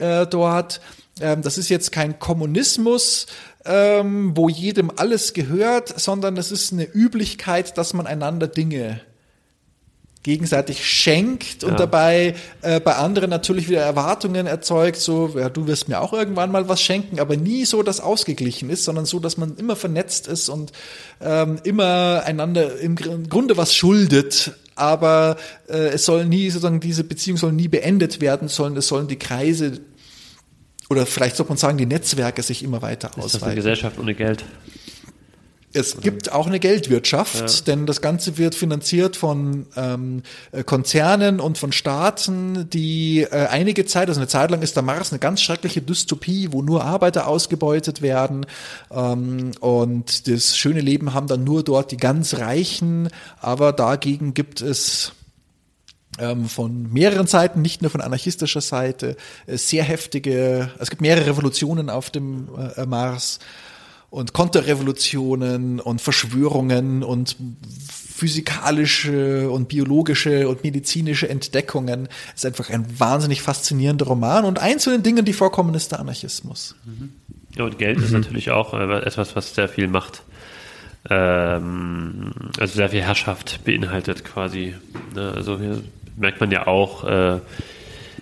[0.00, 0.80] äh, dort.
[1.20, 3.26] Ähm, das ist jetzt kein Kommunismus,
[3.64, 9.00] ähm, wo jedem alles gehört, sondern es ist eine Üblichkeit, dass man einander Dinge
[10.24, 11.76] gegenseitig schenkt und Ja.
[11.78, 16.52] dabei äh, bei anderen natürlich wieder Erwartungen erzeugt, so, ja, du wirst mir auch irgendwann
[16.52, 20.28] mal was schenken, aber nie so, dass ausgeglichen ist, sondern so, dass man immer vernetzt
[20.28, 20.70] ist und
[21.20, 25.38] ähm, immer einander im Gr- Grunde was schuldet, aber
[25.68, 29.18] äh, es soll nie, sozusagen, diese Beziehung soll nie beendet werden, sondern es sollen die
[29.18, 29.80] Kreise
[30.92, 33.56] oder vielleicht sollte man sagen, die Netzwerke sich immer weiter Ist das eine ausweiten.
[33.56, 34.44] Gesellschaft ohne Geld?
[35.74, 40.22] Es gibt auch eine Geldwirtschaft, denn das Ganze wird finanziert von ähm,
[40.52, 44.82] äh, Konzernen und von Staaten, die äh, einige Zeit, also eine Zeit lang ist der
[44.82, 48.44] Mars eine ganz schreckliche Dystopie, wo nur Arbeiter ausgebeutet werden
[48.90, 53.08] ähm, und das schöne Leben haben dann nur dort die ganz Reichen,
[53.40, 55.12] aber dagegen gibt es
[56.46, 61.88] von mehreren Seiten, nicht nur von anarchistischer Seite, äh, sehr heftige, es gibt mehrere Revolutionen
[61.88, 63.38] auf dem äh, Mars
[64.10, 67.36] und Konterrevolutionen und Verschwörungen und
[68.22, 72.08] physikalische und biologische und medizinische Entdeckungen.
[72.36, 75.92] Es ist einfach ein wahnsinnig faszinierender Roman und eins von den Dingen, die vorkommen, ist
[75.92, 76.76] der Anarchismus.
[77.56, 80.22] Ja, und Geld ist natürlich auch äh, etwas, was sehr viel Macht,
[81.08, 84.74] ähm, also sehr viel Herrschaft beinhaltet quasi.
[85.14, 85.32] Ne?
[85.34, 85.82] Also hier
[86.22, 87.40] merkt man ja auch äh,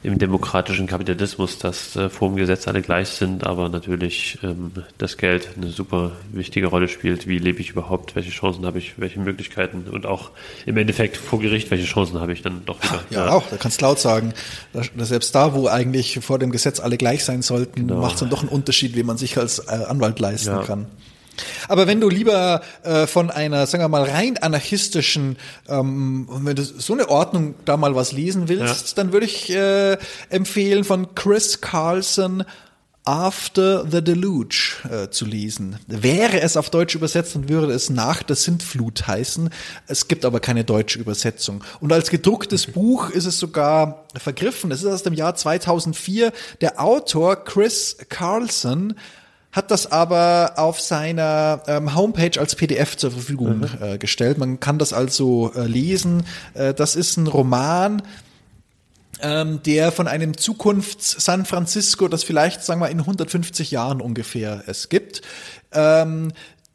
[0.02, 5.18] im demokratischen Kapitalismus, dass äh, vor dem Gesetz alle gleich sind, aber natürlich ähm, das
[5.18, 7.28] Geld eine super wichtige Rolle spielt.
[7.28, 8.16] Wie lebe ich überhaupt?
[8.16, 8.94] Welche Chancen habe ich?
[8.98, 9.84] Welche Möglichkeiten?
[9.90, 10.30] Und auch
[10.64, 13.04] im Endeffekt vor Gericht, welche Chancen habe ich dann doch wieder?
[13.10, 14.32] Ja, auch, da kannst du laut sagen,
[14.72, 18.20] dass, dass selbst da, wo eigentlich vor dem Gesetz alle gleich sein sollten, macht es
[18.20, 20.62] dann doch einen Unterschied, wie man sich als äh, Anwalt leisten Ja.
[20.62, 20.86] kann.
[21.68, 25.36] Aber wenn du lieber äh, von einer, sagen wir mal, rein anarchistischen,
[25.68, 29.98] ähm, wenn du so eine Ordnung da mal was lesen willst, dann würde ich äh,
[30.28, 32.44] empfehlen von Chris Carlson
[33.04, 35.78] After the Deluge äh, zu lesen.
[35.86, 39.48] Wäre es auf Deutsch übersetzt, dann würde es nach der Sintflut heißen.
[39.86, 41.64] Es gibt aber keine deutsche Übersetzung.
[41.80, 44.70] Und als gedrucktes Buch ist es sogar vergriffen.
[44.70, 46.30] Es ist aus dem Jahr 2004.
[46.60, 48.94] Der Autor Chris Carlson
[49.52, 54.38] hat das aber auf seiner ähm, Homepage als PDF zur Verfügung äh, gestellt.
[54.38, 56.24] Man kann das also äh, lesen.
[56.54, 58.02] Äh, das ist ein Roman,
[59.22, 64.88] ähm, der von einem Zukunfts-San Francisco, das vielleicht, sagen wir, in 150 Jahren ungefähr es
[64.88, 65.22] gibt.
[65.72, 66.32] Ähm,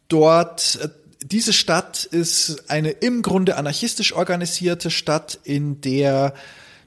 [0.10, 0.90] dort, äh,
[1.24, 6.34] diese Stadt ist eine im Grunde anarchistisch organisierte Stadt, in der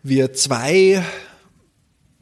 [0.03, 1.03] wir zwei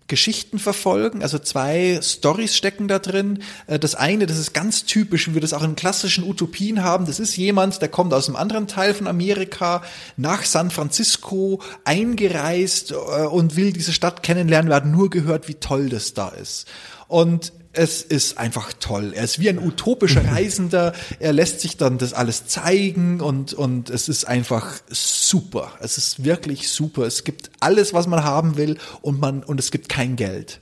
[0.08, 3.42] Geschichten verfolgen, also zwei Stories stecken da drin.
[3.66, 7.06] Äh, Das eine, das ist ganz typisch, wie wir das auch in klassischen Utopien haben.
[7.06, 9.82] Das ist jemand, der kommt aus einem anderen Teil von Amerika
[10.16, 14.70] nach San Francisco eingereist äh, und will diese Stadt kennenlernen.
[14.70, 16.66] Wir hatten nur gehört, wie toll das da ist.
[17.08, 19.12] Und es ist einfach toll.
[19.14, 20.92] Er ist wie ein utopischer Reisender.
[21.20, 25.72] Er lässt sich dann das alles zeigen und, und es ist einfach super.
[25.80, 27.02] Es ist wirklich super.
[27.02, 30.60] Es gibt alles, was man haben will und man, und es gibt kein Geld.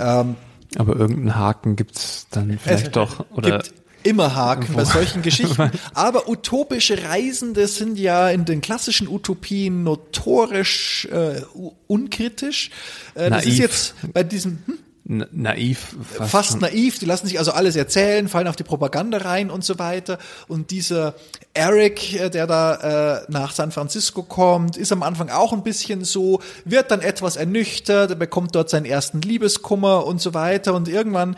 [0.00, 0.36] Ähm,
[0.76, 3.26] Aber irgendeinen Haken gibt's dann vielleicht doch.
[3.30, 5.70] Oder gibt immer Haken bei solchen Geschichten.
[5.94, 11.42] Aber utopische Reisende sind ja in den klassischen Utopien notorisch äh,
[11.86, 12.70] unkritisch.
[13.14, 14.78] Äh, das ist jetzt bei diesem hm,
[15.08, 19.50] naiv fast, fast naiv, die lassen sich also alles erzählen, fallen auf die Propaganda rein
[19.50, 20.18] und so weiter.
[20.48, 21.14] Und dieser
[21.54, 26.04] Eric, äh, der da äh, nach San Francisco kommt, ist am Anfang auch ein bisschen
[26.04, 30.74] so, wird dann etwas ernüchtert, er bekommt dort seinen ersten Liebeskummer und so weiter.
[30.74, 31.36] Und irgendwann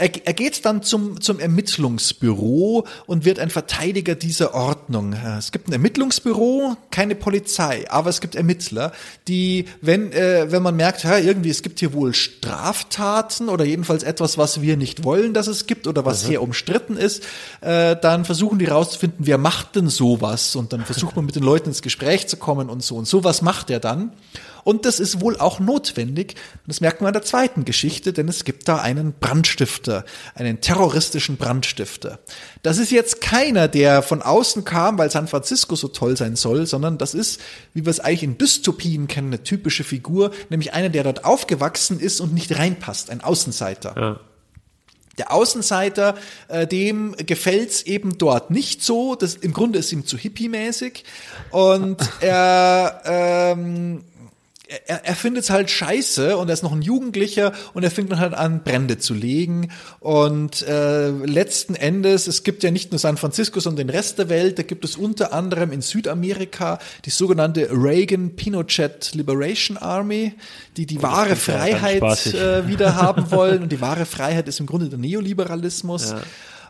[0.00, 5.12] er, er geht dann zum, zum Ermittlungsbüro und wird ein Verteidiger dieser Ordnung.
[5.12, 8.92] Es gibt ein Ermittlungsbüro, keine Polizei, aber es gibt Ermittler,
[9.28, 14.02] die, wenn, äh, wenn man merkt, ja, irgendwie, es gibt hier wohl Straftaten oder jedenfalls
[14.02, 17.22] etwas, was wir nicht wollen, dass es gibt oder was sehr umstritten ist,
[17.60, 20.56] äh, dann versuchen die rauszufinden, wer macht denn sowas?
[20.56, 22.96] Und dann versucht man mit den Leuten ins Gespräch zu kommen und so.
[22.96, 24.12] Und sowas macht er dann.
[24.64, 26.34] Und das ist wohl auch notwendig.
[26.66, 30.04] Das merkt man an der zweiten Geschichte, denn es gibt da einen Brandstifter,
[30.34, 32.18] einen terroristischen Brandstifter.
[32.62, 36.66] Das ist jetzt keiner, der von außen kam, weil San Francisco so toll sein soll,
[36.66, 37.40] sondern das ist,
[37.74, 42.00] wie wir es eigentlich in Dystopien kennen, eine typische Figur, nämlich einer, der dort aufgewachsen
[42.00, 43.94] ist und nicht reinpasst, ein Außenseiter.
[43.96, 44.20] Ja.
[45.20, 46.14] Der Außenseiter,
[46.48, 49.16] äh, dem gefällt's eben dort nicht so.
[49.16, 51.04] Das, Im Grunde ist ihm zu hippie-mäßig.
[51.50, 54.04] Und er, ähm,
[54.86, 58.10] er, er findet es halt scheiße und er ist noch ein Jugendlicher und er fängt
[58.12, 59.70] dann halt an, Brände zu legen.
[59.98, 64.28] Und äh, letzten Endes, es gibt ja nicht nur San Francisco, sondern den Rest der
[64.28, 70.34] Welt, da gibt es unter anderem in Südamerika die sogenannte Reagan Pinochet Liberation Army,
[70.76, 73.62] die die wahre ja ganz Freiheit äh, wieder haben wollen.
[73.62, 76.14] Und die wahre Freiheit ist im Grunde der Neoliberalismus.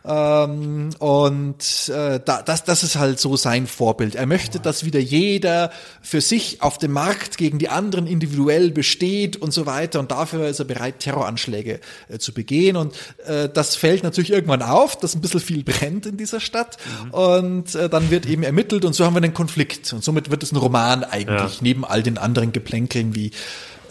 [0.03, 4.15] Ähm, und äh, da, das, das ist halt so sein Vorbild.
[4.15, 5.71] Er möchte, dass wieder jeder
[6.01, 10.01] für sich auf dem Markt gegen die anderen individuell besteht und so weiter.
[10.01, 12.77] Und dafür ist er bereit, Terroranschläge äh, zu begehen.
[12.77, 12.95] Und
[13.27, 16.79] äh, das fällt natürlich irgendwann auf, dass ein bisschen viel brennt in dieser Stadt.
[17.13, 19.93] Und äh, dann wird eben ermittelt und so haben wir einen Konflikt.
[19.93, 21.59] Und somit wird es ein Roman eigentlich, Ja.
[21.61, 23.33] neben all den anderen Geplänkeln wie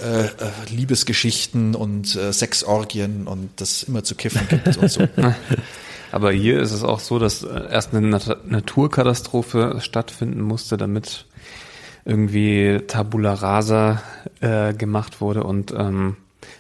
[0.02, 0.30] äh, äh,
[0.70, 5.08] Liebesgeschichten und äh, Sexorgien und das immer zu kiffen gibt und so.
[6.12, 11.26] Aber hier ist es auch so, dass äh, erst eine Nat Naturkatastrophe stattfinden musste, damit
[12.06, 14.02] irgendwie Tabula Rasa
[14.42, 16.18] äh, gemacht wurde und ähm,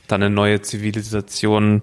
[0.07, 1.81] dann eine neue Zivilisation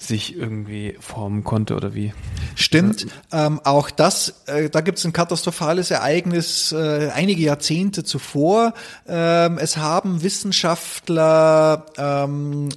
[0.00, 2.14] sich irgendwie formen konnte oder wie.
[2.54, 8.74] Stimmt, ähm, auch das, äh, da gibt es ein katastrophales Ereignis äh, einige Jahrzehnte zuvor.
[9.08, 12.68] Ähm, es haben Wissenschaftler ähm,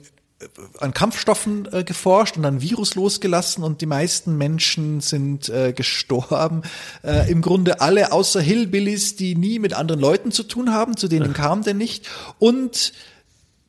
[0.79, 6.63] an Kampfstoffen äh, geforscht und ein Virus losgelassen und die meisten Menschen sind äh, gestorben.
[7.03, 11.07] Äh, Im Grunde alle außer Hillbillies, die nie mit anderen Leuten zu tun haben, zu
[11.07, 12.07] denen kam der nicht.
[12.39, 12.93] Und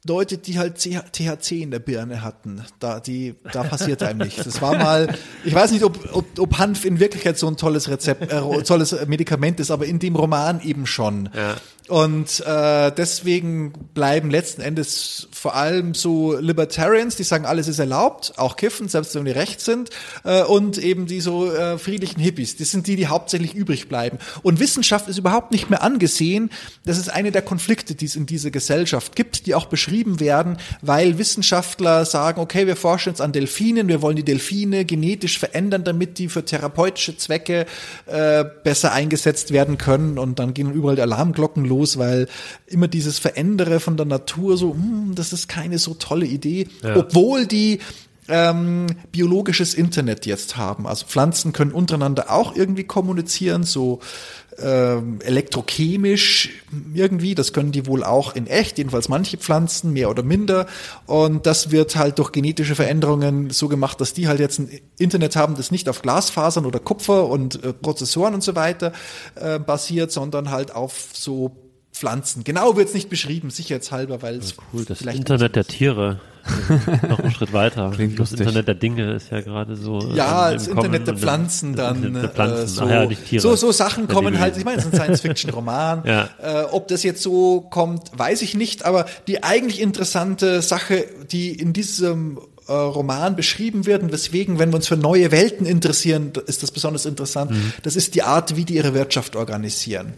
[0.05, 4.43] Leute, die halt THC in der Birne hatten, da, die, da passiert einem nichts.
[4.43, 5.15] Das war mal,
[5.45, 8.97] ich weiß nicht, ob, ob, ob Hanf in Wirklichkeit so ein tolles Rezept, äh, tolles
[9.07, 11.29] Medikament ist, aber in dem Roman eben schon.
[11.37, 11.55] Ja.
[11.89, 18.35] Und äh, deswegen bleiben letzten Endes vor allem so Libertarians, die sagen, alles ist erlaubt,
[18.37, 19.91] auch kiffen, selbst wenn die recht sind,
[20.23, 22.57] äh, und eben die so äh, friedlichen Hippies.
[22.57, 24.19] Das sind die, die hauptsächlich übrig bleiben.
[24.43, 26.51] Und Wissenschaft ist überhaupt nicht mehr angesehen.
[26.85, 30.59] Das ist eine der Konflikte, die es in dieser Gesellschaft gibt, die auch beschrieben werden,
[30.83, 35.83] weil Wissenschaftler sagen, okay, wir forschen jetzt an Delfinen, wir wollen die Delfine genetisch verändern,
[35.83, 37.67] damit die für therapeutische Zwecke
[38.07, 40.17] äh, besser eingesetzt werden können.
[40.17, 42.29] Und dann gehen überall Alarmglocken los, weil
[42.67, 46.97] immer dieses Verändere von der Natur so, hm, das ist keine so tolle Idee, Ja.
[46.97, 47.81] obwohl die
[48.29, 50.87] ähm, biologisches Internet jetzt haben.
[50.87, 53.99] Also Pflanzen können untereinander auch irgendwie kommunizieren, so
[54.59, 56.51] ähm, elektrochemisch
[56.95, 57.35] irgendwie.
[57.35, 60.67] Das können die wohl auch in echt, jedenfalls manche Pflanzen, mehr oder minder.
[61.07, 65.35] Und das wird halt durch genetische Veränderungen so gemacht, dass die halt jetzt ein Internet
[65.37, 68.93] haben, das nicht auf Glasfasern oder Kupfer und äh, Prozessoren und so weiter
[69.35, 71.57] äh, basiert, sondern halt auf so
[71.93, 72.43] Pflanzen.
[72.43, 76.21] Genau wird es nicht beschrieben, sicherheitshalber, weil es Cool, das vielleicht Internet der Tiere.
[77.09, 77.93] Noch einen Schritt weiter.
[77.95, 78.41] Klingt das lustig.
[78.41, 80.01] Internet der Dinge ist ja gerade so.
[80.15, 81.97] Ja, im das Kommen Internet der Pflanzen das dann.
[81.99, 82.63] Internet der Pflanzen.
[82.63, 83.43] Äh, so, ja, nicht Tiere.
[83.43, 86.03] so, so Sachen kommen halt, ich meine, es ist ein Science-Fiction-Roman.
[86.13, 86.29] Ja.
[86.43, 91.53] äh, ob das jetzt so kommt, weiß ich nicht, aber die eigentlich interessante Sache, die
[91.53, 92.39] in diesem
[92.69, 96.71] äh, Roman beschrieben wird und weswegen, wenn wir uns für neue Welten interessieren, ist das
[96.71, 97.51] besonders interessant.
[97.51, 97.73] Mhm.
[97.83, 100.15] Das ist die Art, wie die ihre Wirtschaft organisieren,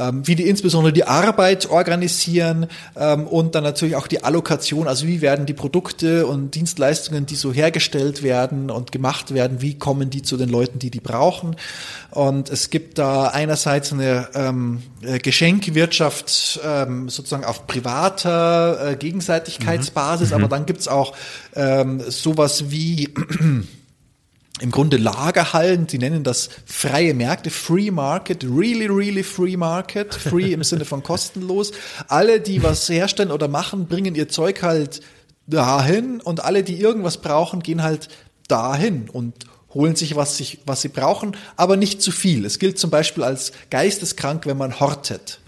[0.00, 5.06] ähm, wie die insbesondere die Arbeit organisieren ähm, und dann natürlich auch die Allokation, also
[5.06, 10.10] wie werden die Produkte und Dienstleistungen, die so hergestellt werden und gemacht werden, wie kommen
[10.10, 11.56] die zu den Leuten, die die brauchen.
[12.10, 20.32] Und es gibt da einerseits eine ähm, äh, Geschenkwirtschaft ähm, sozusagen auf privater äh, Gegenseitigkeitsbasis,
[20.32, 21.14] aber dann gibt's auch
[21.54, 23.08] ähm, sowas wie
[24.60, 30.52] im Grunde Lagerhallen, die nennen das freie Märkte, Free Market, really, really Free Market, free
[30.52, 31.72] im Sinne von kostenlos.
[32.08, 35.00] Alle, die was herstellen oder machen, bringen ihr Zeug halt
[35.46, 38.08] dahin und alle, die irgendwas brauchen, gehen halt
[38.48, 39.34] dahin und
[39.72, 42.44] holen sich was, sich, was sie brauchen, aber nicht zu viel.
[42.44, 45.40] Es gilt zum Beispiel als geisteskrank, wenn man hortet.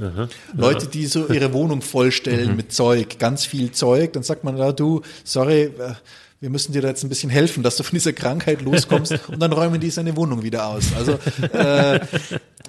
[0.55, 4.73] Leute, die so ihre Wohnung vollstellen mit Zeug, ganz viel Zeug, dann sagt man, ja,
[4.73, 5.95] du, sorry, äh,
[6.43, 9.41] wir müssen dir da jetzt ein bisschen helfen, dass du von dieser Krankheit loskommst und
[9.41, 10.87] dann räumen die seine Wohnung wieder aus.
[10.99, 11.13] Also
[11.57, 12.01] äh,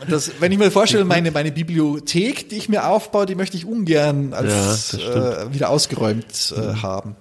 [0.07, 3.65] das, wenn ich mir vorstelle, meine, meine Bibliothek, die ich mir aufbaue, die möchte ich
[3.65, 7.15] ungern als Ja, äh, wieder ausgeräumt äh, haben.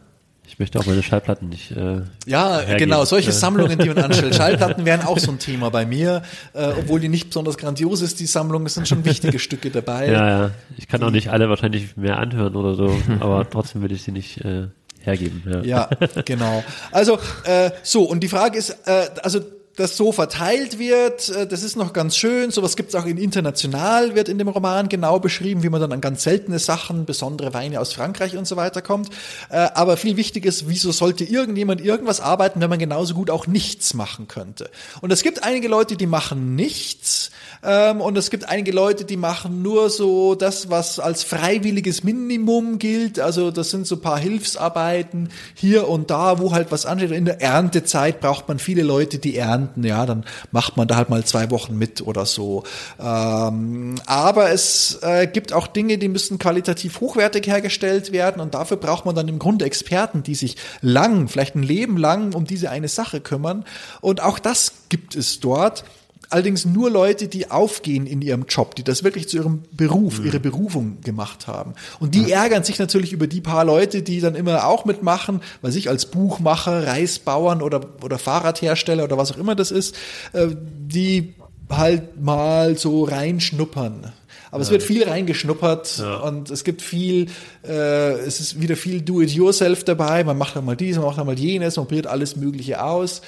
[0.46, 1.70] Ich möchte auch meine Schallplatten nicht.
[1.70, 2.76] Äh, Ja, hergeben.
[2.76, 4.34] genau, solche Sammlungen, die man anstellt.
[4.34, 6.20] Schallplatten wären auch so ein Thema bei mir,
[6.52, 10.08] äh, obwohl die nicht besonders grandios ist, die Sammlung, es sind schon wichtige Stücke dabei.
[10.12, 10.50] Ja, ja.
[10.76, 14.12] Ich kann auch nicht alle wahrscheinlich mehr anhören oder so, aber trotzdem will ich sie
[14.12, 14.66] nicht äh,
[15.04, 15.42] hergeben.
[15.64, 15.88] Ja.
[15.90, 15.90] Ja,
[16.24, 16.64] genau.
[16.90, 19.40] Also äh, so, und die Frage ist, äh, also
[19.76, 22.50] das so verteilt wird, äh, das ist noch ganz schön.
[22.50, 26.00] Sowas gibt's auch in international, wird in dem Roman genau beschrieben, wie man dann an
[26.00, 29.08] ganz seltene Sachen, besondere Weine aus Frankreich und so weiter kommt.
[29.50, 33.46] Äh, aber viel wichtig ist, wieso sollte irgendjemand irgendwas arbeiten, wenn man genauso gut auch
[33.46, 34.70] nichts machen könnte?
[35.00, 37.30] Und es gibt einige Leute, die machen nichts.
[37.64, 42.78] Ähm, und es gibt einige Leute, die machen nur so das, was als freiwilliges Minimum
[42.78, 43.20] gilt.
[43.20, 47.12] Also das sind so paar Hilfsarbeiten hier und da, wo halt was ansteht.
[47.12, 49.84] In der Erntezeit braucht man viele Leute, die ernten.
[49.84, 52.64] Ja, dann macht man da halt mal zwei Wochen mit oder so.
[53.00, 58.40] Ähm, aber es äh, gibt auch Dinge, die müssen qualitativ hochwertig hergestellt werden.
[58.42, 62.34] Und dafür braucht man dann im Grunde Experten, die sich lang, vielleicht ein Leben lang
[62.34, 63.64] um diese eine Sache kümmern.
[64.00, 65.84] Und auch das gibt es dort.
[66.32, 70.40] Allerdings nur Leute, die aufgehen in ihrem Job, die das wirklich zu ihrem Beruf, ihre
[70.40, 71.74] Berufung gemacht haben.
[72.00, 75.72] Und die ärgern sich natürlich über die paar Leute, die dann immer auch mitmachen, weil
[75.72, 79.94] sich als Buchmacher, Reisbauern oder, oder Fahrradhersteller oder was auch immer das ist,
[80.32, 81.34] äh, die
[81.68, 84.12] halt mal so reinschnuppern.
[84.50, 87.26] Aber es wird viel reingeschnuppert und es gibt viel,
[87.62, 90.24] äh, es ist wieder viel Do-it-yourself dabei.
[90.24, 93.20] Man macht einmal dies, man macht einmal jenes, man probiert alles Mögliche aus.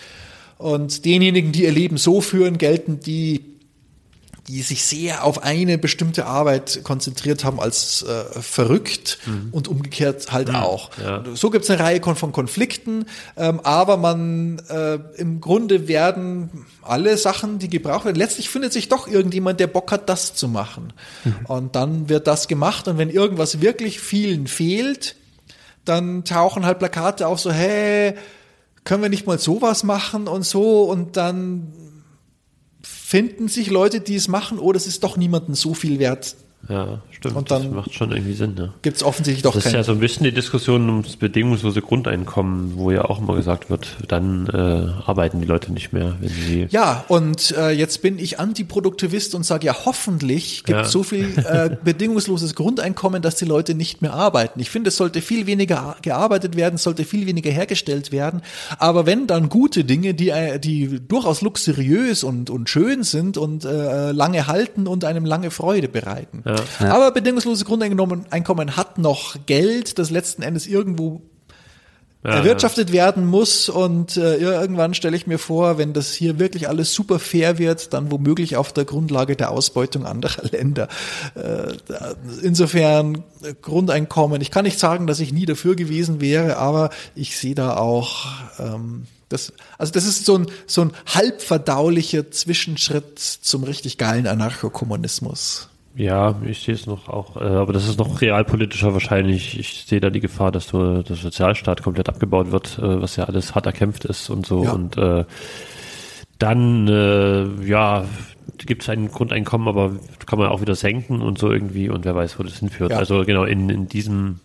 [0.58, 3.44] Und denjenigen, die ihr Leben so führen, gelten die,
[4.48, 9.18] die sich sehr auf eine bestimmte Arbeit konzentriert haben, als äh, verrückt
[9.52, 10.90] und umgekehrt halt auch.
[11.02, 11.24] ja.
[11.34, 17.16] So gibt es eine Reihe von, Konflikten, ähm, aber man äh, im Grunde werden alle
[17.16, 20.92] Sachen, die gebraucht werden, letztlich findet sich doch irgendjemand, der Bock hat, das zu machen.
[21.48, 25.16] Und dann wird das gemacht und wenn irgendwas wirklich vielen fehlt,
[25.84, 28.14] dann tauchen halt Plakate auf so, hey,
[28.84, 31.72] können wir nicht mal sowas machen und so und dann
[32.82, 36.36] finden sich Leute, die es machen, oh, das ist doch niemandem so viel wert.
[36.68, 37.36] Ja, stimmt.
[37.36, 38.68] Und dann- das macht schon irgendwie Sinn, ja.
[38.82, 42.76] Gibt es offensichtlich doch Das ist ja so ein bisschen die Diskussion ums bedingungslose Grundeinkommen,
[42.76, 46.66] wo ja auch immer gesagt wird, dann äh, arbeiten die Leute nicht mehr, wenn sie.
[46.70, 50.84] Ja, und äh, jetzt bin ich Antiproduktivist und sage ja, hoffentlich gibt Ja.
[50.84, 54.60] so viel äh, bedingungsloses Grundeinkommen, dass die Leute nicht mehr arbeiten.
[54.60, 58.42] Ich finde, es sollte viel weniger gearbeitet werden, es sollte viel weniger hergestellt werden.
[58.78, 63.64] Aber wenn dann gute Dinge, die, äh, die durchaus luxuriös und, und schön sind und
[63.64, 66.42] äh, lange halten und einem lange Freude bereiten.
[66.78, 71.22] Aber bedingungsloses Grundeinkommen Einkommen hat noch Geld, das letzten Endes irgendwo
[72.24, 76.38] Ja, erwirtschaftet werden muss und äh, ja, irgendwann stelle ich mir vor, wenn das hier
[76.38, 80.88] wirklich alles super fair wird, dann womöglich auf der Grundlage der Ausbeutung anderer Länder.
[81.34, 81.74] Äh,
[82.42, 84.40] insofern äh, Grundeinkommen.
[84.40, 88.26] Ich kann nicht sagen, dass ich nie dafür gewesen wäre, aber ich sehe da auch
[88.58, 95.68] ähm, das, also das ist so ein, so ein halbverdaulicher Zwischenschritt zum richtig geilen Anarchokommunismus.
[95.96, 99.58] Ja, ich sehe es noch auch, äh, aber das ist noch realpolitischer wahrscheinlich.
[99.58, 103.24] Ich sehe da die Gefahr, dass so der Sozialstaat komplett abgebaut wird, äh, was ja
[103.24, 104.64] alles hart erkämpft ist und so.
[104.64, 104.72] Ja.
[104.72, 105.24] Und äh,
[106.38, 108.04] dann, äh, ja,
[108.58, 109.92] gibt es ein Grundeinkommen, aber
[110.26, 112.90] kann man auch wieder senken und so irgendwie und wer weiß, wo das hinführt.
[112.90, 112.98] Ja.
[112.98, 114.40] Also genau in, in diesem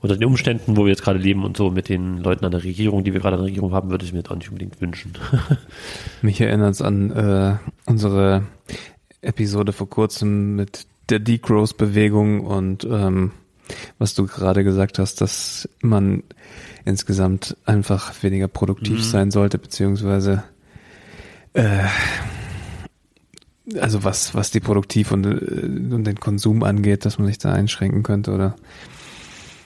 [0.00, 2.62] unter den Umständen, wo wir jetzt gerade leben und so mit den Leuten an der
[2.62, 4.78] Regierung, die wir gerade an der Regierung haben, würde ich mir jetzt auch nicht unbedingt
[4.82, 5.14] wünschen.
[6.22, 7.56] Mich erinnert es an äh,
[7.86, 8.42] unsere
[9.24, 13.32] Episode vor kurzem mit der Degrowth-Bewegung und ähm,
[13.98, 16.22] was du gerade gesagt hast, dass man
[16.84, 20.44] insgesamt einfach weniger produktiv sein sollte, beziehungsweise
[21.54, 21.84] äh,
[23.80, 27.52] also was, was die Produktiv und, äh, und den Konsum angeht, dass man sich da
[27.52, 28.56] einschränken könnte oder?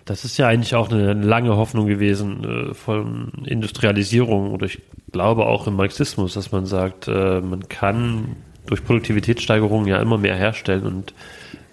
[0.05, 4.53] Das ist ja eigentlich auch eine lange Hoffnung gewesen äh, von Industrialisierung.
[4.53, 4.81] Oder ich
[5.13, 8.37] glaube auch im Marxismus, dass man sagt, äh, man kann
[8.69, 11.15] durch Produktivitätssteigerung ja immer mehr herstellen und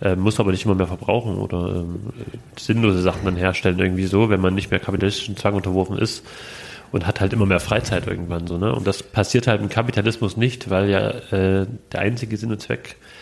[0.01, 2.13] äh, muss aber nicht immer mehr verbrauchen oder ähm,
[2.57, 6.25] sinnlose Sachen dann herstellen irgendwie so, wenn man nicht mehr kapitalistischen Zwang unterworfen ist
[6.91, 8.73] und hat halt immer mehr Freizeit irgendwann so, ne?
[8.73, 12.95] Und das passiert halt im Kapitalismus nicht, weil ja äh, der einzige Sinn und Zweck
[12.95, 13.14] äh,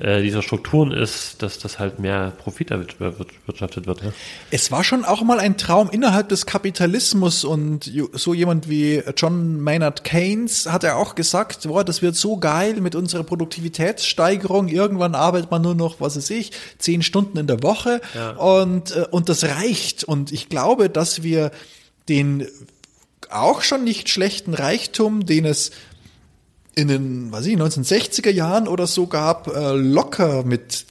[0.00, 4.02] dieser Strukturen ist, dass das halt mehr Profit erwirtschaftet wird.
[4.02, 4.12] Ja?
[4.50, 9.60] Es war schon auch mal ein Traum innerhalb des Kapitalismus und so jemand wie John
[9.60, 14.66] Maynard Keynes hat er auch gesagt, boah, das wird so geil mit unserer Produktivitätssteigerung.
[14.66, 18.00] Irgendwann arbeitet man nur noch, was weiß ich, zehn Stunden in der Woche
[18.36, 20.02] und, äh, und das reicht.
[20.02, 21.52] Und ich glaube, dass wir
[22.08, 22.48] den
[23.30, 25.70] auch schon nicht schlechten Reichtum, den es
[26.76, 30.86] in den, weiß ich, 1960er Jahren oder so gab, äh, locker mit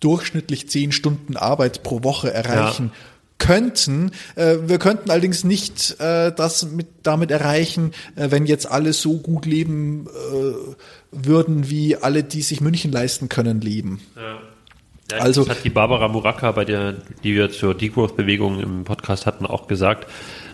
[0.00, 2.98] durchschnittlich zehn Stunden Arbeit pro Woche erreichen Ja.
[3.38, 4.12] könnten.
[4.34, 9.18] Äh, wir könnten allerdings nicht äh, das mit, damit erreichen, äh, wenn jetzt alle so
[9.18, 10.74] gut leben äh,
[11.12, 14.00] würden, wie alle, die sich München leisten können, leben.
[14.16, 19.24] Ja, Also- das hat die Barbara Muraka, bei der, die wir zur Degrowth-Bewegung im Podcast
[19.26, 20.06] hatten, auch gesagt,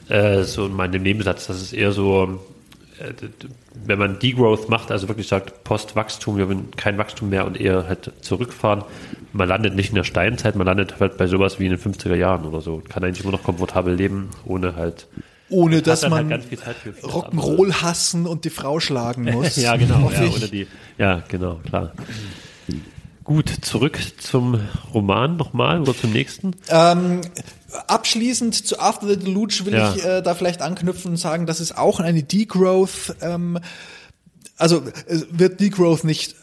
[0.09, 2.41] äh, so in meinem Nebensatz, dass es eher so,
[3.85, 7.87] wenn man Degrowth macht, also wirklich sagt, Postwachstum, wir wollen kein Wachstum mehr und eher
[7.89, 8.85] halt zurückfahren,
[9.33, 12.15] man landet nicht in der Steinzeit, man landet halt bei sowas wie in den 50er
[12.15, 15.07] Jahren oder so, kann eigentlich immer noch komfortabel leben, ohne halt,
[15.49, 16.65] Ohne dass halt man vieles
[17.03, 19.57] Rock'n'Roll hassen und die Frau schlagen muss.
[19.57, 20.11] ja, genau.
[20.11, 20.67] Ja, oder die,
[20.99, 21.93] ja, genau, klar.
[23.25, 24.61] Gut, zurück zum
[24.93, 26.57] Roman nochmal oder zum nächsten.
[27.87, 29.95] Abschließend zu After the Deluge will Ja.
[29.95, 33.15] ich äh, da vielleicht anknüpfen und sagen, das ist auch eine Degrowth.
[33.21, 33.59] Ähm,
[34.57, 36.37] also es wird Degrowth nicht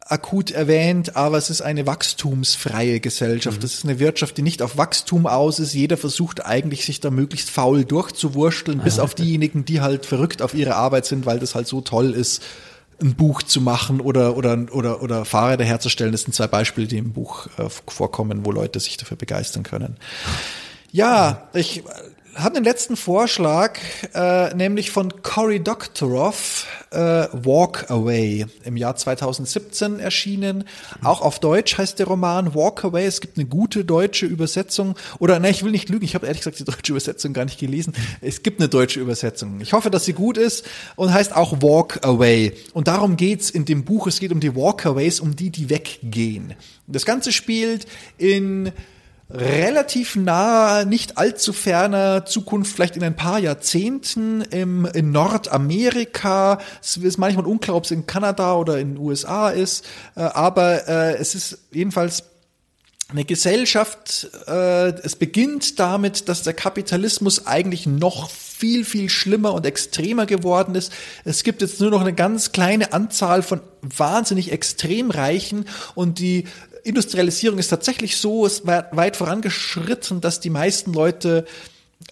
[0.00, 3.62] akut erwähnt, aber es ist eine wachstumsfreie Gesellschaft.
[3.62, 5.74] Das ist eine Wirtschaft, die nicht auf Wachstum aus ist.
[5.74, 10.54] Jeder versucht eigentlich, sich da möglichst faul durchzuwursteln, bis auf diejenigen, die halt verrückt auf
[10.54, 12.42] ihre Arbeit sind, weil das halt so toll ist,
[13.00, 16.12] ein Buch zu machen oder, oder, oder, oder Fahrräder herzustellen.
[16.12, 19.96] Das sind zwei Beispiele, die im Buch äh, vorkommen, wo Leute sich dafür begeistern können.
[20.92, 21.82] Ja, ich
[22.36, 23.78] habe den letzten Vorschlag,
[24.14, 30.64] äh, nämlich von Cory Doctorow, äh, Walk Away, im Jahr 2017 erschienen.
[31.02, 33.06] Auch auf Deutsch heißt der Roman Walk Away.
[33.06, 34.96] Es gibt eine gute deutsche Übersetzung.
[35.18, 37.58] Oder, nein, ich will nicht lügen, ich habe ehrlich gesagt die deutsche Übersetzung gar nicht
[37.58, 37.94] gelesen.
[38.20, 39.60] Es gibt eine deutsche Übersetzung.
[39.60, 40.66] Ich hoffe, dass sie gut ist
[40.96, 42.52] und heißt auch Walk Away.
[42.74, 44.06] Und darum geht's in dem Buch.
[44.06, 46.54] Es geht um die Walkaways, um die, die weggehen.
[46.86, 47.86] Das Ganze spielt
[48.18, 48.72] in
[49.28, 56.60] relativ naher, nicht allzu ferner Zukunft, vielleicht in ein paar Jahrzehnten im, in Nordamerika.
[56.80, 60.88] Es ist manchmal unklar, ob es in Kanada oder in den USA ist, äh, aber
[60.88, 62.22] äh, es ist jedenfalls
[63.08, 69.64] eine Gesellschaft, äh, es beginnt damit, dass der Kapitalismus eigentlich noch viel, viel schlimmer und
[69.64, 70.92] extremer geworden ist.
[71.24, 76.46] Es gibt jetzt nur noch eine ganz kleine Anzahl von wahnsinnig extrem Reichen und die
[76.86, 81.44] Industrialisierung ist tatsächlich so, war weit vorangeschritten, dass die meisten Leute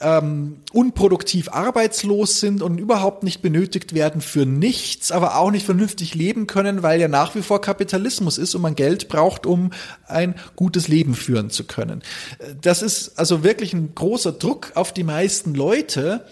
[0.01, 6.15] ähm, unproduktiv arbeitslos sind und überhaupt nicht benötigt werden für nichts, aber auch nicht vernünftig
[6.15, 9.71] leben können, weil ja nach wie vor Kapitalismus ist und man Geld braucht, um
[10.07, 12.03] ein gutes Leben führen zu können.
[12.39, 16.25] Äh, Das ist also wirklich ein großer Druck auf die meisten Leute.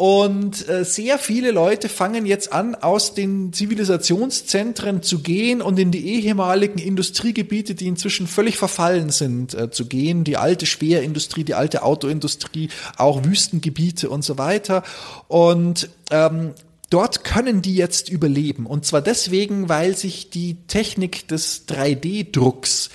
[0.00, 5.90] Und äh, sehr viele Leute fangen jetzt an, aus den Zivilisationszentren zu gehen und in
[5.90, 10.24] die ehemaligen Industriegebiete, die inzwischen völlig verfallen sind, äh, zu gehen.
[10.24, 14.84] Die alte Schwerindustrie, die alte Autoindustrie, auch Wüstengebiete und so weiter.
[15.28, 16.52] Und ähm,
[16.88, 18.66] Dort können die jetzt überleben.
[18.66, 22.90] Und zwar deswegen, weil sich die Technik des 3D-Drucks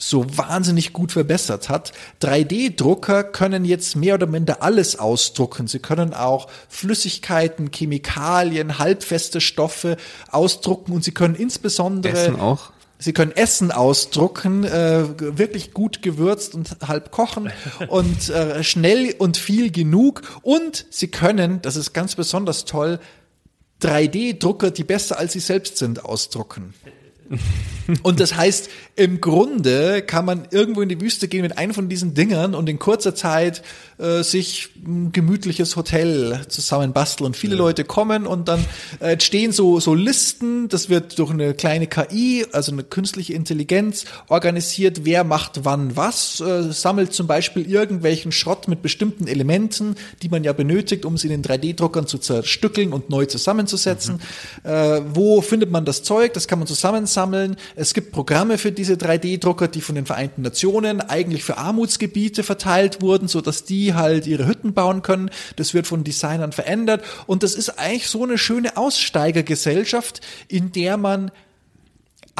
[0.00, 1.92] so wahnsinnig gut verbessert hat.
[2.22, 5.66] 3D-Drucker können jetzt mehr oder minder alles ausdrucken.
[5.66, 9.98] Sie können auch Flüssigkeiten, Chemikalien, halbfeste Stoffe
[10.30, 12.72] ausdrucken und sie können insbesondere Essen auch.
[12.98, 17.50] Sie können Essen ausdrucken, äh, wirklich gut gewürzt und halb kochen
[17.88, 20.22] und äh, schnell und viel genug.
[20.42, 23.00] Und sie können, das ist ganz besonders toll,
[23.82, 26.74] 3D-Drucker, die besser als sie selbst sind, ausdrucken.
[28.02, 31.88] Und das heißt, im Grunde kann man irgendwo in die Wüste gehen mit einem von
[31.88, 33.62] diesen Dingern und in kurzer Zeit
[34.00, 37.26] äh, sich ein gemütliches Hotel zusammen basteln.
[37.26, 38.64] Und viele Leute kommen und dann
[39.00, 40.68] äh, entstehen so, so Listen.
[40.68, 46.40] Das wird durch eine kleine KI, also eine künstliche Intelligenz, organisiert, wer macht wann was,
[46.40, 51.28] äh, sammelt zum Beispiel irgendwelchen Schrott mit bestimmten Elementen, die man ja benötigt, um sie
[51.28, 54.20] in den 3D-Druckern zu zerstückeln und neu zusammenzusetzen.
[54.62, 56.32] Äh, wo findet man das Zeug?
[56.32, 57.56] Das kann man zusammensammeln.
[57.76, 63.02] Es gibt Programme für diese 3D-Drucker, die von den Vereinten Nationen eigentlich für Armutsgebiete verteilt
[63.02, 65.30] wurden, so dass die halt ihre Hütten bauen können.
[65.56, 67.02] Das wird von Designern verändert.
[67.26, 71.30] Und das ist eigentlich so eine schöne Aussteigergesellschaft, in der man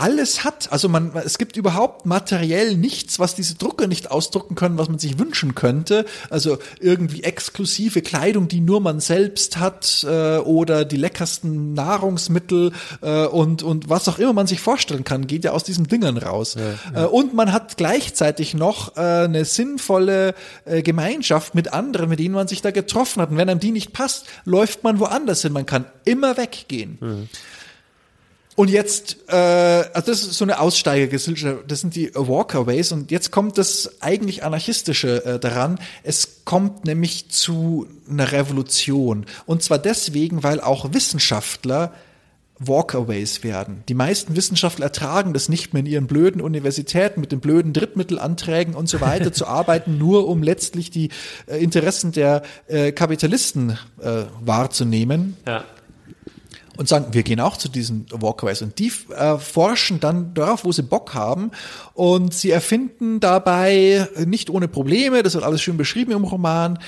[0.01, 0.73] alles hat.
[0.73, 4.99] Also man, es gibt überhaupt materiell nichts, was diese Drucker nicht ausdrucken können, was man
[4.99, 6.07] sich wünschen könnte.
[6.31, 12.73] Also irgendwie exklusive Kleidung, die nur man selbst hat, äh, oder die leckersten Nahrungsmittel
[13.03, 16.17] äh, und und was auch immer man sich vorstellen kann, geht ja aus diesen Dingern
[16.17, 16.57] raus.
[16.95, 20.35] Äh, und man hat gleichzeitig noch äh, eine sinnvolle
[20.65, 23.31] äh, Gemeinschaft mit anderen, mit denen man sich da getroffen hat.
[23.31, 25.53] Und wenn einem die nicht passt, läuft man woanders hin.
[25.53, 27.29] Man kann immer weggehen.
[28.61, 32.93] Und jetzt, äh, also das ist so eine Aussteigergesellschaft, das sind die Walkaways.
[32.93, 35.79] Und jetzt kommt das eigentlich anarchistische äh, daran.
[36.03, 39.25] Es kommt nämlich zu einer Revolution.
[39.47, 41.95] Und zwar deswegen, weil auch Wissenschaftler
[42.59, 43.83] Walkaways werden.
[43.89, 48.75] Die meisten Wissenschaftler ertragen das nicht mehr in ihren blöden Universitäten mit den blöden Drittmittelanträgen
[48.75, 51.09] und so weiter zu arbeiten, nur um letztlich die
[51.47, 55.39] äh, Interessen der äh, Kapitalisten äh, wahrzunehmen.
[55.47, 55.65] Ja.
[56.81, 58.63] Und sagen, wir gehen auch zu diesen Walkaways.
[58.63, 61.51] Und die äh, forschen dann darauf, wo sie Bock haben.
[61.93, 66.79] Und sie erfinden dabei nicht ohne Probleme, das wird alles schön beschrieben im Roman,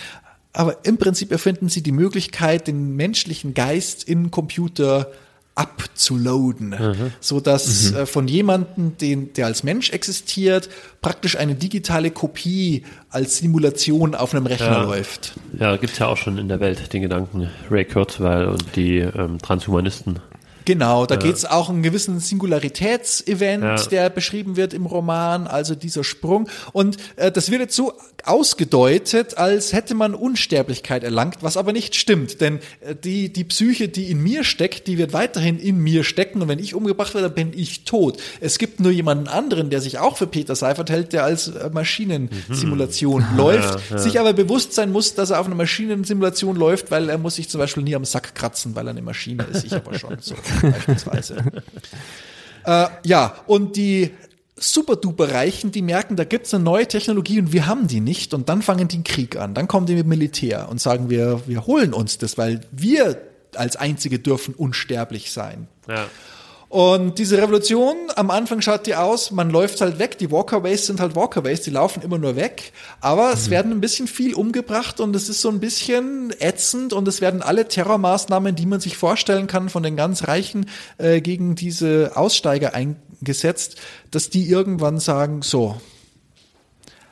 [0.55, 5.11] aber im Prinzip erfinden sie die Möglichkeit, den menschlichen Geist in Computer
[5.55, 7.12] abzuloaden, mhm.
[7.20, 7.96] so dass mhm.
[7.96, 10.68] äh, von jemandem, den, der als Mensch existiert,
[11.03, 14.82] praktisch eine digitale Kopie als Simulation auf einem Rechner Ja.
[14.82, 15.34] läuft.
[15.59, 19.38] Ja, gibt's ja auch schon in der Welt den Gedanken Ray Kurzweil und die ähm,
[19.38, 20.20] Transhumanisten.
[20.65, 23.77] Genau, da geht's auch um einen gewissen Singularitätsevent, Ja.
[23.87, 26.49] der beschrieben wird im Roman, also dieser Sprung.
[26.73, 27.93] Und äh, das wird jetzt so
[28.25, 32.41] ausgedeutet, als hätte man Unsterblichkeit erlangt, was aber nicht stimmt.
[32.41, 36.41] Denn äh, die, die Psyche, die in mir steckt, die wird weiterhin in mir stecken.
[36.43, 38.19] Und wenn ich umgebracht werde, bin ich tot.
[38.41, 41.71] Es gibt nur jemanden anderen, der sich auch für Peter Seifert hält, der als äh,
[41.73, 47.19] Maschinensimulation läuft, sich aber bewusst sein muss, dass er auf einer Maschinensimulation läuft, weil er
[47.19, 49.65] muss sich zum Beispiel nie am Sack kratzen, weil er eine Maschine ist.
[49.65, 51.44] Ich aber schon, so beispielsweise.
[52.64, 54.11] äh, ja, und die
[54.57, 58.34] Super-Duper-Reichen, die merken, da gibt's eine neue Technologie und wir haben die nicht.
[58.34, 59.55] Und dann fangen die einen Krieg an.
[59.55, 63.20] Dann kommen die mit Militär und sagen, wir, wir holen uns das, weil wir
[63.57, 65.68] als Einzige dürfen unsterblich sein.
[65.88, 66.07] Ja.
[66.73, 71.01] Und diese Revolution, am Anfang schaut die aus, man läuft halt weg, die Walkaways sind
[71.01, 75.14] halt Walkaways, die laufen immer nur weg, aber es werden ein bisschen viel umgebracht und
[75.14, 79.49] es ist so ein bisschen ätzend und es werden alle Terrormaßnahmen, die man sich vorstellen
[79.49, 80.64] kann, von den ganz Reichen
[80.97, 83.77] äh, gegen diese Aussteiger eingesetzt,
[84.11, 85.79] dass die irgendwann sagen, so,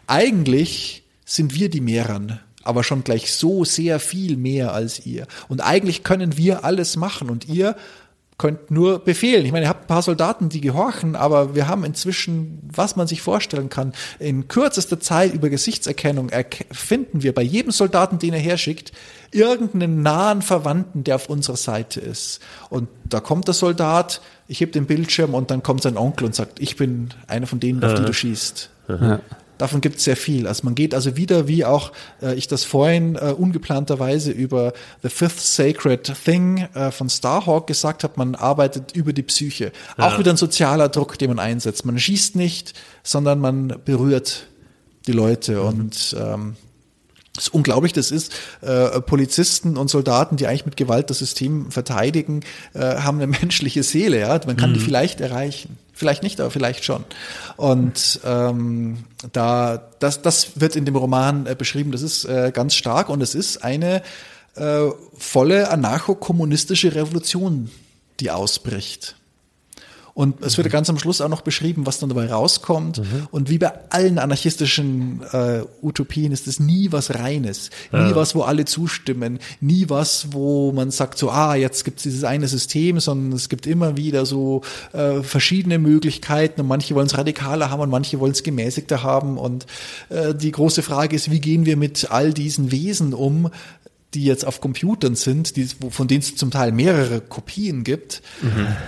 [0.07, 5.27] eigentlich sind wir die Mehrern, aber schon gleich so sehr viel mehr als ihr.
[5.51, 7.77] Und eigentlich können wir alles machen und ihr
[8.41, 9.45] könnt nur befehlen.
[9.45, 13.07] Ich meine, ihr habt ein paar Soldaten, die gehorchen, aber wir haben inzwischen, was man
[13.07, 18.33] sich vorstellen kann, in kürzester Zeit über Gesichtserkennung erk- finden wir bei jedem Soldaten, den
[18.33, 18.93] er herschickt,
[19.31, 22.41] irgendeinen nahen Verwandten, der auf unserer Seite ist.
[22.71, 26.35] Und da kommt der Soldat, ich heb den Bildschirm und dann kommt sein Onkel und
[26.35, 28.71] sagt, ich bin einer von denen, auf die du schießt.
[29.61, 30.47] Davon gibt es sehr viel.
[30.47, 31.93] Also man geht also wieder, wie auch
[32.23, 38.03] äh, ich das vorhin äh, ungeplanterweise über The Fifth Sacred Thing äh, von Starhawk gesagt
[38.03, 39.71] habe, man arbeitet über die Psyche.
[39.99, 41.85] Auch wieder ein sozialer Druck, den man einsetzt.
[41.85, 44.47] Man schießt nicht, sondern man berührt
[45.07, 46.57] die Leute und ähm,
[47.37, 48.33] es ist unglaublich, das ist,
[48.63, 52.41] äh, Polizisten und Soldaten, die eigentlich mit Gewalt das System verteidigen,
[52.73, 54.41] äh, haben eine menschliche Seele, ja.
[54.47, 55.77] Man kann die vielleicht erreichen.
[56.01, 57.05] Vielleicht nicht, aber vielleicht schon.
[57.59, 62.75] Und ähm, da, das, das wird in dem Roman äh, beschrieben, das ist äh, ganz
[62.75, 64.01] stark und es ist eine
[64.55, 64.89] äh,
[65.19, 67.71] volle anarcho-kommunistische Revolution,
[68.19, 69.17] die ausbricht.
[70.15, 73.01] Und es wird ganz am Schluss auch noch beschrieben, was dann dabei rauskommt.
[73.31, 78.43] Und wie bei allen anarchistischen äh, Utopien ist es nie was Reines, nie was, wo
[78.43, 83.01] alle zustimmen, nie was, wo man sagt so, ah, jetzt gibt es dieses eine System,
[83.01, 86.61] sondern es gibt immer wieder so äh, verschiedene Möglichkeiten.
[86.61, 89.39] Und manche wollen es radikaler haben und manche wollen es gemäßigter haben.
[89.39, 89.67] Und
[90.09, 93.51] äh, die große Frage ist, wie gehen wir mit all diesen Wesen um,
[94.15, 98.23] die jetzt auf Computern sind, die, von denen es zum Teil mehrere Kopien gibt.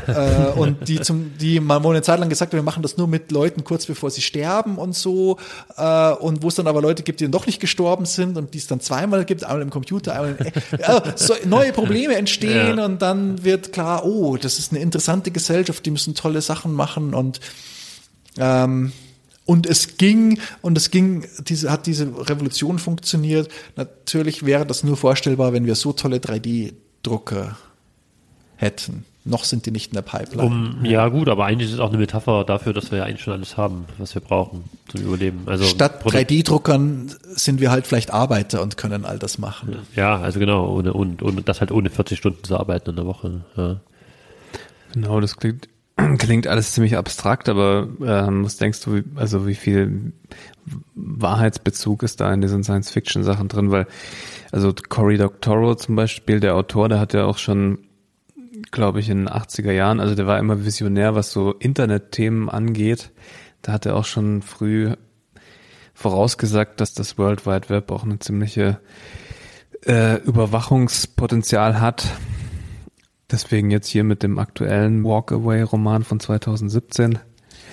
[0.08, 2.96] Äh, und die zum, die man wohl eine Zeit lang gesagt hat, wir machen das
[2.96, 5.38] nur mit Leuten kurz bevor sie sterben und so.
[5.76, 8.52] Äh, und wo es dann aber Leute gibt, die dann doch nicht gestorben sind und
[8.54, 10.36] die es dann zweimal gibt, einmal im Computer, einmal
[10.72, 12.84] in, äh, so neue Probleme entstehen Ja.
[12.84, 17.14] und dann wird klar, oh, das ist eine interessante Gesellschaft, die müssen tolle Sachen machen
[17.14, 17.38] und
[18.38, 18.92] ähm,
[19.44, 23.48] und es ging, und es ging, diese, hat diese Revolution funktioniert.
[23.76, 27.56] Natürlich wäre das nur vorstellbar, wenn wir so tolle 3D-Drucker
[28.56, 29.04] hätten.
[29.24, 30.42] Noch sind die nicht in der Pipeline.
[30.48, 33.22] Um, ja gut, aber eigentlich ist es auch eine Metapher dafür, dass wir ja eigentlich
[33.22, 35.42] schon alles haben, was wir brauchen zum Überleben.
[35.46, 39.76] Also Statt Produkt- 3D-Druckern sind wir halt vielleicht Arbeiter und können all das machen.
[39.94, 43.06] Ja, also genau, ohne, und, und das halt ohne 40 Stunden zu arbeiten in der
[43.06, 43.44] Woche.
[43.56, 43.80] Ja.
[44.92, 45.68] Genau, das klingt,
[46.18, 50.12] klingt alles ziemlich abstrakt, aber ähm, was denkst du, wie- also wie viel
[50.94, 53.70] Wahrheitsbezug ist da in diesen Science-Fiction-Sachen drin?
[53.70, 53.86] Weil,
[54.52, 57.78] also Cory Doctorow zum Beispiel, der Autor, der hat ja auch schon,
[58.70, 63.10] glaube ich, in den 80er Jahren, also der war immer visionär, was so Internetthemen angeht.
[63.60, 64.92] Da hat er auch schon früh
[65.94, 68.80] vorausgesagt, dass das World Wide Web auch eine ziemliche
[69.86, 72.06] äh, Überwachungspotenzial hat.
[73.32, 77.18] Deswegen jetzt hier mit dem aktuellen Walkaway-Roman von 2017.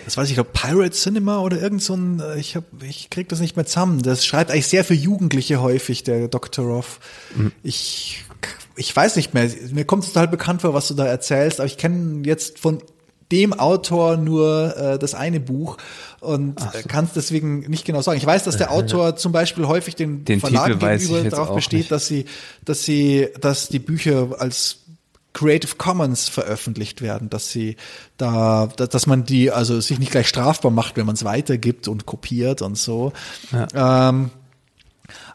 [0.05, 3.10] Das weiß ich, ich glaube Pirate Cinema oder irgend so ein, äh, ich hab, ich
[3.10, 4.01] krieg das nicht mehr zusammen.
[4.01, 6.66] Das schreibt eigentlich sehr für Jugendliche häufig, der Dr.
[6.66, 6.99] Roth.
[7.36, 7.51] Mhm.
[7.62, 8.24] Ich,
[8.76, 11.68] ich weiß nicht mehr, mir kommt es total bekannt vor, was du da erzählst, aber
[11.68, 12.82] ich kenne jetzt von
[13.32, 15.77] dem Autor nur äh, das eine Buch
[16.19, 18.18] und äh, kann es deswegen nicht genau sagen.
[18.18, 21.80] Ich weiß, dass der Autor zum Beispiel häufig den, Den Verlagen Titel gegenüber darauf besteht,
[21.80, 21.91] nicht.
[21.91, 22.26] dass sie,
[22.65, 24.80] dass sie, dass die Bücher als
[25.40, 27.78] Creative Commons veröffentlicht werden, dass sie
[28.18, 31.88] da, da- dass man die also sich nicht gleich strafbar macht, wenn man es weitergibt
[31.88, 33.14] und kopiert und so.
[33.74, 34.32] Ähm,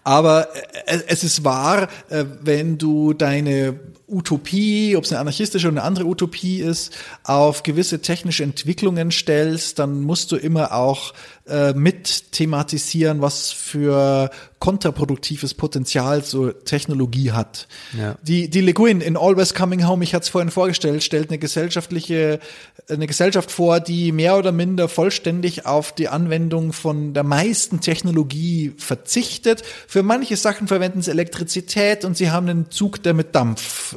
[0.03, 0.49] aber
[0.87, 5.87] äh, es ist wahr, äh, wenn du deine Utopie, ob es eine anarchistische oder eine
[5.87, 11.15] andere Utopie ist, auf gewisse technische Entwicklungen stellst, dann musst du immer auch
[11.47, 17.69] äh, mit thematisieren, was für kontraproduktives Potenzial so Technologie hat.
[17.99, 18.17] Ja.
[18.23, 21.37] Die, die Le Guin in Always Coming Home, ich hatte es vorhin vorgestellt, stellt eine
[21.37, 22.41] gesellschaftliche,
[22.89, 28.73] eine Gesellschaft vor, die mehr oder minder vollständig auf die Anwendung von der meisten Technologie
[28.79, 29.63] verzichtet.
[29.87, 33.35] Für manche Sachen verwenden sie Elektrizität und sie haben einen Zug, der mit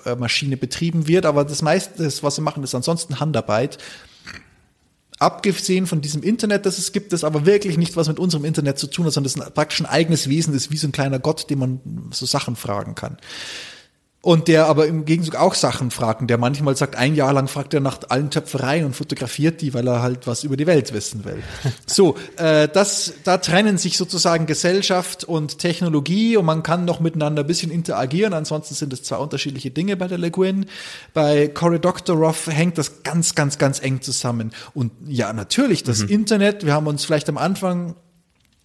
[0.06, 3.78] Dampfmaschine betrieben wird, aber das meiste, was sie machen, ist ansonsten Handarbeit.
[5.20, 8.78] Abgesehen von diesem Internet, das es gibt, das aber wirklich nichts, was mit unserem Internet
[8.78, 10.92] zu tun hat, sondern das ist praktisch ein eigenes Wesen, das ist wie so ein
[10.92, 13.18] kleiner Gott, dem man so Sachen fragen kann.
[14.28, 17.48] Und der aber im Gegenzug auch Sachen fragt, und der manchmal sagt, ein Jahr lang
[17.48, 20.92] fragt er nach allen Töpfereien und fotografiert die, weil er halt was über die Welt
[20.92, 21.42] wissen will.
[21.86, 27.44] So, äh, das, da trennen sich sozusagen Gesellschaft und Technologie und man kann noch miteinander
[27.44, 30.66] ein bisschen interagieren, ansonsten sind es zwei unterschiedliche Dinge bei der Le Guin.
[31.14, 34.52] Bei Cory Doctorow hängt das ganz, ganz, ganz eng zusammen.
[34.74, 37.96] Und ja, natürlich, das Internet, wir haben uns vielleicht am Anfang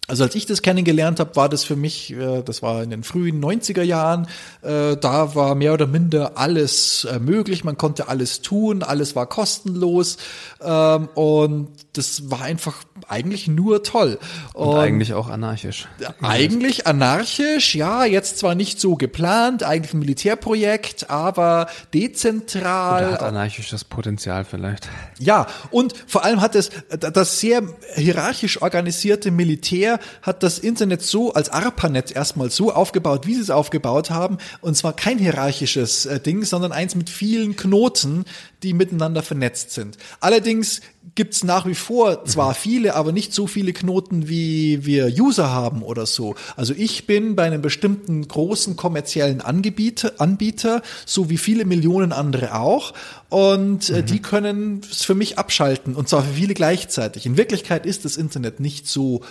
[0.07, 3.03] also als ich das kennengelernt habe, war das für mich, äh, das war in den
[3.03, 4.27] frühen 90er Jahren,
[4.61, 9.27] äh, da war mehr oder minder alles äh, möglich, man konnte alles tun, alles war
[9.27, 10.17] kostenlos.
[10.61, 14.17] Ähm, und das war einfach eigentlich nur toll.
[14.53, 15.87] Und eigentlich auch anarchisch.
[16.21, 23.03] Eigentlich anarchisch, ja, jetzt zwar nicht so geplant, eigentlich ein Militärprojekt, aber dezentral.
[23.05, 24.89] Oder hat anarchisches Potenzial vielleicht.
[25.19, 27.61] Ja, und vor allem hat es das sehr
[27.95, 33.49] hierarchisch organisierte Militär hat das Internet so als ARPANET erstmal so aufgebaut, wie sie es
[33.51, 38.25] aufgebaut haben, und zwar kein hierarchisches äh, Ding, sondern eins mit vielen Knoten,
[38.63, 39.97] die miteinander vernetzt sind.
[40.19, 40.81] Allerdings
[41.15, 45.83] gibt's nach wie vor zwar viele, aber nicht so viele Knoten, wie wir User haben
[45.83, 46.35] oder so.
[46.55, 52.55] Also ich bin bei einem bestimmten großen kommerziellen Angebieter, Anbieter, so wie viele Millionen andere
[52.55, 52.93] auch.
[53.29, 57.25] Und äh, die können es für mich abschalten und zwar für viele gleichzeitig.
[57.25, 59.21] In Wirklichkeit ist das Internet nicht so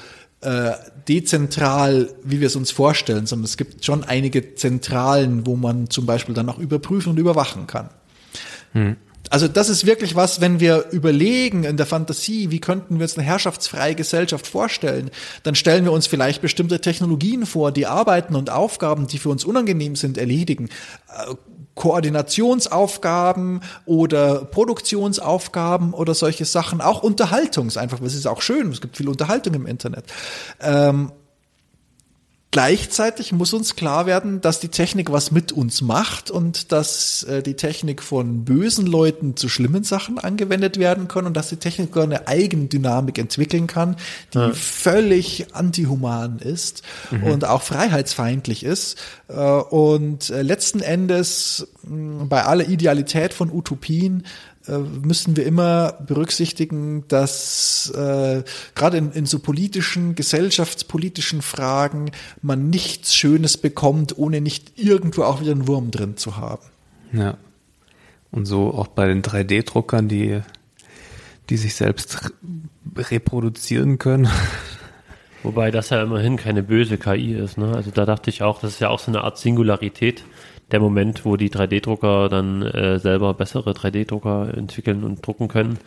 [0.43, 0.73] äh,
[1.09, 6.05] dezentral, wie wir es uns vorstellen, sondern es gibt schon einige Zentralen, wo man zum
[6.05, 7.91] Beispiel dann auch überprüfen und überwachen kann.
[9.33, 13.17] Also das ist wirklich was, wenn wir überlegen in der Fantasie, wie könnten wir uns
[13.17, 15.11] eine herrschaftsfreie Gesellschaft vorstellen,
[15.43, 19.47] dann stellen wir uns vielleicht bestimmte Technologien vor, die Arbeiten und Aufgaben, die für uns
[19.47, 20.69] unangenehm sind, erledigen.
[21.09, 21.35] Äh,
[21.75, 28.83] Koordinationsaufgaben oder Produktionsaufgaben oder solche Sachen, auch Unterhaltungs einfach, weil es ist auch schön, es
[28.83, 30.05] gibt viel Unterhaltung im Internet.
[30.61, 31.11] Ähm,
[32.53, 37.43] Gleichzeitig muss uns klar werden, dass die Technik was mit uns macht und dass äh,
[37.43, 41.89] die Technik von bösen Leuten zu schlimmen Sachen angewendet werden kann und dass die Technik
[41.89, 43.97] sogar eine Eigendynamik entwickeln kann,
[44.35, 46.83] die völlig antihuman ist
[47.25, 48.99] und auch freiheitsfeindlich ist.
[49.29, 54.27] Äh, und äh, letzten Endes mh, bei aller Idealität von Utopien
[54.71, 58.43] müssen wir immer berücksichtigen, dass äh,
[58.75, 62.11] gerade in, in so politischen, gesellschaftspolitischen Fragen
[62.43, 66.63] man nichts Schönes bekommt, ohne nicht irgendwo auch wieder einen Wurm drin zu haben.
[67.13, 67.37] Ja.
[68.31, 70.41] Und so auch bei den 3D-Druckern, die,
[71.51, 72.33] die sich selbst
[72.97, 74.29] reproduzieren können.
[75.43, 77.59] Wobei das ja immerhin keine böse KI ist.
[77.59, 77.75] Ne?
[77.75, 80.23] Also da dachte ich auch, das ist ja auch so eine Art Singularität.
[80.73, 85.79] Der Moment, wo die 3D-Drucker dann äh, selber bessere 3D-Drucker entwickeln und drucken können.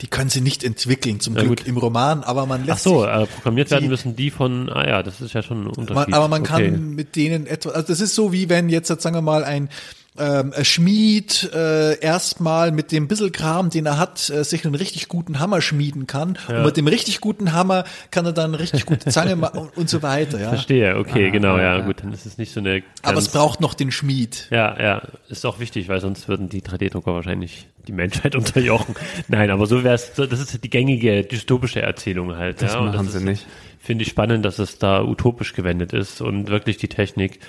[0.00, 1.68] Die können sie nicht entwickeln, zum Ja, Glück gut.
[1.68, 4.84] im Roman, aber man Ach lässt so, sich, äh, programmiert werden müssen die von, ah
[4.88, 5.94] ja, das ist ja schon ein Unterschied.
[6.08, 6.70] man, aber man kann Okay.
[6.76, 9.68] mit denen etwas, also das ist so wie wenn jetzt, sagen wir mal, ein
[10.18, 15.08] ähm, Schmied äh, erstmal mit dem bissel Kram, den er hat, äh, sich einen richtig
[15.08, 16.38] guten Hammer schmieden kann.
[16.48, 19.76] Und mit dem richtig guten Hammer kann er dann eine richtig gute Zange machen und,
[19.76, 20.38] und so weiter.
[20.38, 20.50] Ja.
[20.50, 21.80] Verstehe, okay, genau, ja, ja.
[21.84, 24.48] gut, dann ist es nicht so eine Aber es braucht noch den Schmied.
[24.50, 28.94] Ja, ja, ist auch wichtig, weil sonst würden die 3D-Drucker wahrscheinlich die Menschheit unterjochen.
[29.28, 32.60] Nein, aber so wäre es, das ist die gängige dystopische Erzählung halt.
[32.60, 33.46] Das ja, und machen das sie ist, nicht.
[33.80, 37.40] Finde ich spannend, dass es da utopisch gewendet ist und wirklich die Technik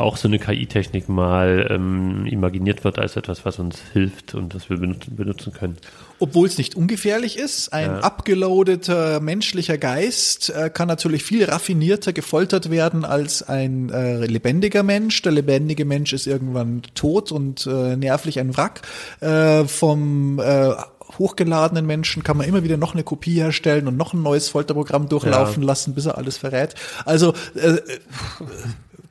[0.00, 4.70] auch so eine KI-Technik mal ähm, imaginiert wird als etwas, was uns hilft und das
[4.70, 5.76] wir benutzen, benutzen können.
[6.20, 7.72] Obwohl es nicht ungefährlich ist.
[7.72, 8.00] Ein Ja.
[8.00, 15.22] abgeloadeter menschlicher Geist äh, kann natürlich viel raffinierter gefoltert werden als ein äh, lebendiger Mensch.
[15.22, 18.82] Der lebendige Mensch ist irgendwann tot und äh, nervlich ein Wrack.
[19.20, 20.70] Äh, vom äh,
[21.18, 25.08] hochgeladenen Menschen kann man immer wieder noch eine Kopie herstellen und noch ein neues Folterprogramm
[25.08, 25.66] durchlaufen Ja.
[25.68, 26.74] lassen, bis er alles verrät.
[27.04, 27.78] Also äh,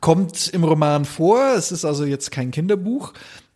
[0.02, 1.54] kommt im Roman vor.
[1.56, 3.14] Es ist also jetzt kein Kinderbuch.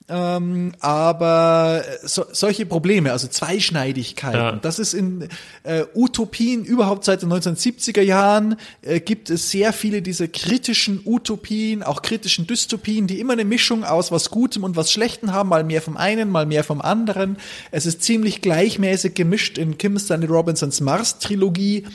[0.09, 4.51] Ähm, aber so, solche Probleme, also Zweischneidigkeiten, Ja.
[4.53, 5.30] das ist in
[5.63, 11.81] äh, Utopien überhaupt seit den 1970er Jahren äh, gibt es sehr viele dieser kritischen Utopien,
[11.81, 15.63] auch kritischen Dystopien, die immer eine Mischung aus was Gutem und was Schlechtem haben, mal
[15.63, 17.38] mehr vom einen, mal mehr vom anderen.
[17.69, 21.85] Es ist ziemlich gleichmäßig gemischt in Kim Stanley Robinsons Mars-Trilogie.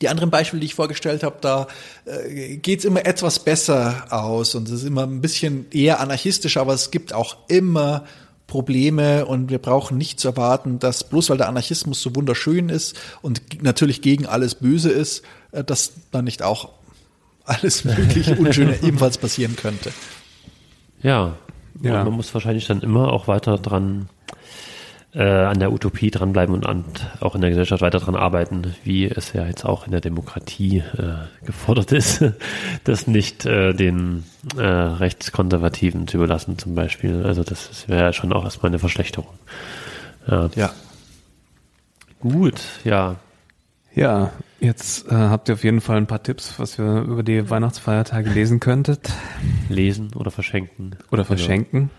[0.00, 1.66] Die anderen Beispiele, die ich vorgestellt habe, da
[2.04, 6.74] äh, geht's immer etwas besser aus und es ist immer ein bisschen eher anarchistisch, aber
[6.74, 8.04] es gibt auch immer
[8.46, 12.96] Probleme und wir brauchen nicht zu erwarten, dass bloß weil der Anarchismus so wunderschön ist
[13.22, 15.22] und natürlich gegen alles böse ist,
[15.52, 16.70] äh, dass dann nicht auch
[17.44, 19.92] alles mögliche Unschöne ebenfalls passieren könnte.
[21.02, 21.36] Ja,
[21.82, 22.04] Ja.
[22.04, 24.08] Man muss wahrscheinlich dann immer auch weiter dran
[25.14, 26.84] äh, an der Utopie dranbleiben und an,
[27.20, 30.78] auch in der Gesellschaft weiter dran arbeiten, wie es ja jetzt auch in der Demokratie
[30.78, 32.24] äh, gefordert ist,
[32.84, 34.24] das nicht äh, den
[34.56, 37.24] äh, Rechtskonservativen zu überlassen zum Beispiel.
[37.24, 39.34] Also das wäre ja schon auch erstmal eine Verschlechterung.
[40.26, 40.50] Ja.
[40.54, 40.72] Ja.
[42.20, 43.16] Gut, ja.
[43.94, 47.48] Ja, jetzt äh, habt ihr auf jeden Fall ein paar Tipps, was ihr über die
[47.48, 49.12] Weihnachtsfeiertage lesen könntet
[49.68, 50.96] Lesen oder verschenken.
[51.12, 51.90] oder verschenken.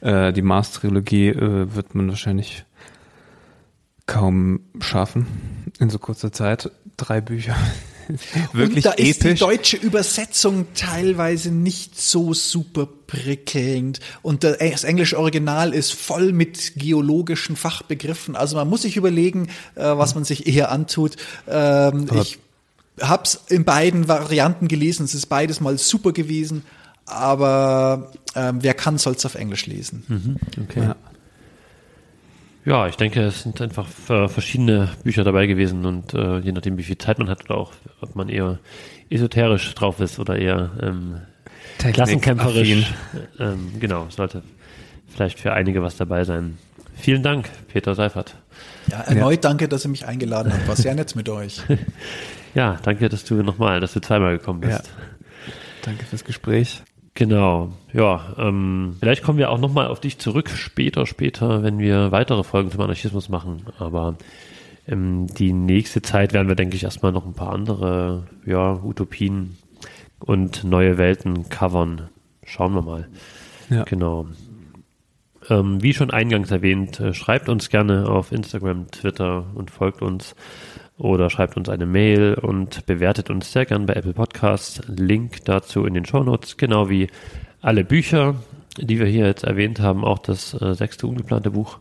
[0.00, 2.64] Äh, die Mars-Trilogie äh, wird man wahrscheinlich
[4.06, 5.26] kaum schaffen
[5.78, 6.70] in so kurzer Zeit.
[6.96, 7.56] Drei Bücher.
[8.52, 9.40] Wirklich und da ist die episch.
[9.40, 17.54] deutsche Übersetzung teilweise nicht so super prickelnd und das englische Original ist voll mit geologischen
[17.54, 18.34] Fachbegriffen.
[18.34, 21.16] Also man muss sich überlegen, äh, was man sich eher antut.
[21.46, 22.38] Ähm, ich
[23.00, 25.04] hab's in beiden Varianten gelesen.
[25.04, 26.64] Es ist beides mal super gewesen.
[27.08, 30.38] Aber ähm, wer kann, soll's auf Englisch lesen.
[30.68, 30.82] Okay.
[30.82, 30.96] Ja.
[32.64, 36.82] Ja, ich denke, es sind einfach verschiedene Bücher dabei gewesen und äh, je nachdem, wie
[36.82, 37.72] viel Zeit man hat oder auch,
[38.02, 38.58] ob man eher
[39.08, 41.22] esoterisch drauf ist oder eher ähm,
[41.78, 42.92] klassenkämpferisch.
[43.38, 44.42] Ähm, genau, sollte
[45.08, 46.58] vielleicht für einige was dabei sein.
[46.94, 48.34] Vielen Dank, Peter Seifert.
[48.90, 50.68] Ja, erneut danke, dass ihr mich eingeladen habt.
[50.68, 51.62] War sehr nett mit euch.
[52.54, 54.86] Ja, danke, dass du nochmal, dass du zweimal gekommen bist.
[54.86, 55.54] Ja.
[55.82, 56.82] Danke fürs Gespräch.
[57.18, 58.32] Genau, ja.
[58.38, 62.70] Ähm, vielleicht kommen wir auch nochmal auf dich zurück, später, später, wenn wir weitere Folgen
[62.70, 63.64] zum Anarchismus machen.
[63.80, 64.14] Aber
[64.86, 69.56] ähm, die nächste Zeit werden wir, denke ich, erstmal noch ein paar andere ja, Utopien
[70.20, 72.08] und neue Welten covern.
[72.44, 73.08] Schauen wir mal.
[73.68, 73.82] Ja.
[73.82, 74.28] Genau.
[75.50, 80.36] Ähm, wie schon eingangs erwähnt, äh, schreibt uns gerne auf Instagram, Twitter und folgt uns
[80.98, 84.82] oder schreibt uns eine Mail und bewertet uns sehr gern bei Apple Podcasts.
[84.88, 87.08] Link dazu in den Shownotes, genau wie
[87.62, 88.34] alle Bücher,
[88.76, 91.78] die wir hier jetzt erwähnt haben, auch das äh, sechste ungeplante Buch.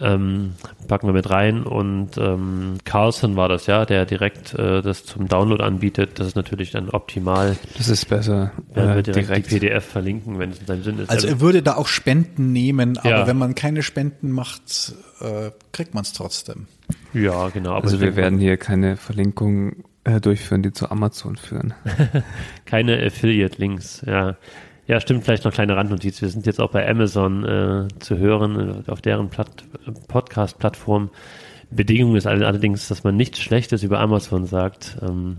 [0.00, 0.54] Ähm,
[0.88, 5.28] packen wir mit rein und ähm, Carlson war das ja, der direkt äh, das zum
[5.28, 6.18] Download anbietet.
[6.18, 7.56] Das ist natürlich dann optimal.
[7.76, 8.52] Das ist besser.
[8.72, 9.50] Werden äh, wir direkt, direkt.
[9.50, 11.10] die PDF verlinken, wenn es in seinem Sinn ist.
[11.10, 13.26] Also er würde da auch Spenden nehmen, aber Ja.
[13.26, 16.66] wenn man keine Spenden macht, äh, kriegt man es trotzdem.
[17.12, 17.72] ja, genau.
[17.74, 21.74] Aber Also wir werden hier keine Verlinkungen äh, durchführen, die zu Amazon führen.
[22.64, 24.36] Keine Affiliate-Links, ja.
[24.90, 26.20] Ja, stimmt, vielleicht noch kleine Randnotiz.
[26.20, 29.62] Wir sind jetzt auch bei Amazon äh, zu hören, äh, auf deren Platt,
[30.08, 31.10] Podcast-Plattform.
[31.70, 34.96] Bedingung ist all- allerdings, dass man nichts Schlechtes über Amazon sagt.
[35.00, 35.38] Ähm,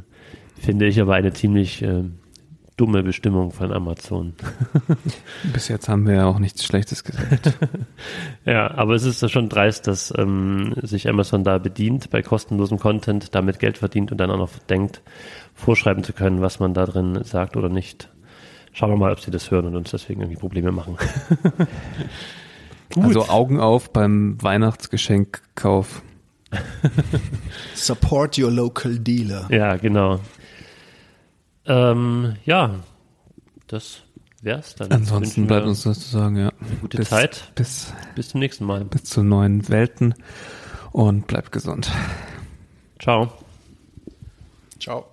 [0.58, 2.06] finde ich aber eine ziemlich äh,
[2.78, 4.32] dumme Bestimmung von Amazon.
[5.52, 7.58] Bis jetzt haben wir ja auch nichts Schlechtes gesagt.
[8.46, 13.36] Ja, aber es ist schon dreist, dass ähm, sich Amazon da bedient bei kostenlosem Content,
[13.36, 15.02] damit Geld verdient und dann auch noch denkt,
[15.54, 18.08] vorschreiben zu können, was man da drin sagt oder nicht.
[18.74, 20.98] Schauen wir mal, ob sie das hören und uns deswegen irgendwie Probleme machen.
[23.00, 26.02] Also Augen auf beim Weihnachtsgeschenkkauf.
[27.76, 29.48] Support your local dealer.
[29.50, 30.20] Ja, genau.
[31.66, 32.76] Ähm, ja,
[33.68, 34.02] das
[34.42, 34.92] wär's dann.
[34.92, 36.52] Ansonsten bleibt uns das zu sagen, ja.
[36.82, 37.52] gute bis, Zeit.
[37.56, 38.84] Bis, Bis zum nächsten Mal.
[38.86, 40.14] bis zu neuen Welten
[40.92, 41.90] und bleibt gesund.
[43.00, 43.32] Ciao.
[44.80, 45.06] Ciao.